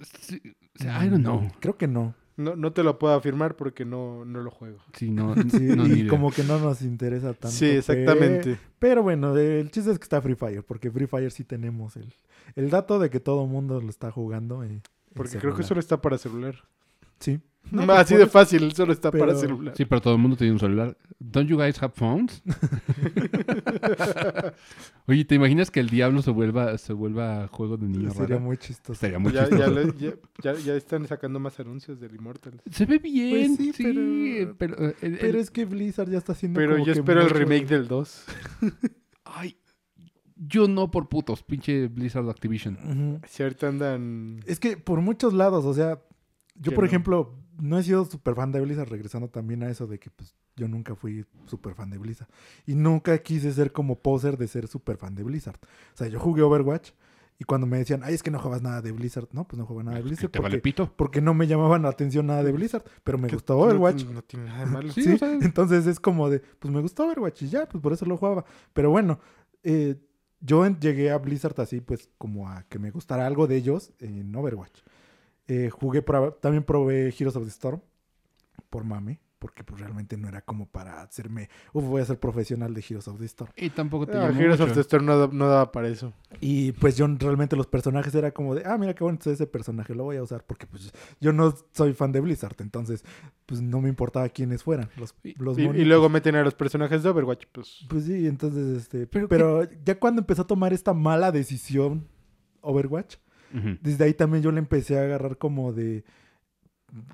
[0.00, 0.40] sí,
[0.78, 1.42] o sea, I don't know.
[1.42, 2.14] Mm, Creo que no.
[2.36, 4.78] No, no te lo puedo afirmar porque no, no lo juego.
[4.94, 7.48] Sí, no, Sí, no, y como que no nos interesa tanto.
[7.56, 8.54] sí, exactamente.
[8.54, 11.96] pe- Pero bueno, el chiste es que está Free Fire, porque Free Fire sí tenemos
[11.96, 12.12] el,
[12.54, 14.62] el dato de que todo el mundo lo está jugando.
[14.62, 14.80] eh,
[15.14, 16.54] Porque creo que solo está para celular.
[17.18, 17.40] Sí.
[17.70, 19.74] No, Así pues, de por- fácil, solo está pero- para celular.
[19.76, 20.96] Sí, pero todo el mundo tiene un celular.
[21.18, 22.42] Don't you guys have phones?
[25.06, 28.56] Oye, ¿te imaginas que el diablo se vuelva, se vuelva juego de niño Sería muy
[28.56, 28.92] chistoso.
[28.92, 29.70] Estaría muy ya, ya, chistoso.
[29.70, 32.60] le- ya, ya- ya están sacando más anuncios del Immortal.
[32.70, 34.88] Se ve bien, Pues sí, sí, pero- pero...
[34.88, 37.22] eh, el- Pero el- es que Blizzard ya está haciendo Pero como yo que espero
[37.22, 38.24] el remake del 2.
[39.24, 39.56] Ay,
[40.36, 42.74] yo no por putos, pinche Blizzard Activision.
[42.76, 43.20] Ujú.
[43.28, 44.40] Si ahorita andan...
[44.46, 46.00] Es que por muchos lados, o sea,
[46.54, 46.88] yo por no.
[46.88, 50.34] ejemplo, no he sido súper fan de Blizzard, regresando también a eso de que pues
[50.56, 52.28] yo nunca fui súper fan de Blizzard.
[52.66, 55.58] Y nunca quise ser como poser de ser súper fan de Blizzard.
[55.94, 56.90] O sea, yo jugué Overwatch
[57.40, 59.66] y cuando me decían, ay, es que no juegas nada de Blizzard, no, pues no
[59.66, 60.92] juego nada de Blizzard ¿Te vale porque, pito?
[60.96, 64.04] porque no me llamaban la atención nada de Blizzard, pero me gustó Overwatch.
[64.06, 64.88] No, tiene nada de malo.
[64.92, 67.80] Sí, Sí, o sea- entonces es como de, pues me gustó Overwatch y ya, pues
[67.80, 68.44] por eso lo jugaba.
[68.72, 69.20] Pero bueno,
[69.62, 69.96] eh,
[70.40, 74.34] yo llegué a Blizzard así, pues como a que me gustara algo de ellos en
[74.34, 74.80] Overwatch.
[75.48, 76.02] Eh, jugué,
[76.40, 77.80] también probé Heroes of the Storm
[78.70, 82.74] por mame, porque pues realmente no era como para hacerme, uf, voy a ser profesional
[82.74, 83.50] de Heroes of the Storm.
[83.56, 86.12] Y tampoco te Ah, Heroes of the Storm no, da- no daba para eso.
[86.42, 89.46] Y pues yo realmente los personajes era como de, ah, mira qué bonito es ese
[89.46, 93.02] personaje, lo voy a usar, porque pues yo no soy fan de Blizzard, entonces
[93.46, 97.02] pues no me importaba quiénes fueran los, Y- los Y, luego meten a los personajes
[97.02, 97.86] de Overwatch, pues...
[97.88, 102.06] Pues sí, entonces, este, Pero pero, ya cuando empezó a tomar esta mala decisión
[102.60, 103.16] Overwatch,
[103.80, 106.04] Desde ahí también yo le empecé a agarrar como de,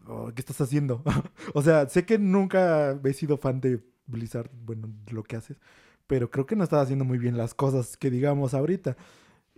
[0.07, 1.03] "Oh, ¿qué estás haciendo?
[1.55, 5.59] o sea, sé que nunca he sido fan de Blizzard, bueno, lo que haces,
[6.07, 8.97] pero creo que no estás haciendo muy bien las cosas que digamos ahorita.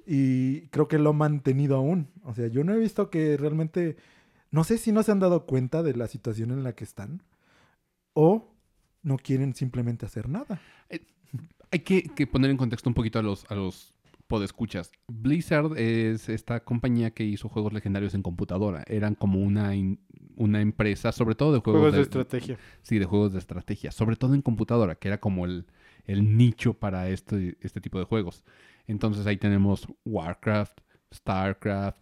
[0.07, 2.09] Y creo que lo han mantenido aún.
[2.22, 3.97] O sea, yo no he visto que realmente,
[4.53, 7.22] no sé si no se han dado cuenta de la situación en la que están
[8.12, 8.55] o
[9.03, 10.61] no quieren simplemente hacer nada.
[11.72, 13.95] Hay que, que poner en contexto un poquito a los, a los
[14.29, 14.91] podescuchas.
[15.09, 18.85] Blizzard es esta compañía que hizo juegos legendarios en computadora.
[18.89, 20.01] Eran como una, in-
[20.37, 22.59] una empresa, sobre todo de juegos, Juegos de de, estrategia.
[22.83, 23.91] Sí, de juegos de estrategia.
[23.93, 25.66] Sobre todo en computadora, que era como el,
[26.05, 28.45] el nicho para este, este tipo de juegos.
[28.86, 30.78] Entonces ahí tenemos Warcraft,
[31.15, 32.01] Starcraft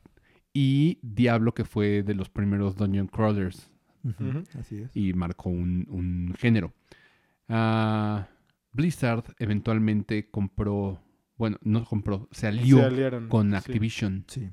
[0.52, 3.70] y Diablo, que fue de los primeros Dungeon Crawlers.
[4.58, 4.90] Así es.
[4.94, 6.72] y marcó un, un género.
[7.48, 8.28] Ah,
[8.72, 11.00] Blizzard eventualmente compró,
[11.36, 13.28] bueno, no compró, se alió Se aliaron.
[13.28, 13.54] con.
[13.54, 14.24] Activision.
[14.28, 14.50] Sí.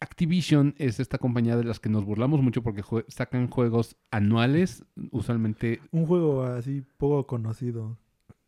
[0.00, 4.84] Activision es esta compañía de las que nos burlamos mucho porque jue- sacan juegos anuales,
[5.10, 7.96] usualmente Un juego así poco conocido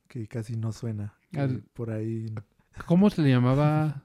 [0.08, 1.14] que casi no suena.
[1.72, 2.26] por ahí.
[2.86, 4.02] ¿Cómo se le llamaba?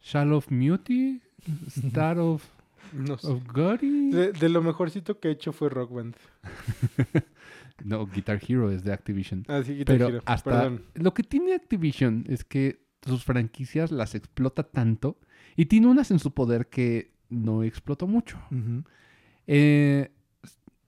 [0.00, 1.22] Shall of Muty?
[1.68, 2.44] Star of,
[2.92, 3.28] No sé.
[3.28, 4.10] of Gory?
[4.10, 6.16] De, de lo mejorcito que he hecho fue Rock Band.
[7.82, 9.44] No, Guitar Hero es de Activision.
[9.48, 10.82] Ah, sí, Guitar Pero Hero, hasta Perdón.
[10.94, 15.18] lo que tiene Activision es que sus franquicias las explota tanto
[15.56, 18.38] y tiene unas en su poder que no explotó mucho.
[19.46, 20.10] Eh,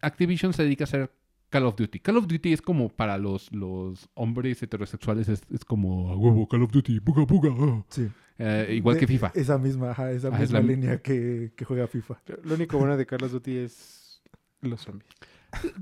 [0.00, 1.10] Activision se dedica a hacer
[1.50, 2.00] Call of Duty.
[2.00, 6.46] Call of Duty es como para los, los hombres heterosexuales, es, es como a huevo,
[6.48, 7.50] Call of Duty, buga, buga.
[7.58, 7.84] ah".
[7.88, 8.08] Sí.
[8.38, 9.32] Eh, igual De- que FIFA.
[9.34, 12.20] Esa misma, ajá, esa Ah, es misma la- línea que, que juega FIFA.
[12.44, 14.22] Lo único bueno de Call of Duty es
[14.60, 15.08] los zombies.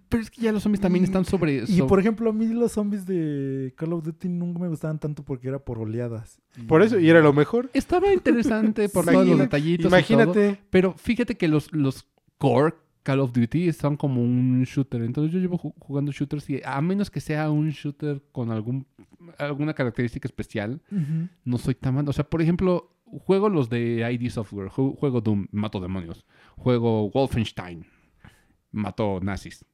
[0.08, 1.64] Pero es que ya los zombies también Y- están sobre...
[1.66, 5.22] Y por ejemplo, a mí los zombies de Call of Duty nunca me gustaban tanto
[5.24, 6.40] porque era por oleadas.
[6.68, 7.70] Por eso, y era lo mejor.
[7.74, 9.96] Estaba interesante por Sí, todos los detallitos y todo.
[9.98, 10.60] Imagínate.
[10.70, 12.06] Pero fíjate que los, los
[12.38, 15.02] core Call of Duty son como un shooter.
[15.02, 18.86] Entonces yo llevo ju- jugando shooters y a menos que sea un shooter con algún,
[19.38, 20.80] alguna característica especial,
[21.44, 22.10] no soy tan malo.
[22.10, 26.24] O sea, por ejemplo, juego los de ID Software, ju- juego Doom, mato demonios.
[26.56, 27.84] Juego Wolfenstein,
[28.74, 29.64] mato nazis.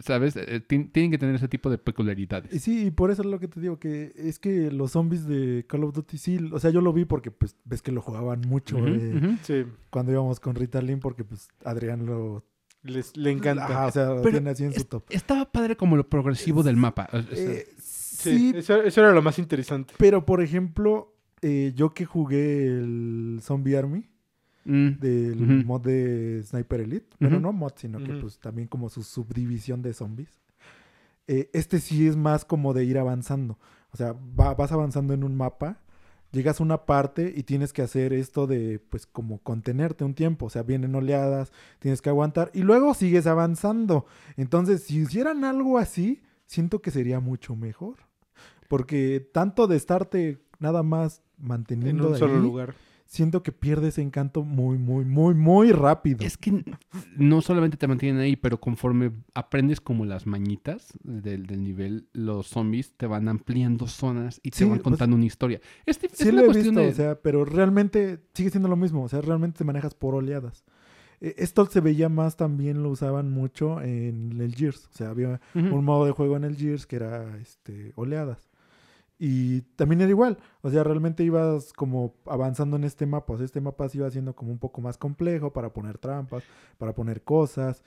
[0.00, 0.36] ¿Sabes?
[0.36, 2.52] Eh, ti- tienen que tener ese tipo de peculiaridades.
[2.54, 5.26] Y Sí, y por eso es lo que te digo, que es que los zombies
[5.26, 8.02] de Call of Duty sí, o sea, yo lo vi porque pues ves que lo
[8.02, 9.38] jugaban mucho eh.
[9.42, 12.44] Sí, cuando íbamos con Rita Lynn porque pues Adrián lo...
[12.82, 13.64] les, le encanta.
[13.64, 15.04] Ajá, o sea, lo Pero tiene así en su top.
[15.08, 17.08] Estaba padre como lo progresivo del mapa.
[17.14, 19.94] O sea, Eh, sí, sí, Eso, eso era lo más interesante.
[19.96, 24.06] pero por ejemplo, eh, yo que jugué el Zombie Army
[24.66, 25.66] mm, del Ujú.
[25.66, 27.42] mod de Sniper Elite, bueno, Ujú.
[27.46, 30.30] no mod, sino que pues también como su subdivisión de zombies.
[31.28, 33.58] Eh, este sí es más como de ir avanzando.
[33.92, 35.80] O sea, va- vas avanzando en un mapa,
[36.30, 40.46] llegas a una parte y tienes que hacer esto de, pues, como contenerte un tiempo.
[40.46, 44.06] O sea, vienen oleadas, tienes que aguantar y luego sigues avanzando.
[44.36, 47.96] Entonces, si hicieran algo así, siento que sería mucho mejor.
[48.68, 52.74] Porque tanto de estarte nada más En manteniendo un solo ahí, lugar.
[53.06, 56.24] Siento que pierde ese encanto muy, muy, muy, muy rápido.
[56.24, 56.64] Es que
[57.16, 62.48] no solamente te mantienen ahí, pero conforme aprendes como las mañitas del, del nivel, los
[62.48, 65.60] zombies te van ampliando zonas y te Sí, van pues, contando una historia.
[65.86, 66.88] Es, es Sí una lo he visto, de...
[66.88, 70.64] o sea, pero realmente sigue siendo lo mismo, o sea, realmente te manejas por oleadas.
[71.20, 75.40] Eh, Esto se veía más también, lo usaban mucho en el Gears, o sea, había
[75.54, 78.48] un modo de juego en el Gears que era este, oleadas.
[79.18, 83.46] Y también era igual, o sea, realmente ibas como avanzando en este mapa, o sea,
[83.46, 86.44] este mapa se iba haciendo como un poco más complejo para poner trampas,
[86.76, 87.82] para poner cosas.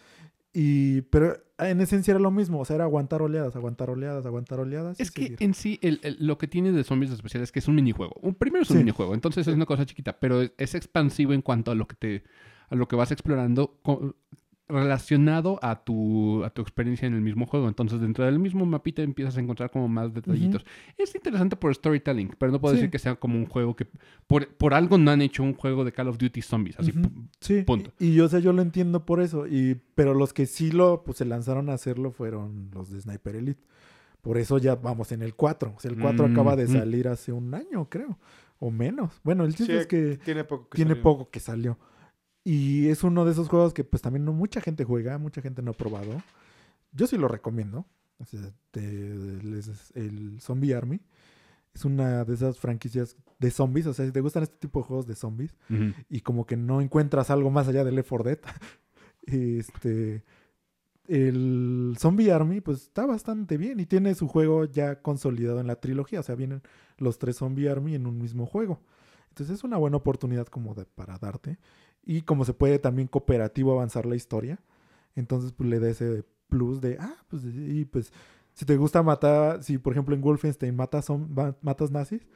[0.51, 4.60] Y, pero en esencia era lo mismo, o sea, era aguantar oleadas, aguantar oleadas, aguantar
[4.60, 4.99] oleadas.
[4.99, 5.38] Es que seguir.
[5.43, 8.15] en sí, el- el- lo que tiene de zombies especial es que es un minijuego.
[8.23, 8.84] Un, primero es un Sí.
[8.84, 11.95] minijuego, entonces es una cosa chiquita, pero es, es expansivo en cuanto a lo que
[11.95, 12.23] te
[12.72, 13.80] a lo que vas explorando
[14.69, 17.67] relacionado a tu, a tu experiencia en el mismo juego.
[17.67, 20.65] Entonces, dentro del mismo mapita empiezas a encontrar como más detallitos.
[20.97, 22.81] Es interesante por storytelling, pero no puedo Sí.
[22.81, 23.87] decir que sea como un juego que...
[24.27, 26.79] Por, por algo no han hecho un juego de Call of Duty Zombies.
[26.79, 26.93] Así,
[27.41, 27.91] Sí, Punto.
[27.99, 29.47] Y, y yo, o sea, yo lo entiendo por eso.
[29.47, 33.35] Y, pero los que sí lo, pues se lanzaron a hacerlo fueron los de Sniper
[33.35, 33.61] Elite.
[34.21, 35.73] Por eso ya vamos en el 4.
[35.75, 36.71] O sea, el 4 Mm, acaba de mm.
[36.73, 38.17] salir hace un año, creo.
[38.59, 39.19] O menos.
[39.23, 41.03] Bueno, el chiste Sí, es que tiene poco que tiene salió.
[41.03, 41.77] poco que salió.
[42.49, 45.61] Y es uno de esos juegos que pues también no mucha gente juega, mucha gente
[45.61, 46.19] no ha probado.
[46.91, 47.85] Yo sí lo recomiendo.
[49.93, 50.99] El Zombie Army
[51.76, 53.85] es una de esas franquicias de zombies.
[53.85, 55.55] O sea, si te gustan este tipo de juegos de zombies,
[56.09, 58.39] y como que no encuentras algo más allá del Left 4 Dead.
[59.27, 60.23] este
[61.07, 65.76] el Zombie Army pues está bastante bien y tiene su juego ya consolidado en la
[65.76, 66.63] trilogía, o sea, vienen
[66.97, 68.81] los tres Zombie Army en un mismo juego.
[69.30, 71.59] Entonces es una buena oportunidad como de, para darte
[72.11, 74.57] y como se puede también cooperativo avanzar la historia,
[75.15, 78.11] entonces pues le da ese plus de ah, pues y pues
[78.53, 82.27] si te gusta matar, si por ejemplo en Wolfenstein matas ma- matas nazis,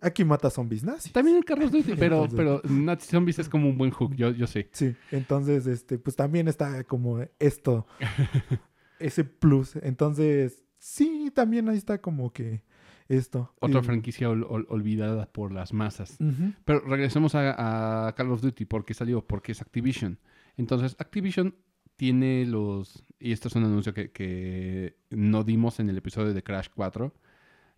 [0.00, 1.12] aquí matas zombies nazis.
[1.12, 4.30] También en Call of Duty, pero, pero Nazi Zombies es como un buen hook, yo,
[4.30, 4.68] yo sé.
[4.72, 7.86] Sí, entonces, este, pues también está como esto,
[8.98, 9.76] ese plus.
[9.76, 12.62] Entonces, sí, también ahí está como que
[13.10, 13.52] esto.
[13.60, 16.16] Otra Y- franquicia ol- ol- olvidada por las masas.
[16.64, 20.18] Pero regresemos a, a Call of Duty, porque salió, porque es Activision.
[20.56, 21.54] Entonces, Activision
[21.96, 23.04] tiene los...
[23.18, 27.12] Y esto es un anuncio que, que no dimos en el episodio de Crash 4,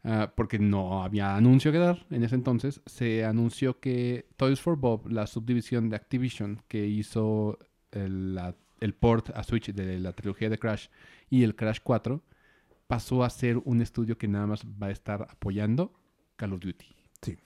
[0.04, 2.80] ah, porque no había anuncio que dar en ese entonces.
[2.86, 7.58] Se anunció que Toys for Bob, la subdivisión de Activision que hizo
[7.90, 10.86] el, la- el port a Switch de la trilogía de Crash
[11.30, 12.22] y el Crash 4,
[12.86, 15.92] pasó a ser un estudio que nada más va a estar apoyando
[16.36, 16.86] Call of Duty.
[17.22, 17.36] Sí.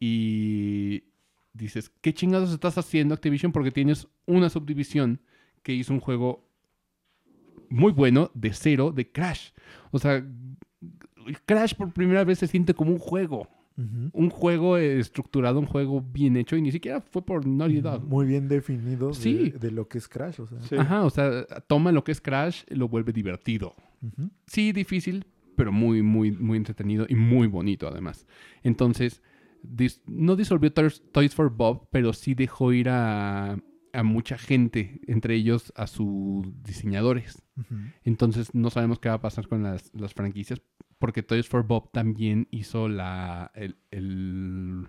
[0.00, 1.04] Y
[1.52, 3.52] dices, ¿qué chingados estás haciendo Activision?
[3.52, 5.20] Porque tienes una subdivisión
[5.62, 6.48] que hizo un juego
[7.68, 9.50] muy bueno de cero de Crash.
[9.90, 10.24] O sea,
[11.46, 13.48] Crash por primera vez se siente como un juego.
[14.12, 18.04] Un juego estructurado, un juego bien hecho y ni siquiera fue por Naughty Dog.
[18.04, 19.50] Muy bien definido de- Sí.
[19.50, 20.40] de, lo que es Crash.
[20.40, 20.58] O sea.
[20.62, 20.76] Sí.
[20.76, 23.74] Ajá, o sea, toma lo que es Crash y lo vuelve divertido.
[24.46, 28.26] Sí, difícil, pero muy, muy, muy entretenido y muy bonito además.
[28.62, 29.22] Entonces,
[29.62, 33.58] dis- no disolvió Toys, for Bob, pero sí dejó ir a,
[33.92, 37.42] a mucha gente, entre ellos a sus diseñadores.
[38.04, 40.60] Entonces, no sabemos qué va a pasar con las, las franquicias,
[40.98, 44.86] porque Toys for Bob también hizo la, el, el-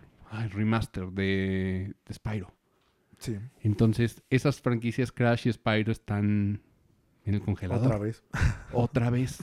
[0.51, 2.53] remaster de, de Spyro.
[3.17, 3.37] Sí.
[3.61, 6.61] Entonces, esas franquicias Crash y Spyro están
[7.27, 7.87] en el congelador.
[7.87, 8.23] Otra vez.
[8.73, 9.39] Otra vez.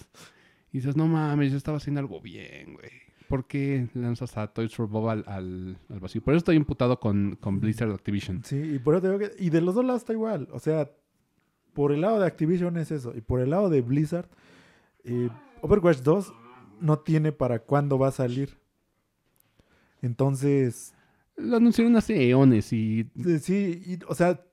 [0.72, 2.90] Y dices, no mames, yo estaba haciendo algo bien, güey.
[3.28, 6.22] ¿Por qué lanzas a Toys for Bob al, al, al vacío?
[6.22, 8.42] Por eso estoy imputado con, con Blizzard Activision.
[8.44, 9.42] Sí, y por eso te digo que.
[9.42, 10.48] Y de los dos lados está igual.
[10.52, 10.90] O sea,
[11.72, 13.12] por el lado de Activision es eso.
[13.16, 14.28] Y por el lado de Blizzard,
[15.04, 15.28] eh,
[15.62, 16.32] Overwatch 2
[16.80, 18.58] no tiene para cuándo va a salir.
[20.02, 20.94] Entonces,
[21.36, 24.44] Lo anunciaron hace eones y sí, y, o sea,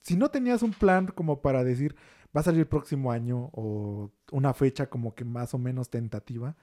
[0.00, 1.96] si no tenías un plan como para decir
[2.36, 6.54] va a salir el próximo año o una fecha como que más o menos tentativa,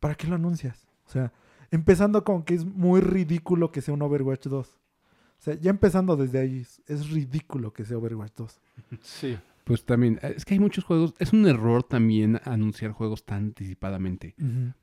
[0.00, 0.86] ¿para qué lo anuncias?
[1.06, 1.32] O sea,
[1.70, 4.68] empezando con que es muy ridículo que sea un Overwatch 2.
[4.68, 8.60] O sea, ya empezando desde ahí, es- ridículo que sea Overwatch 2.
[9.02, 9.38] Sí.
[9.64, 14.34] pues también, es que hay muchos juegos, es un error también anunciar juegos tan anticipadamente.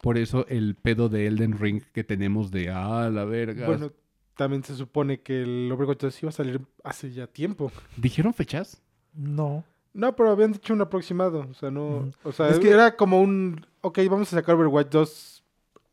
[0.02, 3.66] Por eso el pedo de Elden Ring que tenemos de, ah, la verga.
[3.66, 3.92] Bueno,
[4.38, 7.72] también se supone que el Overwatch 2 iba a salir hace ya tiempo.
[7.98, 8.80] ¿Dijeron fechas?
[9.14, 9.64] No.
[9.96, 11.48] No, pero habían dicho un aproximado.
[11.50, 12.12] O sea, no.
[12.24, 13.66] O sea, Es que- era como un.
[13.82, 15.44] Ok, vamos a sacar Overwatch 2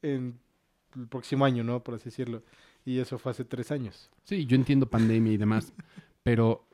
[0.02, 0.38] en
[0.96, 1.82] el próximo año, ¿no?
[1.82, 2.42] Por así decirlo.
[2.84, 4.10] Y eso fue hace tres años.
[4.24, 5.72] Sí, yo entiendo pandemia y demás,
[6.24, 6.64] pero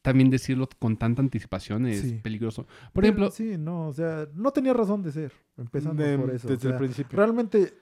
[0.00, 2.20] también decirlo con tanta anticipación es Sí.
[2.22, 2.62] peligroso.
[2.64, 6.30] Por Pero ejemplo, Sí, no, o sea, no tenía razón de ser, empezando De- por
[6.30, 6.46] eso.
[6.46, 7.16] o Desde sea, el principio.
[7.16, 7.74] realmente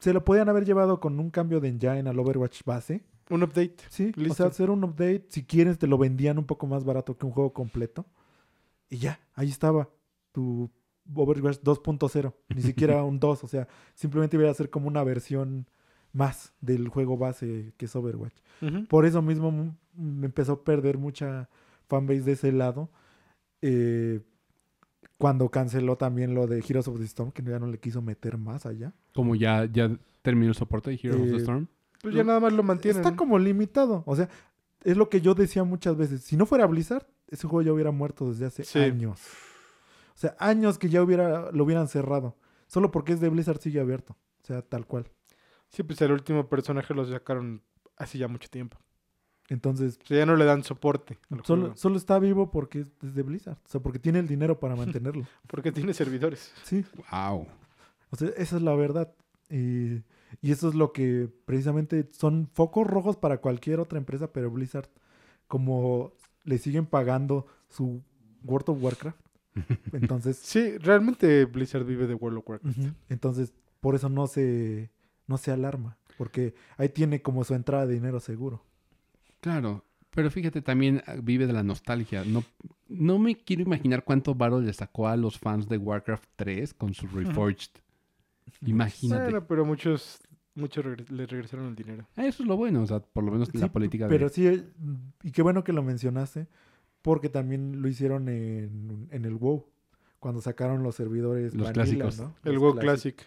[0.00, 3.02] se lo podían haber llevado con un cambio de engine al Overwatch base.
[3.30, 3.76] Un update.
[3.88, 4.34] Sí, o Listo.
[4.34, 7.32] sea, hacer un update, si quieres te lo vendían un poco más barato que un
[7.32, 8.04] juego completo.
[8.88, 9.88] Y ya, ahí estaba
[10.32, 10.70] tu
[11.14, 15.66] Overwatch 2.0, ni siquiera un 2, o sea, simplemente iba a ser como una versión
[16.12, 18.34] más del juego base que es Overwatch.
[18.88, 21.48] Por eso mismo me empezó a perder mucha
[21.88, 22.90] fanbase de ese lado.
[23.62, 24.20] eh,
[25.18, 28.38] cuando canceló también lo de Heroes of the Storm, que ya no le quiso meter
[28.38, 28.94] más allá.
[29.14, 29.90] como ya, ya
[30.22, 31.66] terminó el soporte de Heroes of the Eh, Storm,
[32.02, 33.02] Pues ya nada más lo mantienen.
[33.02, 34.02] Está como limitado.
[34.06, 34.28] O sea,
[34.82, 36.22] es lo que yo decía muchas veces.
[36.22, 38.78] Si no fuera Blizzard, ese juego ya hubiera muerto desde hace Sí.
[38.78, 39.20] años.
[40.14, 42.36] O sea, años que ya hubiera, lo hubieran cerrado.
[42.66, 44.16] Solo porque es de Blizzard sigue abierto.
[44.42, 45.08] O sea, tal cual.
[45.68, 47.62] Sí, pues el último personaje lo sacaron
[47.96, 48.78] hace ya mucho tiempo.
[49.48, 52.86] Entonces, O sea, ya no le dan soporte al solo, juego, solo está vivo porque
[53.02, 53.58] es de Blizzard.
[53.64, 55.26] O sea, porque tiene el dinero para mantenerlo.
[55.48, 56.52] Porque tiene servidores.
[56.64, 56.84] Sí.
[57.10, 57.46] wow.
[58.10, 59.12] O sea, esa es la verdad.
[59.48, 60.02] Y,
[60.40, 64.88] y eso es lo que precisamente son focos rojos para cualquier otra empresa, pero Blizzard,
[65.48, 66.12] como
[66.44, 68.02] le siguen pagando su
[68.44, 69.20] World of Warcraft,
[69.92, 72.78] entonces, Sí, realmente Blizzard vive de World of Warcraft.
[73.08, 74.90] entonces por eso no se,
[75.26, 78.62] no se alarma, porque ahí tiene como su entrada de dinero seguro.
[79.40, 82.24] Claro, pero fíjate, también ah, vive de la nostalgia.
[82.24, 82.44] No,
[82.88, 86.94] no me quiero imaginar cuánto varo le sacó a los fans de Warcraft 3 con
[86.94, 87.70] su Reforged.
[88.66, 89.22] Imagínate.
[89.24, 90.20] Bueno, pero muchos,
[90.54, 92.06] muchos regre- le regresaron el dinero.
[92.16, 94.34] Ah, Eso es lo bueno, o sea, por lo menos Sí, la política Pero de...
[94.34, 94.64] sí, eh,
[95.22, 96.46] y qué bueno que lo mencionaste,
[97.02, 99.66] porque también lo hicieron en, en el WoW,
[100.18, 101.72] cuando sacaron los servidores Los vanilla,
[102.04, 102.18] clásicos.
[102.20, 102.34] ¿no?
[102.44, 102.76] El Los WoW.
[102.78, 103.24] Classic.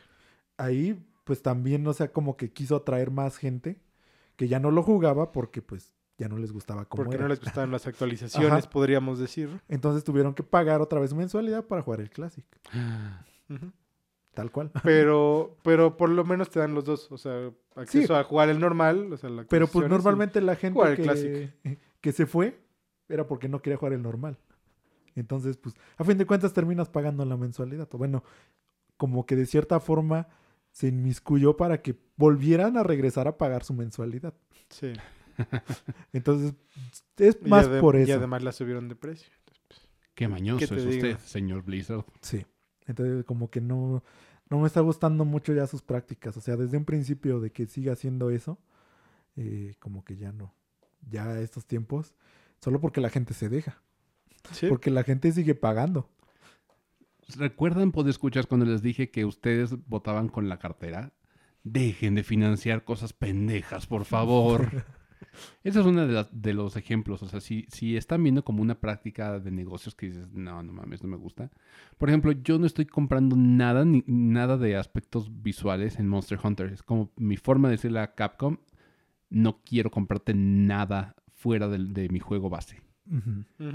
[0.57, 3.79] ahí pues también, o sea, como que quiso atraer más gente
[4.35, 7.23] que ya no lo jugaba porque pues ya no les gustaba como Porque era.
[7.23, 9.49] no les gustaban las actualizaciones, podríamos decir.
[9.69, 12.45] Entonces tuvieron que pagar otra vez mensualidad para jugar el Classic,
[13.49, 13.71] Ujú.
[14.33, 14.71] Tal cual.
[14.83, 17.11] Pero, pero por lo menos te dan los dos.
[17.11, 19.11] O sea, acceso a jugar el normal.
[19.13, 22.59] O sea, la Pero pues y- normalmente la gente jugar el que, que se fue
[23.09, 24.37] era porque no quería jugar el normal.
[25.15, 27.87] Entonces, pues, a fin de cuentas terminas pagando la mensualidad.
[27.93, 28.23] O bueno,
[28.97, 30.27] como que de cierta forma
[30.71, 34.33] se inmiscuyó para que volvieran a regresar a pagar su mensualidad.
[34.69, 34.93] Sí.
[36.13, 36.53] Entonces,
[37.17, 38.15] es Y más por Y eso.
[38.15, 39.31] además la subieron de precio.
[40.15, 42.05] Qué mañoso ¿Qué es te usted, señor Blizzard.
[42.21, 42.45] Sí.
[42.87, 44.03] Entonces, como que no,
[44.49, 46.35] no me está gustando mucho ya sus prácticas.
[46.37, 48.59] O sea, desde un principio de que siga haciendo eso,
[49.35, 50.53] eh, como que ya no.
[51.09, 52.15] Ya estos tiempos,
[52.59, 53.81] solo porque la gente se deja.
[54.51, 54.67] Sí.
[54.67, 56.09] Porque la gente sigue pagando.
[57.37, 61.13] ¿Recuerdan, escuchar cuando les dije que ustedes votaban con la cartera?
[61.63, 64.85] Dejen de financiar cosas pendejas, por favor.
[65.63, 67.23] Ese es uno de, los ejemplos.
[67.23, 70.73] O sea, si, si están viendo como una práctica de negocios que dices, no, no
[70.73, 71.51] mames, no me gusta.
[71.97, 76.67] Por ejemplo, yo no estoy comprando nada, ni, nada de aspectos visuales en Monster Hunter.
[76.73, 78.57] Es como mi forma de decirle a Capcom,
[79.29, 82.81] no quiero comprarte nada fuera de mi juego base.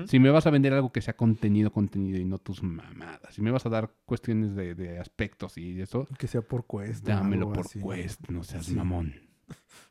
[0.06, 3.34] Si me vas a vender algo que sea contenido, contenido y no tus mamadas.
[3.34, 7.04] Si me vas a dar cuestiones de, de aspectos y eso, Que sea por Quest.
[7.06, 7.78] dámelo por así.
[7.78, 8.74] Quest, no seas Sí.
[8.74, 9.14] mamón.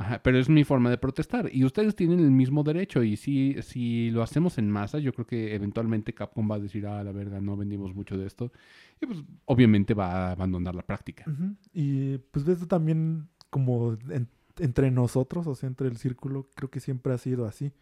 [0.00, 1.50] Ajá, pero es mi forma de protestar.
[1.52, 3.02] Y ustedes tienen el mismo derecho.
[3.02, 6.86] Y si, si lo hacemos en masa, yo creo que eventualmente Capcom va a decir,
[6.86, 8.52] ah, la verga, no vendimos mucho de esto.
[9.00, 11.24] Y pues obviamente va a abandonar la práctica.
[11.72, 14.28] Y pues esto también como en-
[14.60, 17.72] entre nosotros, o sea, entre el círculo, creo que siempre ha sido así.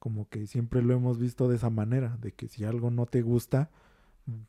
[0.00, 3.22] como que siempre lo hemos visto de esa manera, de que si algo no te
[3.22, 3.70] gusta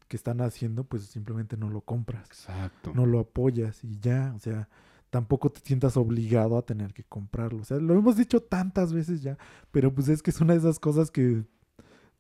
[0.07, 2.25] que están haciendo, pues simplemente no lo compras.
[2.27, 2.91] Exacto.
[2.95, 4.67] No lo apoyas y ya, o sea,
[5.13, 7.59] tampoco te sientas obligado a tener que comprarlo.
[7.61, 9.37] O sea, lo hemos dicho tantas veces ya,
[9.69, 11.43] pero pues es que es una de esas cosas que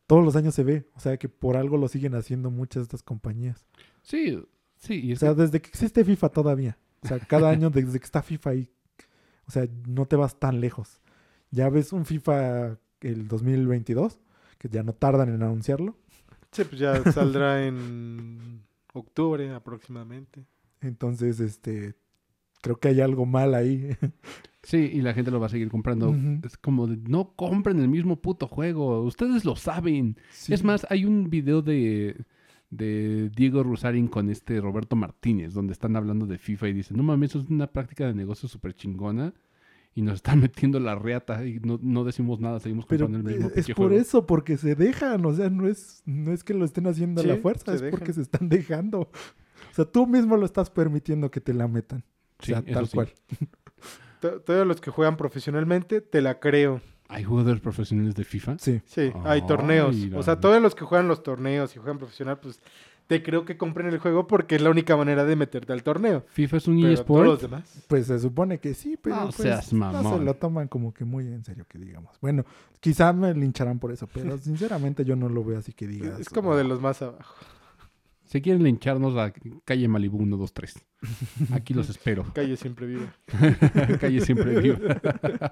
[0.05, 2.83] todos los años se ve, o sea, que por algo lo siguen haciendo muchas de
[2.83, 3.65] estas compañías.
[4.03, 4.39] Sí,
[4.77, 4.99] sí.
[5.03, 6.77] Y O sea, que- desde que existe FIFA todavía.
[7.01, 8.69] O sea, cada año desde que está FIFA ahí.
[9.47, 11.01] O sea, no te vas tan lejos.
[11.49, 14.19] Ya ves un FIFA el 2022,
[14.59, 15.97] que ya no tardan en anunciarlo.
[16.51, 18.61] Sí, pues ya saldrá en
[18.93, 20.45] octubre aproximadamente.
[20.79, 21.95] Entonces, este,
[22.63, 23.95] creo que hay algo mal ahí.
[24.63, 26.15] sí, y la gente lo va a seguir comprando.
[26.43, 29.03] Es como de, no compren el mismo puto juego.
[29.03, 30.17] Ustedes lo saben.
[30.31, 30.53] Sí.
[30.53, 32.15] Es más, hay un video de,
[32.69, 37.03] de Diego Rusarín con este Roberto Martínez, donde están hablando de FIFA y dicen, no
[37.03, 39.33] mames, eso es una práctica de negocio súper chingona
[39.93, 43.35] y nos están metiendo la reata y no, no decimos nada, seguimos Pero comprando el
[43.35, 44.01] mismo es, por juego.
[44.01, 47.25] eso, porque se dejan, o sea, no es, no es que lo estén haciendo a
[47.25, 49.09] la fuerza, es porque se están dejando.
[49.71, 52.03] O sea, tú mismo lo estás permitiendo que te la metan.
[52.43, 52.93] O Sí, sea, eso tal sí.
[52.95, 53.13] cual.
[54.21, 56.81] To- Todos los que juegan profesionalmente, te la creo.
[57.09, 58.57] ¿Hay jugadores profesionales de FIFA?
[58.57, 58.81] Sí.
[58.85, 59.95] Sí, hay Ay, torneos.
[60.15, 62.59] O sea, todos los que juegan los torneos y juegan profesional, pues
[63.07, 66.25] te creo que compren el juego porque es la única manera de meterte al torneo.
[66.29, 67.41] ¿FIFA es un todos los eSport?
[67.41, 67.83] demás.
[67.87, 70.25] Pues se supone que sí, pero No pues, seas no se mamón.
[70.25, 72.15] lo toman como que muy en serio, que digamos.
[72.21, 72.45] Bueno,
[72.79, 76.17] quizá me lincharán por eso, pero sinceramente yo no lo veo así que digas.
[76.19, 77.35] Es como de los más abajo.
[78.33, 79.31] Si quieren lincharnos a
[79.63, 80.73] calle Malibu 123.
[81.51, 82.23] Aquí los espero.
[82.33, 83.13] Calle siempre viva.
[84.01, 84.79] calle siempre viva.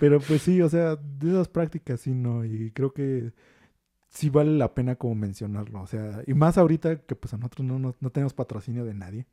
[0.00, 3.34] Pero pues sí, o sea, de esas prácticas sí no, y creo que
[4.08, 7.66] sí vale la pena como mencionarlo, o sea, y más ahorita que pues a nosotros
[7.66, 9.26] no, no, no tenemos patrocinio de nadie,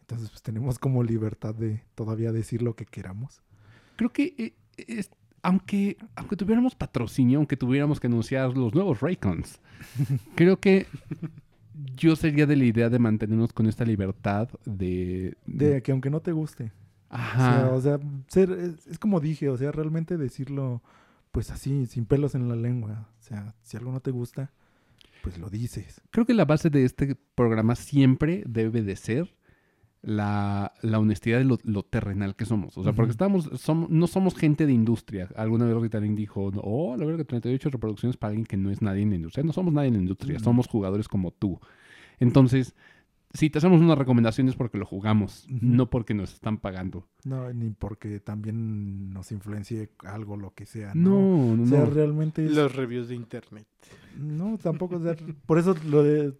[0.00, 3.42] entonces pues tenemos como libertad de todavía decir lo que queramos.
[3.94, 9.60] Creo que eh, es- aunque, aunque tuviéramos patrocinio, aunque tuviéramos que anunciar los nuevos Raycons,
[10.34, 10.88] creo que
[11.96, 15.36] yo sería de la idea de mantenernos con esta libertad de...
[15.46, 16.72] De que aunque no te guste,
[17.08, 17.70] Ajá.
[17.72, 20.82] o sea, o sea, ser, es, es como dije, o sea, realmente decirlo
[21.32, 24.52] pues así, sin pelos en la lengua, o sea, si algo no te gusta,
[25.22, 26.02] pues lo dices.
[26.10, 29.34] Creo que la base de este programa siempre debe de ser
[30.02, 32.76] la, la honestidad de lo, lo terrenal que somos.
[32.76, 35.28] O sea, porque estamos, somos, no somos gente de industria.
[35.36, 38.82] Alguna vez Rita dijo, oh, la verdad que 38 reproducciones para alguien que no es
[38.82, 39.44] nadie en la industria.
[39.44, 41.60] No somos nadie en la industria, somos jugadores como tú.
[42.18, 42.74] Entonces,
[43.32, 47.06] si te hacemos una recomendación es porque lo jugamos, no porque nos están pagando.
[47.24, 50.92] No, ni porque también nos influencie algo, lo que sea.
[50.94, 51.10] No,
[51.46, 51.86] No, no, o sea, no.
[51.86, 53.66] realmente es- Los reviews de internet.
[54.18, 54.96] No, tampoco.
[54.96, 55.14] o sea,
[55.46, 56.34] por eso lo de,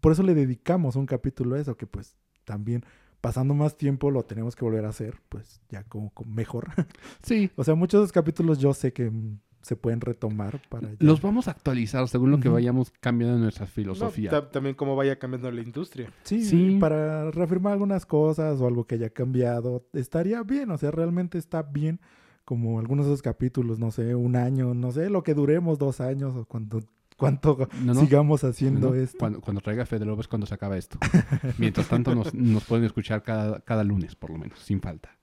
[0.00, 2.14] por eso le dedicamos un capítulo a eso, que pues
[2.44, 2.84] también
[3.20, 6.68] pasando más tiempo lo tenemos que volver a hacer, pues ya como, como mejor.
[7.22, 10.90] Sí, o sea, muchos de los capítulos yo sé que mm, se pueden retomar para
[10.90, 14.10] ya- los vamos a actualizar según lo que vayamos cambiando en nuestra No,
[14.52, 16.08] también cómo vaya cambiando la industria.
[16.22, 16.76] Sí, Sí.
[16.80, 21.62] para reafirmar algunas cosas o algo que haya cambiado, estaría bien, o sea, realmente está
[21.62, 21.98] bien
[22.44, 26.00] como algunos de esos capítulos, no sé, un año, no sé, lo que duremos, dos
[26.00, 26.80] años o cuando,
[27.16, 28.00] cuánto No, no.
[28.00, 29.18] sigamos haciendo No, esto.
[29.18, 30.98] Cuando, cuando traiga Fede Lobo es cuando se acaba esto.
[31.58, 35.16] Mientras tanto, nos, nos pueden escuchar cada, cada lunes, por lo menos, sin falta.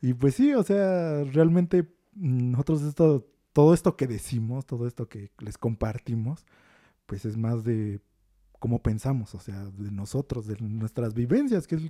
[0.00, 1.82] Y pues sí, o sea, realmente
[2.14, 6.44] mm, nosotros esto, todo esto que decimos, todo esto que les compartimos,
[7.06, 8.00] pues es más de
[8.58, 11.82] cómo pensamos, o sea, de nosotros, de nuestras vivencias, que es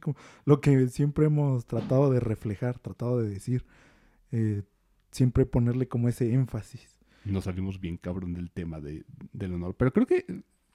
[0.44, 3.64] lo que siempre hemos tratado de reflejar, tratado de decir,
[4.32, 4.62] eh,
[5.10, 6.95] siempre ponerle como ese énfasis.
[7.26, 9.74] Nos salimos bien cabrón del tema de, del honor.
[9.76, 10.24] Pero creo que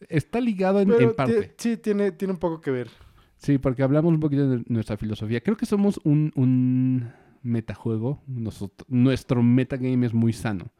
[0.09, 1.53] está ligado en, en parte.
[1.57, 2.89] sí, tiene, tiene un poco que ver.
[3.37, 5.41] Sí, porque hablamos un poquito de nuestra filosofía.
[5.41, 7.11] Creo que somos un, un
[7.41, 8.21] metajuego.
[8.27, 10.71] Nosotros- nuestro metagame es muy sano.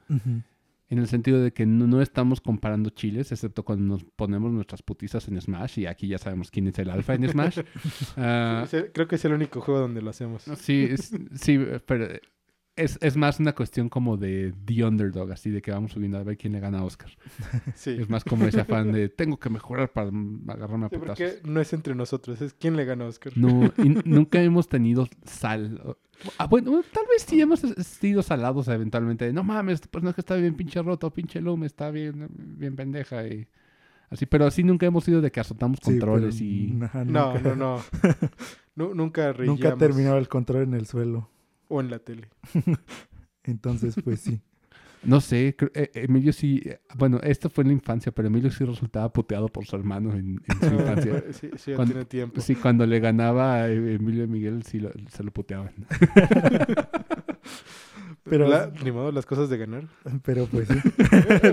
[0.89, 4.81] En el sentido de que no, no estamos comparando chiles, excepto cuando nos ponemos nuestras
[4.84, 5.80] putizas en Smash.
[5.80, 7.60] Y aquí ya sabemos quién es el alfa en Smash.
[8.18, 10.43] Ah, creo que es el único juego donde lo hacemos.
[10.57, 12.07] Sí, es- sí, pero
[12.84, 16.24] es, es más una cuestión como de The Underdog, así de que vamos subiendo a
[16.24, 17.10] ver quién le gana a Oscar.
[17.76, 17.91] Sí.
[17.99, 20.10] Es más como ese afán de tengo que mejorar para
[20.48, 21.18] agarrarme a Sí, putazos.
[21.20, 23.34] porque no es entre nosotros, es quién le gana a Oscar.
[23.36, 25.95] No, y nunca hemos tenido sal.
[26.38, 29.26] Ah, bueno, tal vez sí hemos sido salados eventualmente.
[29.26, 33.26] de, No mames, este personaje está bien pinche roto, pinche Lume, está bien, bien pendeja.
[33.28, 33.48] Y
[34.12, 37.06] así, pero así nunca hemos sido de que azotamos Sí, controles pero, y.
[37.06, 37.78] No, no, no.
[38.76, 39.78] Nu- nunca Nunca reíamos.
[39.80, 41.30] terminaba el control en el suelo.
[41.72, 42.27] O en la tele.
[43.43, 44.41] Entonces, pues sí.
[45.03, 46.61] No sé, creo- eh, Emilio sí.
[46.64, 50.11] eh, Bueno, esto fue en la infancia, pero Emilio sí resultaba puteado por su hermano
[50.14, 51.23] en, en su infancia.
[51.31, 52.39] sí, sí, ya Cuando- tiene tiempo.
[52.39, 55.72] Sí, cuando le ganaba a Emilio y Miguel, sí lo- se lo puteaban.
[58.23, 59.88] Pero- La- ni modo, las cosas de ganar.
[60.23, 60.76] Pero pues sí.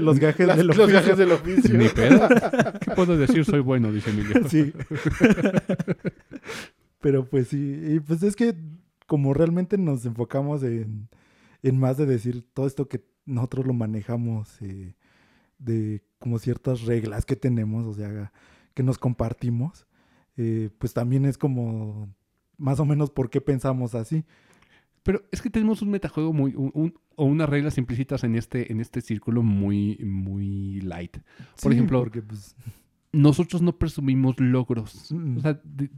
[0.00, 1.00] los gajes Las- del los oficio.
[1.00, 1.78] gajes del oficio.
[1.78, 2.28] Ni pedo.
[2.80, 3.46] ¿Qué puedo decir?
[3.46, 4.46] Soy bueno, dice Emilio.
[4.48, 4.74] Sí.
[7.00, 8.54] Pero pues sí, y pues es que
[9.08, 11.08] como realmente nos enfocamos en,
[11.64, 14.94] en más de decir todo esto que nosotros lo manejamos eh,
[15.58, 18.32] de como ciertas reglas que tenemos, o sea,
[18.74, 19.86] que nos compartimos,
[20.36, 22.14] eh, pues también es como
[22.58, 24.24] más o menos por qué pensamos así.
[25.02, 28.70] Pero es que tenemos un metajuego muy, un- un- o unas reglas implícitas en este,
[28.70, 31.16] en este círculo muy, muy light.
[31.62, 32.54] Por Sí, ejemplo, porque pues
[33.10, 35.10] Nosotros no presumimos logros.
[35.10, 35.38] Mm.
[35.38, 35.90] O sea, de-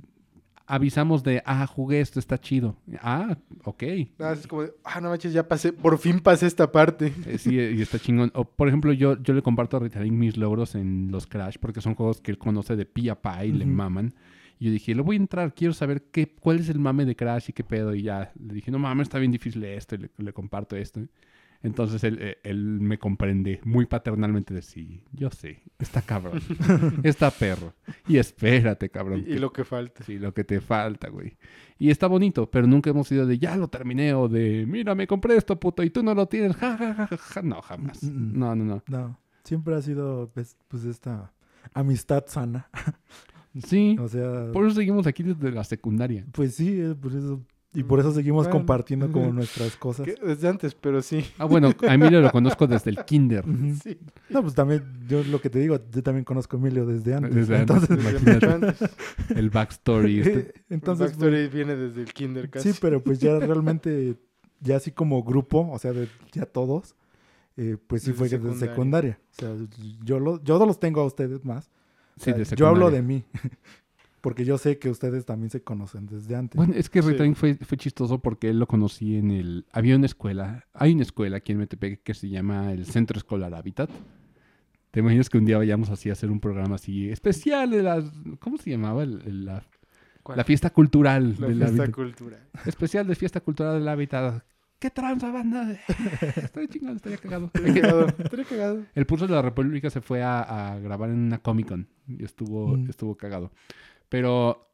[0.70, 2.76] avisamos de, ah, jugué esto, está chido.
[3.02, 3.82] Ah, ok.
[4.20, 7.12] Ah, es como de, ah, no manches, ya pasé, por fin pasé esta parte.
[7.26, 8.30] Eh, Sí, eh, y está chingón.
[8.34, 11.80] O, por ejemplo, yo, yo le comparto a Ritalin mis logros en los Crash porque
[11.80, 14.14] son juegos que él conoce de pi a pa y le maman.
[14.59, 17.16] Y yo dije, le voy a entrar, quiero saber qué, cuál es el mame de
[17.16, 17.94] Crash y qué pedo.
[17.94, 19.97] Y ya le dije, no mames, está bien difícil esto.
[19.97, 21.01] Y le, le comparto esto.
[21.62, 26.40] Entonces él, eh, él me comprende muy paternalmente de sí, yo sé, está cabrón,
[27.02, 27.74] está perro.
[28.10, 29.24] Y espérate, cabrón.
[29.26, 30.02] Y, lo que falta.
[30.04, 31.36] Sí, lo que te falta, güey.
[31.78, 35.06] Y está bonito, pero nunca hemos ido de ya lo terminé o de mira, me
[35.06, 36.56] compré esto, puto, y tú no lo tienes.
[36.56, 37.42] Ja, ja, ja, ja, ja.
[37.42, 38.02] No, jamás.
[38.02, 38.38] Mm, mm.
[38.38, 38.82] No, no, no.
[38.86, 41.32] no, siempre ha sido pues, pues esta
[41.72, 42.68] amistad sana.
[43.64, 46.26] Sí, O sea, por eso seguimos aquí desde la secundaria.
[46.32, 47.40] pues sí, eh, por eso,
[47.72, 48.59] y por eso seguimos Bueno.
[48.59, 50.05] compartiendo como nuestras cosas.
[50.06, 51.24] Que desde antes, pero sí.
[51.38, 53.44] Ah, bueno, a Emilio lo conozco desde el kinder.
[53.82, 53.97] Sí.
[54.28, 57.34] No, pues también, yo lo que te digo, yo también conozco a Emilio desde antes.
[57.34, 57.76] Desde antes.
[57.76, 58.66] entonces, Desde Imagínate.
[58.66, 58.90] antes.
[59.36, 60.20] El backstory.
[60.20, 60.30] este-
[60.70, 62.72] Entonces, entonces backstory viene desde el kinder pues, casi.
[62.74, 64.16] sí, pero pues ya realmente,
[64.60, 66.97] ya así como grupo, o sea, de, ya todos,
[67.56, 69.20] eh, pues sí Desde fue desde secundaria.
[69.30, 69.55] O sea,
[70.02, 71.66] yo, lo, yo los tengo a ustedes más.
[72.16, 73.24] O sí, sea, de yo hablo de mí.
[74.20, 76.56] Porque yo sé que ustedes también se conocen desde antes.
[76.56, 77.09] Bueno, es que Sí.
[77.10, 79.64] Ritalin fue, fue chistoso porque él lo conocí en el...
[79.72, 83.55] Había una escuela, hay una escuela aquí en Metepec que se llama el Centro Escolar
[83.55, 83.88] Habitat.
[84.90, 88.05] ¿Te imaginas que un día vayamos así a hacer un programa así especial de las...
[88.40, 89.02] ¿Cómo se llamaba?
[89.05, 91.94] El- el- la, fiesta cultural La del fiesta hábitat.
[91.94, 92.48] cultural.
[92.66, 94.44] Especial de fiesta cultural del hábitat.
[94.78, 95.72] ¿Qué tranza, banda?
[96.36, 97.51] Estaría chingado, estaría cagado.
[97.55, 98.06] Estaría cagado.
[98.18, 98.82] Estaría cagado.
[98.94, 100.40] El Pulso de la República se fue a,
[100.72, 102.88] a grabar en una Comic Con y estuvo, Mm.
[102.90, 103.51] estuvo cagado.
[104.10, 104.70] Pero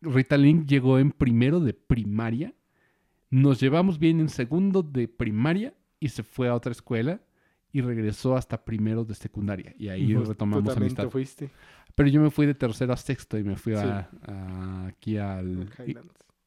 [0.00, 2.54] Rita Link llegó en primero de primaria,
[3.30, 7.20] nos llevamos bien en segundo de primaria y se fue a otra escuela
[7.72, 9.74] y regresó hasta primero de secundaria.
[9.78, 11.04] Y ahí retomamos Tú amistad.
[11.04, 11.50] te fuiste.
[11.94, 13.80] Pero yo me fui de tercero a sexto y me fui Sí.
[13.80, 15.68] a, a- aquí al...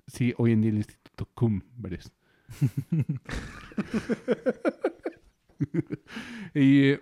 [0.07, 2.11] Sí, hoy en día el Instituto Cumbres.
[6.53, 6.93] y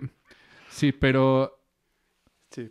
[0.70, 1.58] sí, pero
[2.52, 2.70] Sí.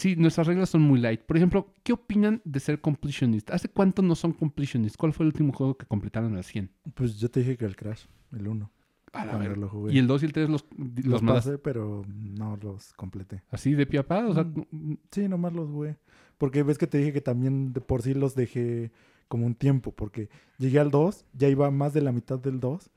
[0.00, 1.20] Sí, nuestras reglas son muy light.
[1.20, 3.50] Por ejemplo, ¿qué opinan de ser completionist?
[3.50, 4.96] ¿Hace cuánto no son completionist?
[4.96, 6.70] ¿Cuál fue el último juego que completaron al 100?
[6.94, 8.70] Pues yo te dije que el Crash, el 1,
[9.12, 9.56] A la verga.
[9.56, 9.92] lo jugué.
[9.94, 13.42] Y el 2 y el 3 los, los, los pasé, pero no los completé.
[13.50, 14.94] así de pie a pa, o sea, Mm.
[15.10, 15.96] Sí, nomás los jugué.
[16.38, 18.90] Porque ves que te dije que también de por sí los dejé
[19.28, 19.92] como un tiempo.
[19.92, 20.28] Porque
[20.58, 22.90] llegué al 2, ya iba más de la mitad del 2.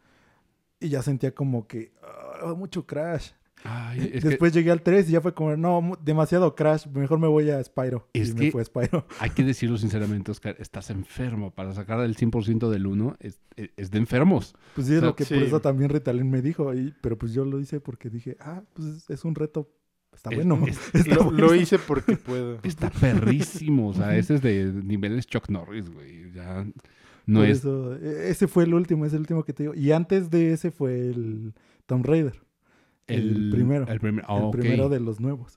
[0.80, 3.32] Y ya sentía como que ah, mucho crash.
[3.64, 6.88] Ay, es que Después llegué al 3 y ya fue como, no, demasiado crash.
[6.88, 8.07] Mejor me voy a Spyro.
[8.14, 9.06] Es y que- me fue a Spyro.
[9.19, 11.52] hay que decirlo sinceramente, Oscar, estás enfermo.
[11.52, 14.56] Para sacar el 100% del 1 es, es- es de enfermos.
[14.76, 16.73] Pues sí, es O sea, lo que por eso también Ritalin me dijo.
[16.73, 19.69] Y, pero pues yo lo hice porque dije, ah, pues es- es un reto.
[20.14, 20.60] Está Es- bueno.
[20.68, 21.40] es- Está Lo, bueno.
[21.48, 22.60] lo hice porque puedo.
[22.64, 23.90] Está perrísimo.
[23.90, 26.31] O sea, ese es de niveles Chuck Norris, güey.
[26.34, 26.65] Ya
[27.26, 27.60] no Por es.
[27.60, 29.73] eso, e- ese fue el último, es el último que te digo.
[29.76, 31.53] Y antes de ese fue el
[31.85, 32.41] Tomb Raider.
[33.08, 33.88] El primero.
[33.88, 34.52] El, primer- ah, el ok.
[34.52, 35.54] primero de los nuevos.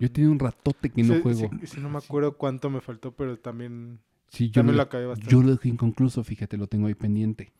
[0.00, 1.50] Yo tenía un ratote que no Sí, juego.
[1.60, 4.82] Sí, sí, no me acuerdo cuánto me faltó, pero también, Sí, yo, también lo, lo
[4.82, 5.30] acabé bastante.
[5.32, 7.52] yo lo dejé inconcluso, fíjate, lo tengo ahí pendiente.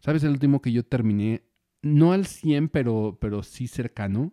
[0.00, 1.42] ¿Sabes el último que yo terminé?
[1.82, 4.32] No al 100, pero, pero sí cercano.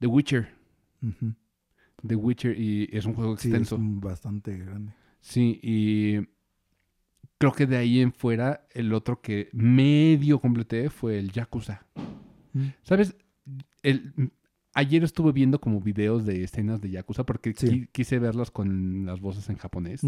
[0.00, 0.48] The Witcher.
[2.06, 3.76] The Witcher y es un juego Sí, es extenso.
[3.76, 4.92] un bastante grande.
[5.20, 6.18] Sí, y
[7.38, 11.86] creo que de ahí en fuera el otro que medio completé fue el Yakuza.
[12.52, 12.66] Mm.
[12.82, 13.16] ¿Sabes?
[13.82, 14.12] El,
[14.74, 17.66] ayer estuve viendo como videos de escenas de Yakuza porque Sí.
[17.66, 20.02] qui- quise verlos con las voces en japonés.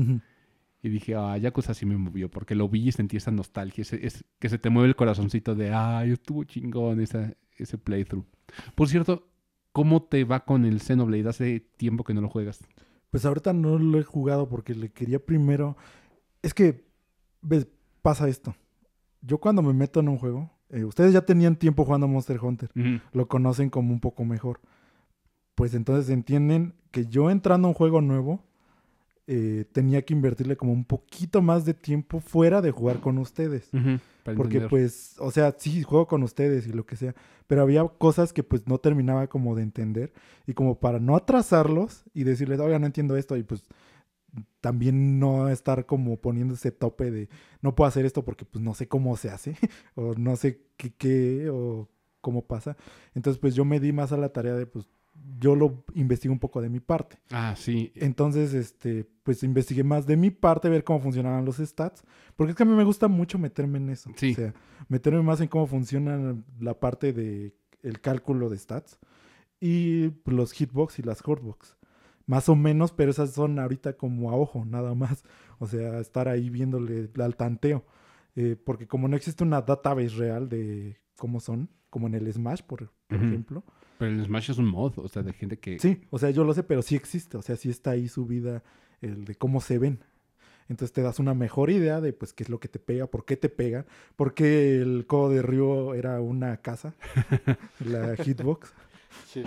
[0.81, 3.83] Y dije, ah, Yakuza sí me movió porque lo vi y sentí esa nostalgia.
[3.83, 8.25] ese- es, que se te mueve el corazoncito de, ay, estuvo chingón esa, ese playthrough.
[8.75, 9.29] Por cierto,
[9.73, 11.29] ¿cómo te va con el Xenoblade?
[11.29, 12.61] Hace tiempo que no lo juegas.
[13.11, 15.77] Pues ahorita no lo he jugado porque le quería primero.
[16.43, 16.85] Es que,
[17.43, 17.67] ves,
[18.03, 18.55] pasa esto.
[19.23, 22.71] Yo cuando me meto en un juego, eh, ustedes ya tenían tiempo jugando Monster Hunter,
[23.13, 24.61] lo conocen como un poco mejor.
[25.55, 28.45] Pues entonces entienden que yo entrando a un juego nuevo,
[29.27, 33.69] eh, tenía que invertirle como un poquito más de tiempo fuera de jugar con ustedes.
[34.25, 34.69] Porque entender.
[34.69, 37.15] pues, o sea, sí, juego con ustedes y lo que sea,
[37.47, 40.13] pero había cosas que pues no terminaba como de entender
[40.47, 43.65] y como para no atrasarlos y decirles, oiga, no entiendo esto y pues
[44.61, 47.29] también no estar como poniendo ese tope de
[47.63, 49.57] no puedo hacer esto porque pues no sé cómo se hace
[49.95, 51.89] o no sé qué, qué o
[52.21, 52.77] cómo pasa.
[53.15, 54.89] Entonces pues yo me di más a la tarea de pues
[55.39, 57.19] yo lo investigo un poco de mi parte.
[57.31, 57.93] Ah, sí.
[57.95, 62.03] Entonces, este, pues investigué más de mi parte, ver cómo funcionaban los stats.
[62.37, 64.11] Porque es que a mí me gusta mucho meterme en eso.
[64.17, 64.33] Sí.
[64.33, 64.55] O sea,
[64.89, 68.99] meterme más en cómo funciona la parte de el cálculo de stats.
[69.61, 71.77] Y pues, los hitbox y las hotbox.
[72.29, 75.25] Más o menos, pero esas son ahorita como a ojo, nada más.
[75.59, 77.85] O sea, estar ahí viéndole al tanteo.
[78.37, 82.63] Eh, porque como no existe una database real de cómo son, como en el Smash,
[82.63, 83.27] por, por Ujú.
[83.27, 83.65] ejemplo.
[83.99, 85.79] Pero el Smash es un mod, o sea, de gente que...
[85.79, 87.39] Sí, o sea, yo lo sé, pero sí existe.
[87.39, 88.63] O sea, sí está ahí subida
[89.01, 90.05] el de cómo se ven.
[90.69, 93.25] Entonces te das una mejor idea de pues qué es lo que te pega, por
[93.25, 93.87] qué te pega,
[94.17, 96.95] por qué el codo de Río era una casa,
[97.87, 98.75] la hitbox.
[99.27, 99.43] Sí.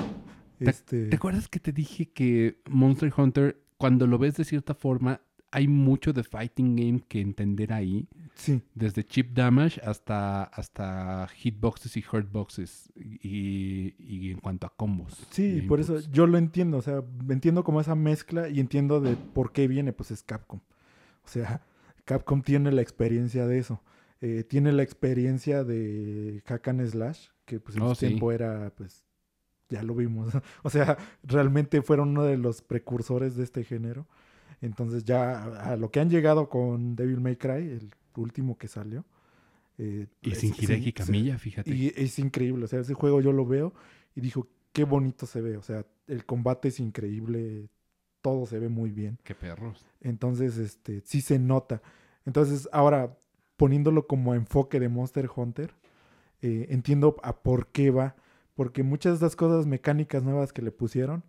[0.70, 5.22] Este, ¿Te acuerdas que te dije que Monster Hunter, cuando lo ves de cierta forma,
[5.54, 8.08] hay mucho de fighting game que entender ahí?
[8.36, 12.90] sí, Desde chip damage hasta, hasta hitboxes y hurtboxes.
[12.96, 15.28] Y, y en cuanto a combos.
[15.32, 16.78] sí, por eso yo lo entiendo.
[16.78, 20.62] O sea, entiendo como esa mezcla y entiendo de por qué viene, pues es Capcom.
[21.26, 21.62] O sea,
[22.06, 23.82] Capcom tiene la experiencia de eso.
[24.22, 28.08] Eh, tiene la experiencia de Hack and Slash, que pues en Oh, su sí.
[28.08, 29.04] tiempo era, pues,
[29.72, 30.32] ya lo vimos.
[30.64, 34.06] o sea, realmente fueron uno de los precursores de este género.
[34.62, 39.04] Entonces ya a lo que han llegado con Devil May Cry, el último que salió.
[39.80, 40.94] eh, Y es- sin Hideki.
[40.94, 41.74] Camilla, fíjate.
[41.74, 43.74] Y es increíble, o sea, ese juego yo lo veo
[44.16, 47.68] y dijo, qué bonito se ve, o sea, el combate es increíble,
[48.22, 49.18] todo se ve muy bien.
[49.24, 49.84] Qué perros.
[50.02, 51.82] Entonces, este, sí se nota.
[52.28, 53.18] Entonces, ahora,
[53.58, 55.74] poniéndolo como enfoque de Monster Hunter,
[56.44, 58.16] eh, entiendo a por qué va.
[58.56, 61.24] Porque muchas de esas cosas mecánicas nuevas que le pusieron,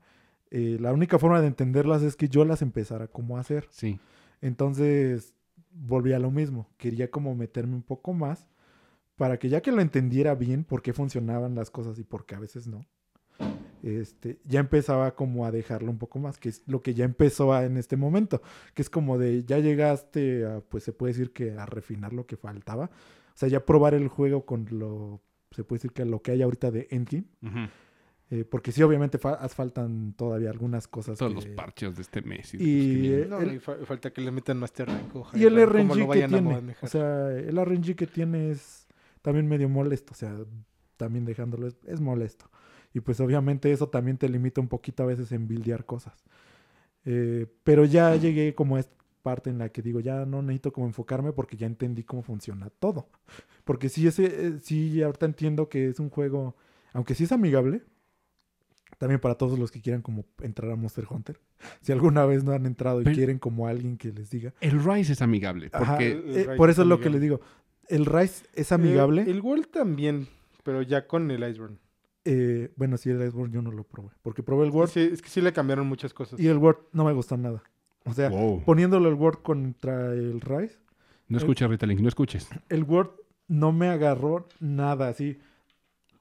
[0.51, 3.67] eh, la única forma de entenderlas es que yo las empezara como a hacer.
[3.71, 4.01] Sí.
[4.41, 5.35] Entonces,
[5.71, 6.69] volví a lo mismo.
[6.77, 8.49] Quería como meterme un poco más
[9.17, 12.35] para que ya que lo entendiera bien por qué funcionaban las cosas y por qué
[12.35, 12.85] a veces no,
[13.83, 17.53] este, ya empezaba como a dejarlo un poco más, que es lo que ya empezó
[17.53, 18.43] a- en este momento,
[18.75, 22.27] que es como de ya llegaste a, pues se puede decir que a refinar lo
[22.27, 25.21] que faltaba, o sea, ya probar el juego con lo,
[25.53, 27.25] se puede decir que lo que hay ahorita de Endgame,
[28.31, 31.19] eh, porque sí, obviamente fa- faltan todavía algunas cosas.
[31.19, 32.55] Todos que- los parches de este mes.
[32.55, 33.31] Y, los que vienen.
[33.31, 35.15] No, el- y fa- falta que le metan Master Rank.
[35.17, 36.75] o Y el RNG que tiene.
[36.81, 38.87] O sea, el RNG que tiene es
[39.21, 40.13] también medio molesto.
[40.13, 40.35] O sea,
[40.97, 42.51] también dejándolo es, es molesto.
[42.95, 46.15] Y pues obviamente eso también te limita un poquito a veces en buildear cosas.
[47.05, 50.73] Eh, pero ya llegué como a esta parte en la que digo, ya no necesito
[50.73, 53.09] como enfocarme porque ya entendí cómo funciona todo.
[53.65, 56.57] Porque sí, ese, eh, sí, ahorita entiendo que es un juego,
[56.93, 57.83] aunque sí es amigable,
[58.99, 61.41] también para todos los que quieran como entrar a Monster Hunter.
[61.81, 64.83] Si alguna vez no han entrado y Pero- quieren como alguien que les diga, El
[64.85, 65.71] Rise es amigable.
[65.73, 67.11] Ajá, Porque eh, por es eso es lo que amigable.
[67.13, 67.41] les digo.
[67.89, 69.23] El Rise es amigable.
[69.23, 70.29] Eh, el World también,
[70.63, 71.79] pero ya con el Iceborne.
[72.25, 74.11] Eh, bueno, sí, el Iceborne yo no lo probé.
[74.23, 76.39] Porque probé el Word Sí, es que sí le cambiaron muchas cosas.
[76.39, 77.63] y el Word no me gustó nada.
[78.05, 78.63] O sea, Wow.
[78.65, 80.79] poniéndolo el Word contra el Rise,
[81.29, 82.49] No escuches, Rita Link, no escuches.
[82.69, 83.11] el Word
[83.49, 85.39] no me agarró nada así.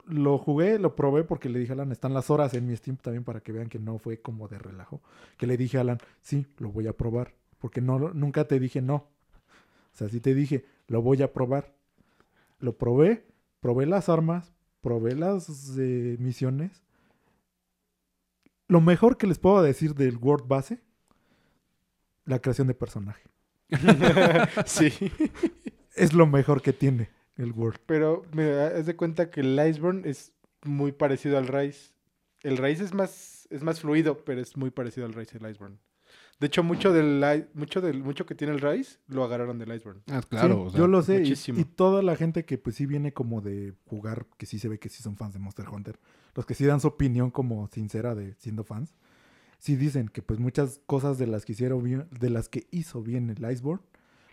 [0.08, 2.98] Lo jugué, lo probé porque le dije a Alan, están las horas en mi Steam
[2.98, 5.02] también para que vean que no fue como de relajo.
[5.38, 7.34] Que le dije a Alan, sí, lo voy a probar.
[7.60, 8.96] Porque no, nunca te dije no.
[8.96, 11.74] O sea, sí te dije, lo voy a probar.
[12.60, 13.26] Lo probé,
[13.60, 14.52] probé las armas,
[14.82, 16.84] probé las eh, misiones.
[18.68, 20.80] Lo mejor que les puedo decir del Word base,
[22.26, 23.24] la creación de personaje.
[24.66, 24.92] sí.
[25.94, 27.76] Es lo mejor que tiene el Word.
[27.86, 30.32] Pero, mira, haz de cuenta que el Iceborne es
[30.64, 31.92] muy parecido al Rise.
[32.44, 35.78] El Rise es más, es más fluido, pero es muy parecido al Rise el Iceborne.
[36.40, 39.76] De hecho, mucho del, i- mucho del mucho que tiene el Rise lo agarraron del
[39.76, 40.02] Iceborne.
[40.10, 40.56] Ah, claro.
[40.56, 41.16] Sí, o sea, yo lo sé.
[41.16, 41.60] y- muchísimo.
[41.60, 44.80] Y, toda la gente que pues sí viene como de jugar, que sí se ve
[44.80, 46.00] que sí son fans de Monster Hunter,
[46.36, 48.96] los que sí dan su opinión como sincera de siendo fans,
[49.62, 53.02] sí dicen que pues muchas cosas de las que hicieron bien, de las que hizo
[53.02, 53.84] bien el Iceborne,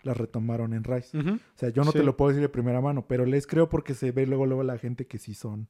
[0.03, 1.17] las retomaron en Rise.
[1.17, 1.35] Ujú.
[1.35, 3.93] O sea, yo no te lo puedo decir de primera mano, pero les creo porque
[3.93, 5.67] se ve luego luego la gente que sí son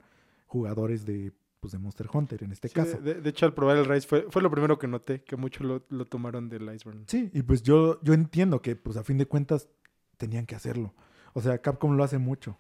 [0.47, 2.97] jugadores de pues de Monster Hunter en este Sí, caso.
[3.01, 5.65] de, de hecho, al probar el Rise fue, fue lo primero que noté, que mucho
[5.65, 7.03] lo, lo tomaron del Iceborne.
[7.07, 9.67] Sí, y pues yo, yo entiendo que pues a fin de cuentas
[10.15, 10.93] tenían que hacerlo.
[11.33, 12.57] O sea, Capcom lo hace mucho.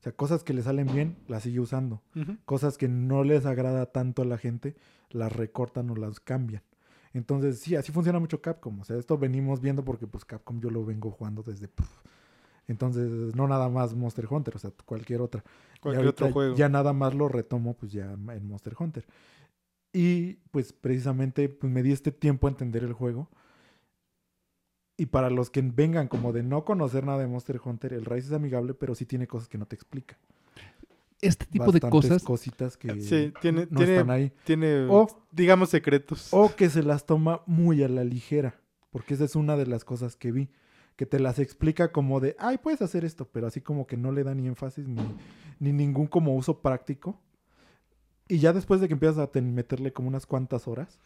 [0.00, 2.00] O sea, cosas que le salen bien, las sigue usando.
[2.46, 4.74] Cosas que no les agrada tanto a la gente,
[5.10, 6.62] las recortan o las cambian.
[7.12, 8.80] Entonces, sí, así funciona mucho Capcom.
[8.80, 11.68] O sea, esto venimos viendo porque pues Capcom yo lo vengo jugando desde...
[12.66, 15.44] Entonces, no nada más Monster Hunter, o sea, cualquier otra.
[15.82, 16.56] Cualquier otro juego.
[16.56, 19.06] Ya nada más lo retomo pues ya en Monster Hunter.
[19.92, 23.28] Y pues precisamente pues me di este tiempo a entender el juego.
[25.00, 28.26] Y para los que vengan como de no conocer nada de Monster Hunter, el Rise
[28.26, 30.18] es amigable, pero sí tiene cosas que no te explica.
[31.22, 32.22] Este tipo de cosas.
[32.22, 34.30] cositas que sí, tiene, no tiene, están ahí.
[34.44, 36.28] Tiene, o, digamos, secretos.
[36.32, 38.60] O que se las toma muy a la ligera.
[38.90, 40.50] Porque esa es una de las cosas que vi.
[40.96, 44.12] Que te las explica como de, ay, puedes hacer esto, pero así como que no
[44.12, 45.00] le da ni énfasis ni,
[45.60, 47.18] ni ningún como uso práctico.
[48.28, 50.98] Y ya después de que empiezas a meterle como unas cuantas horas,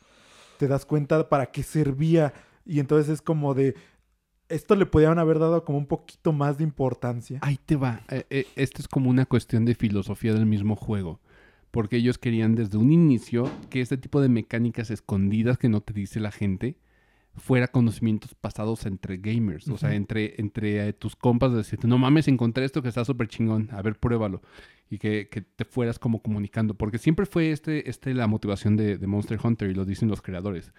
[0.58, 2.34] te das cuenta para qué servía.
[2.64, 3.74] Y entonces es como de,
[4.48, 7.38] esto le podían haber dado como un poquito más de importancia.
[7.42, 8.02] Ahí te va.
[8.10, 11.20] Eh, eh, esto es como una cuestión de filosofía del mismo juego.
[11.70, 15.92] Porque ellos querían desde un inicio que este tipo de mecánicas escondidas que no te
[15.92, 16.78] dice la gente
[17.36, 19.68] fuera conocimientos pasados entre gamers.
[19.68, 23.04] O sea, entre, entre eh, tus compas de decirte, no mames, encontré esto que está
[23.04, 23.68] súper chingón.
[23.72, 24.40] A ver, pruébalo
[24.88, 25.26] y que,
[25.56, 26.74] te fueras como comunicando.
[26.74, 30.72] Porque siempre fue este, este la motivación de, Monster Hunter y lo dicen los creadores.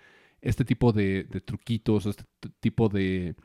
[0.46, 2.24] Este tipo de, truquitos, este
[2.60, 3.36] tipo de,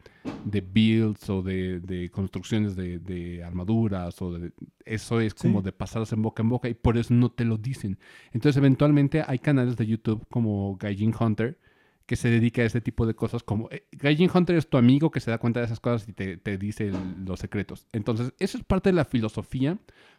[0.44, 4.52] builds o de, construcciones de, armaduras o de,
[4.84, 7.56] eso es como de pasarse en boca en boca y por eso no te lo
[7.56, 7.98] dicen.
[8.32, 11.58] Entonces eventualmente hay canales de YouTube como Gaijin Hunter
[12.06, 15.10] que se dedica a este tipo de cosas como eh, Gaijin Hunter es tu amigo
[15.10, 16.92] que se da cuenta de esas cosas y te, te dice
[17.24, 17.86] los secretos.
[17.92, 19.78] Entonces, eso es parte de la filosofía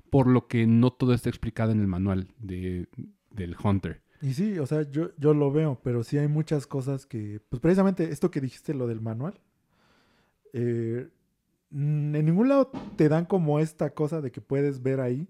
[0.10, 2.88] por lo que no todo está explicado en el manual de,
[3.32, 4.02] del Hunter.
[4.22, 7.60] Y sí, o sea, yo, yo lo veo, pero sí hay muchas cosas que, pues
[7.60, 9.40] precisamente esto que dijiste, lo del manual,
[10.54, 11.10] eh,
[11.72, 15.28] en ningún lado te dan como esta cosa de que puedes ver ahí,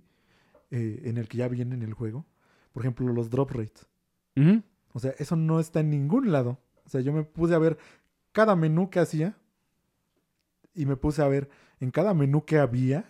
[0.72, 2.26] eh, en el que ya viene en el juego.
[2.73, 3.88] Por ejemplo, los drop rates.
[4.93, 6.59] O sea, eso no está en ningún lado.
[6.85, 7.77] O sea, yo me puse a ver
[8.31, 9.38] cada menú que hacía
[10.73, 11.49] y me puse a ver
[11.80, 13.05] en cada menú que había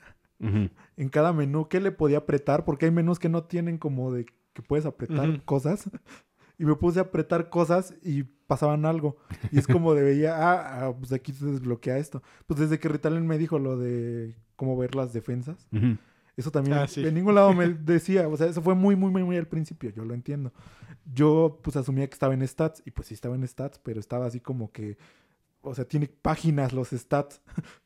[0.97, 4.25] en cada menú qué le podía apretar, porque hay menús que no tienen como de
[4.53, 5.90] que puedes apretar cosas.
[6.57, 9.18] Y me puse a apretar cosas y pasaban algo.
[9.52, 12.22] Y es como de veía, ah, ah, pues aquí se desbloquea esto.
[12.45, 15.68] Pues desde que Ritalin me dijo lo de cómo ver las defensas.
[16.38, 19.23] Eso también ah, en ningún lado me decía, o sea, eso fue muy, muy, muy,
[19.23, 20.53] muy al principio, yo lo entiendo.
[21.11, 24.28] Yo pues asumía que estaba en stats y pues sí estaba en stats, pero estaba
[24.28, 24.98] así como que,
[25.61, 27.41] o sea, tiene páginas los stats.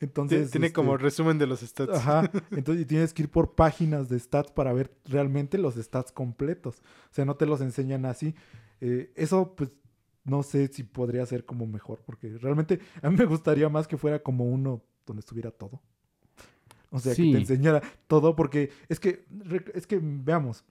[0.00, 0.50] Entonces.
[0.50, 1.94] Tiene como este, resumen de los stats.
[1.94, 2.30] Ajá.
[2.50, 6.82] Entonces tienes que ir por páginas de stats para ver realmente los stats completos.
[7.10, 8.34] O sea, no te los enseñan así.
[8.80, 9.70] Eh, eso, pues,
[10.24, 13.96] no sé si podría ser como mejor, porque realmente a mí me gustaría más que
[13.96, 15.80] fuera como uno donde estuviera todo.
[16.90, 19.26] O sea, que te enseñara todo, porque es que,
[19.74, 20.64] es que, veamos,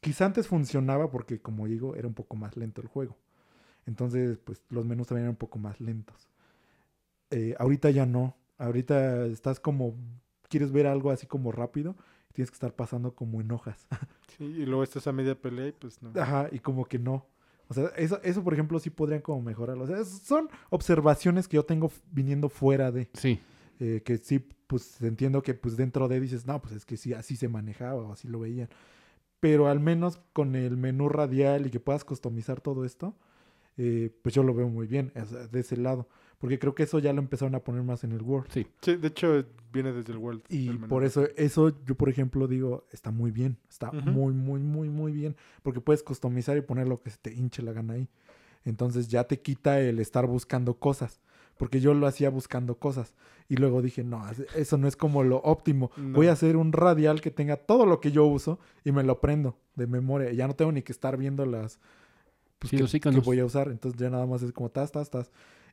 [0.00, 3.16] quizá antes funcionaba porque, como digo, era un poco más lento el juego.
[3.86, 6.28] Entonces, pues los menús también eran un poco más lentos.
[7.30, 8.36] Eh, ahorita ya no.
[8.62, 9.96] Ahorita estás como,
[10.48, 11.96] quieres ver algo así como rápido,
[12.32, 13.86] tienes que estar pasando como en hojas.
[14.38, 16.18] Sí, y luego estás a media pelea y pues no.
[16.18, 17.26] Ajá, y como que no.
[17.68, 19.84] O sea, eso, eso por ejemplo, sí podrían como mejorarlo.
[19.84, 23.10] O sea, son observaciones que yo tengo viniendo fuera de.
[23.12, 23.40] Sí.
[23.78, 27.12] Eh, que sí, pues entiendo que pues dentro de dices, no, pues es que sí,
[27.12, 28.70] así se manejaba o así lo veían.
[29.38, 33.14] Pero al menos con el menú radial y que puedas customizar todo esto,
[33.76, 35.12] eh, pues yo lo veo muy bien
[35.50, 36.08] de ese lado.
[36.42, 38.50] Porque creo que eso ya lo empezaron a poner más en el World.
[38.50, 38.66] Sí.
[38.80, 40.42] Sí, de hecho viene desde el World.
[40.48, 43.58] Y por eso, eso yo por ejemplo digo, está muy bien.
[43.70, 45.36] Está muy, muy, muy, muy bien.
[45.62, 48.08] Porque puedes customizar y poner lo que se te hinche la gana ahí.
[48.64, 51.20] Entonces ya te quita el estar buscando cosas.
[51.58, 53.14] Porque yo lo hacía buscando cosas.
[53.48, 54.20] Y luego dije, no,
[54.56, 55.92] eso no es como lo óptimo.
[55.96, 59.20] Voy a hacer un radial que tenga todo lo que yo uso y me lo
[59.20, 60.32] prendo de memoria.
[60.32, 61.78] Ya no tengo ni que estar viendo las...
[62.58, 63.68] Pues, que, que voy a usar.
[63.68, 65.30] Entonces ya nada más es como, tas, tas, tas.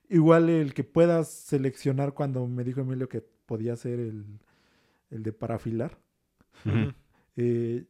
[0.10, 4.26] Igual el que puedas seleccionar cuando me dijo Emilio que podía ser el,
[5.10, 5.98] de parafilar.
[7.42, 7.86] Eh,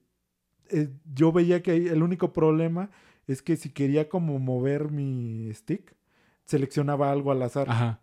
[0.70, 2.92] eh, yo veía que el único problema
[3.26, 5.96] es que si quería como mover mi stick,
[6.46, 7.68] seleccionaba algo al azar.
[7.68, 8.00] Ajá.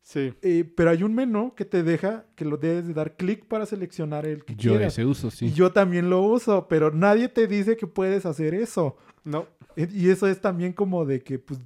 [0.00, 0.32] Sí.
[0.40, 3.66] Eh, pero hay un menú que te deja que lo debes de dar clic para
[3.66, 5.46] seleccionar el que yo ese uso, sí.
[5.46, 8.96] Y yo también lo uso, pero nadie te dice que puedes hacer eso.
[9.24, 9.46] No.
[9.76, 11.60] Y eso es también como de que, pues,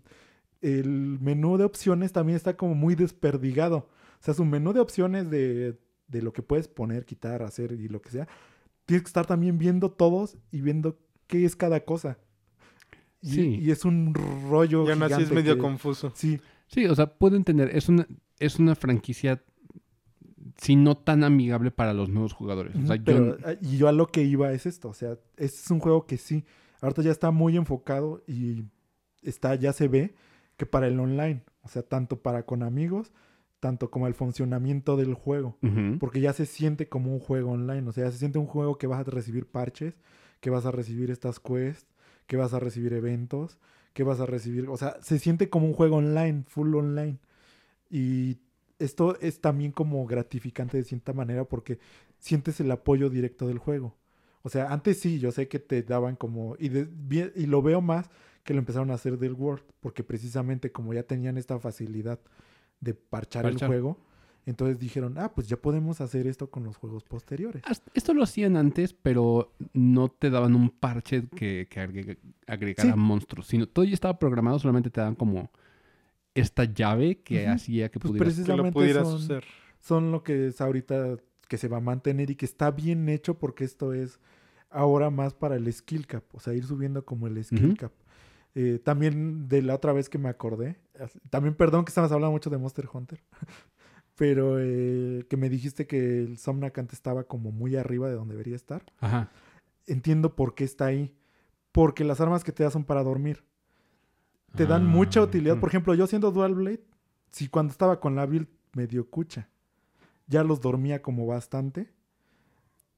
[0.61, 3.89] el menú de opciones también está como muy desperdigado.
[4.21, 5.79] O sea, su menú de opciones de,
[6.09, 8.29] de lo que puedes poner, quitar, hacer y lo que sea,
[8.85, 12.19] tienes que estar también viendo todos y viendo qué es cada cosa.
[13.23, 13.59] Y, sí.
[13.61, 14.15] y es un
[14.49, 14.87] rollo.
[14.87, 16.13] Ya así es medio confuso.
[16.15, 16.41] Sí.
[16.67, 17.75] Sí, o sea, puedo entender.
[17.75, 18.07] Es una,
[18.39, 19.43] es una franquicia,
[20.57, 22.77] si no tan amigable para los nuevos jugadores.
[22.77, 23.37] O sea, yo...
[23.45, 24.89] Ah, y yo a lo que iba es esto.
[24.89, 26.45] O sea, es un juego que sí.
[26.81, 28.65] Ahorita ya está muy enfocado y
[29.23, 30.15] está, ya se ve
[30.61, 33.13] que para el online, o sea, tanto para con amigos,
[33.61, 35.57] tanto como el funcionamiento del juego,
[35.99, 38.77] porque ya se siente como un juego online, o sea, ya se siente un juego
[38.77, 39.95] que vas a recibir parches,
[40.41, 41.87] que vas a recibir estas quests,
[42.27, 43.57] que vas a recibir eventos,
[43.95, 47.17] que vas a recibir, o sea, se siente como un juego online, full online.
[47.89, 48.37] Y
[48.79, 51.79] esto es también como gratificante de cierta manera porque
[52.19, 53.97] sientes el apoyo directo del juego.
[54.43, 57.81] O sea, antes sí, yo sé que te daban como, y, de- y lo veo
[57.81, 58.11] más
[58.45, 62.19] que lo empezaron a hacer del Word, porque precisamente como ya tenían esta facilidad
[62.81, 63.63] de parchar, Parchar.
[63.63, 63.99] el juego,
[64.47, 67.63] entonces dijeron, ah, pues ya podemos hacer esto con los juegos posteriores.
[67.95, 72.99] Esto lo hacían antes, pero no te daban un parche que, que agregara Sí.
[72.99, 75.51] monstruos, sino todo ya estaba programado, solamente te daban como
[76.35, 78.35] esta llave que hacía que Pues pudieras...
[78.35, 79.45] Que lo precisamente pudieras son, hacer.
[79.81, 81.17] son lo que es ahorita
[81.49, 84.21] que se va a mantener y que está bien hecho porque esto es
[84.71, 87.93] ahora más para el skill cap, o sea, ir subiendo como el skill cap.
[88.55, 90.77] Eh, también de la otra vez que me acordé,
[91.31, 93.23] también perdón que estamos hablando mucho de Monster Hunter,
[94.17, 98.57] pero eh, que me dijiste que el Somnacant estaba como muy arriba de donde debería
[98.57, 98.85] estar.
[98.99, 99.31] Ajá.
[99.87, 101.15] Entiendo por qué está ahí,
[101.73, 103.45] porque las armas que te da son para dormir.
[104.57, 105.59] Te dan Ah, mucha utilidad.
[105.61, 106.83] Por ejemplo, yo siendo Dual Blade,
[107.31, 109.49] si cuando estaba con la build medio cucha,
[110.27, 111.89] ya los dormía como bastante.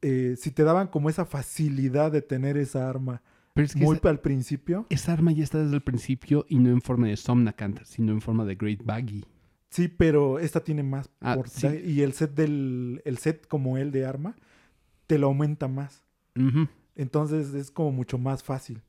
[0.01, 3.23] eh, si te daban como esa facilidad de tener esa arma
[3.55, 6.59] Pero es que muy esa, al principio, esa arma ya está desde el principio y
[6.59, 9.25] no en forma de Somnacant, sino en forma de Great Baggy.
[9.69, 11.11] sí, pero esta tiene más.
[11.21, 11.67] Ah, por- sí.
[11.85, 14.37] Y el set del el set como el de arma
[15.07, 16.05] te lo aumenta más.
[16.95, 18.83] Entonces es como mucho más fácil.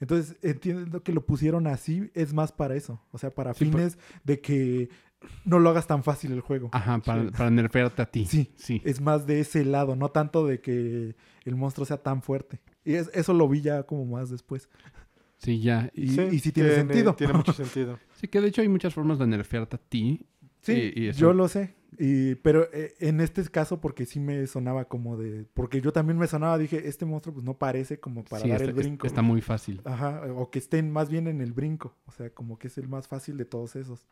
[0.00, 3.00] Entonces entiendo que lo pusieron así, es más para eso.
[3.10, 4.90] O sea, para Sí, por- fines de que
[5.44, 6.70] no lo hagas tan fácil el juego.
[6.72, 7.30] Ajá, para, Sí.
[7.36, 8.24] para nerfearte a ti.
[8.26, 8.52] Sí.
[8.56, 8.80] Sí.
[8.84, 12.60] Es más de ese lado, no tanto de que el monstruo sea tan fuerte.
[12.88, 14.68] Y es- eso lo vi ya como más después.
[15.36, 15.90] Sí, ya.
[15.94, 17.14] Y sí, y sí tiene, sentido.
[17.14, 17.98] Tiene mucho sentido.
[18.14, 20.26] Sí, que de hecho hay muchas formas de nerfearte a ti.
[20.62, 21.74] Sí, y- y eso- yo lo sé.
[21.98, 25.46] Y, pero eh, en este caso, porque sí me sonaba como de.
[25.54, 28.60] Porque yo también me sonaba, dije, este monstruo pues no parece como para Sí, dar
[28.60, 29.06] está, el brinco.
[29.06, 29.80] está muy fácil.
[29.84, 31.94] Ajá, o que estén más bien en el brinco.
[32.06, 34.06] O sea, como que es el más fácil de todos esos.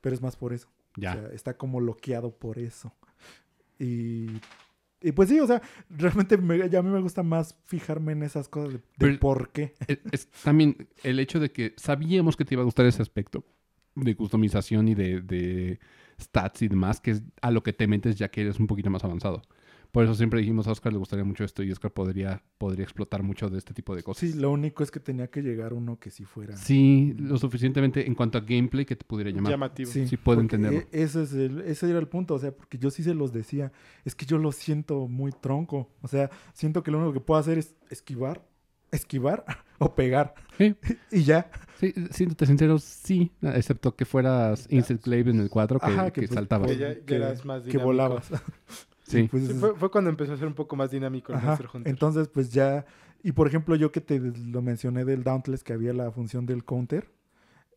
[0.00, 0.68] Pero es más por eso.
[0.96, 1.12] Ya.
[1.12, 2.92] O sea, está como bloqueado por eso.
[3.78, 4.26] Y,
[5.04, 5.60] y pues sí, o sea,
[5.90, 9.74] realmente me- ya a mí me gusta más fijarme en esas cosas de, por qué.
[9.86, 13.44] es, es también el hecho de que sabíamos que te iba a gustar ese aspecto
[13.94, 15.78] de customización y de, de
[16.20, 18.90] stats y demás, que es a lo que te metes ya que eres un poquito
[18.90, 19.42] más avanzado.
[19.94, 23.22] Por eso siempre dijimos a Oscar le gustaría mucho esto y Oscar podría, podría explotar
[23.22, 24.28] mucho de este tipo de cosas.
[24.28, 26.56] Sí, lo único es que tenía que llegar uno que sí fuera.
[26.56, 29.52] Sí, lo suficientemente en cuanto a gameplay que te pudiera llamar.
[29.52, 29.88] Llamativo.
[29.90, 30.80] Sí, puedo porque entenderlo.
[30.90, 33.32] e- Ese, es el, ese era el punto, o sea, porque yo sí se los
[33.32, 33.70] decía,
[34.04, 37.38] es que yo lo siento muy tronco, o sea, siento que lo único que puedo
[37.38, 38.44] hacer es esquivar,
[38.90, 39.44] esquivar
[39.78, 40.74] o pegar Sí,
[41.12, 41.48] y ya.
[41.78, 46.20] sí, siéndote sincero, sí, excepto que fueras Insect Glaive en el 4 que, Ajá, que
[46.22, 46.68] que pues, saltabas.
[46.70, 47.86] Que ya- ya eras más que dinámico.
[47.86, 48.28] volabas.
[49.04, 49.24] Sí.
[49.30, 51.68] pues, Sí, fue, fue cuando empezó a ser un poco más dinámico el Ajá, Monster
[51.72, 51.90] Hunter.
[51.90, 52.84] Entonces, pues ya.
[53.22, 56.64] Y por ejemplo, yo que te lo mencioné del Dauntless, que había la función del
[56.64, 57.10] counter.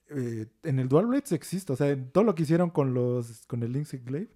[0.10, 1.72] eh, en el Dual Blades existe.
[1.74, 4.30] O sea, en todo lo que hicieron con los con el Lynx Glaive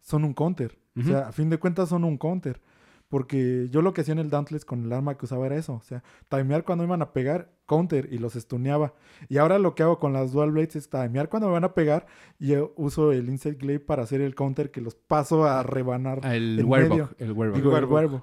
[0.00, 0.78] son un counter.
[0.96, 2.60] O sea, a fin de cuentas son un counter.
[3.08, 5.74] Porque yo lo que hacía en el Dauntless con el arma que usaba era eso.
[5.74, 8.94] O sea, timear cuando iban a pegar, counter, y los stuneaba.
[9.28, 11.74] Y ahora lo que hago con las Dual Blades es timear cuando me van a
[11.74, 12.06] pegar.
[12.38, 16.20] Y yo uso el Insect Glaive para hacer el counter que los paso a rebanar.
[16.22, 17.12] Ah, el Werewolf.
[17.18, 18.22] El Werewolf.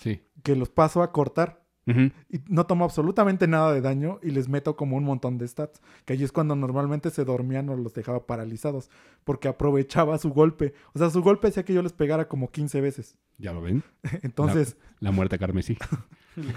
[0.00, 0.22] Sí.
[0.42, 1.61] Que los paso a cortar.
[1.86, 5.80] Y no tomo absolutamente nada de daño y les meto como un montón de stats.
[6.04, 8.90] Que allí es cuando normalmente se dormían o los dejaba paralizados.
[9.24, 10.74] Porque aprovechaba su golpe.
[10.94, 13.16] O sea, su golpe hacía que yo les pegara como 15 veces.
[13.38, 13.82] ¿Ya lo ven?
[14.22, 15.76] Entonces, La muerte carmesí.
[16.36, 16.52] La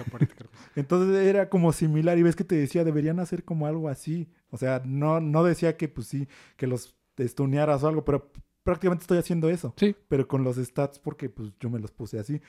[0.75, 2.17] entonces era como similar.
[2.17, 4.29] Y ves que te decía, deberían hacer como algo así.
[4.49, 8.31] O sea, no, no decía que pues sí, que los estunearas o algo, pero
[8.63, 9.73] prácticamente estoy haciendo eso.
[9.77, 9.95] Sí.
[10.07, 12.41] Pero con los stats porque pues yo me los puse así.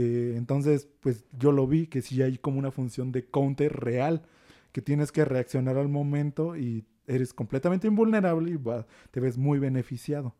[0.00, 4.22] Eh, entonces, pues yo lo vi que sí hay como una función de counter real,
[4.70, 9.58] que tienes que reaccionar al momento y eres completamente invulnerable y va- te ves muy
[9.58, 10.36] beneficiado.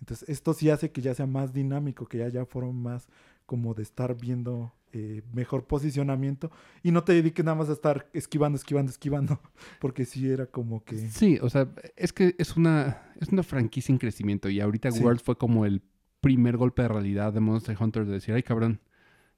[0.00, 3.08] Entonces, esto sí hace que ya sea más dinámico, que haya forma más
[3.46, 6.50] como de estar viendo eh, mejor posicionamiento
[6.82, 9.38] y no te dediques nada más a estar esquivando, esquivando, esquivando,
[9.80, 10.96] porque sí era como que...
[10.96, 15.04] Sí, o sea, es que es una, es una franquicia en crecimiento y ahorita Sí.
[15.04, 15.80] World fue como el
[16.20, 18.80] primer golpe de realidad de Monster Hunter de decir, ay cabrón,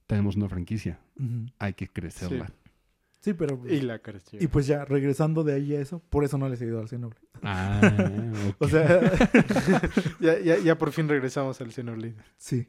[0.09, 0.98] tenemos una franquicia,
[1.60, 2.51] hay que crecerla.
[3.20, 3.60] Sí, pero...
[3.68, 4.39] Y la creció.
[4.43, 6.89] Y pues ya, regresando de ahí a eso, por eso no le he seguido al
[6.89, 7.26] Xenoblade.
[7.43, 7.80] Ah,
[8.48, 8.56] ok.
[8.60, 9.01] O sea,
[10.20, 12.16] ya, ya, ya por fin regresamos al Xenoblade.
[12.36, 12.66] sí.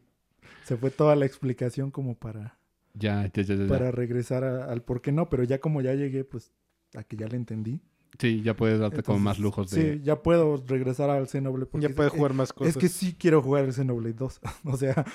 [0.65, 2.59] Se fue toda la explicación como para,
[2.93, 6.23] ya, ya, ya, para regresar a- al por qué no, pero ya como ya llegué,
[6.23, 6.51] pues
[6.93, 7.81] a que ya le entendí,
[8.19, 9.93] Sí, ya puedes darte como Entonces, más lujos de...
[9.95, 11.67] Sí, ya puedo regresar al Xenoblade.
[11.71, 12.75] porque Ya puede es- jugar más cosas.
[12.75, 14.41] Es que sí quiero jugar el Xenoblade 2.
[14.65, 15.05] o sea,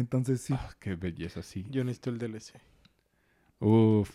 [0.00, 0.54] entonces sí.
[0.56, 1.66] Ah, qué belleza, sí.
[1.70, 2.54] Yo necesito el DLC.
[3.60, 4.10] Uf.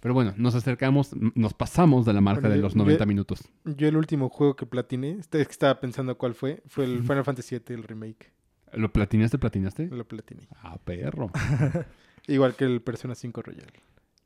[0.00, 3.48] Pero bueno, nos acercamos, nos pasamos de la marca Bueno, de los 90 yo- minutos.
[3.64, 7.00] Yo el último juego que platiné, este- es que estaba pensando cuál fue, fue el
[7.02, 8.30] Final Fantasy VII, el remake.
[8.74, 9.86] ¿Lo platinaste, platinaste?
[9.86, 10.48] Lo platiné.
[10.62, 11.30] Ah, perro.
[12.26, 13.72] Igual que el Persona 5 Royal.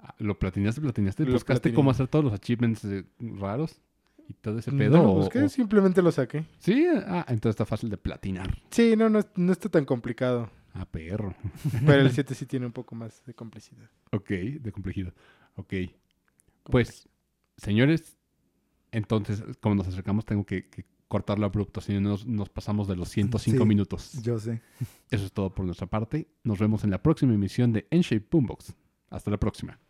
[0.01, 1.25] Ah, ¿Lo platinaste, platinaste?
[1.25, 1.75] Lo ¿Buscaste platiné.
[1.77, 3.81] cómo hacer todos los achievements eh, raros?
[4.29, 4.97] ¿Y todo ese pedo?
[4.97, 6.45] No lo o- busqué, o- simplemente lo saqué.
[6.59, 8.49] Sí, ah, entonces está fácil de platinar.
[8.71, 10.51] Sí, no, no, no está tan complicado.
[10.81, 11.35] Ah, perro.
[11.87, 13.91] Pero el 7 sí tiene un poco más de complicidad.
[14.13, 15.13] Ok, de complejidad.
[15.57, 15.75] Ok.
[16.65, 17.09] Pues,
[17.57, 18.17] señores,
[18.93, 22.95] entonces, como nos acercamos, tengo que, que cortarlo abrupto, si no nos, nos pasamos de
[22.97, 23.65] los 105 Sí.
[23.69, 24.13] minutos.
[24.23, 24.63] Yo sé.
[25.11, 26.29] Eso es todo por nuestra parte.
[26.45, 28.75] Nos vemos en la próxima emisión de N-Shape Boombox.
[29.11, 29.81] Hasta la próxima.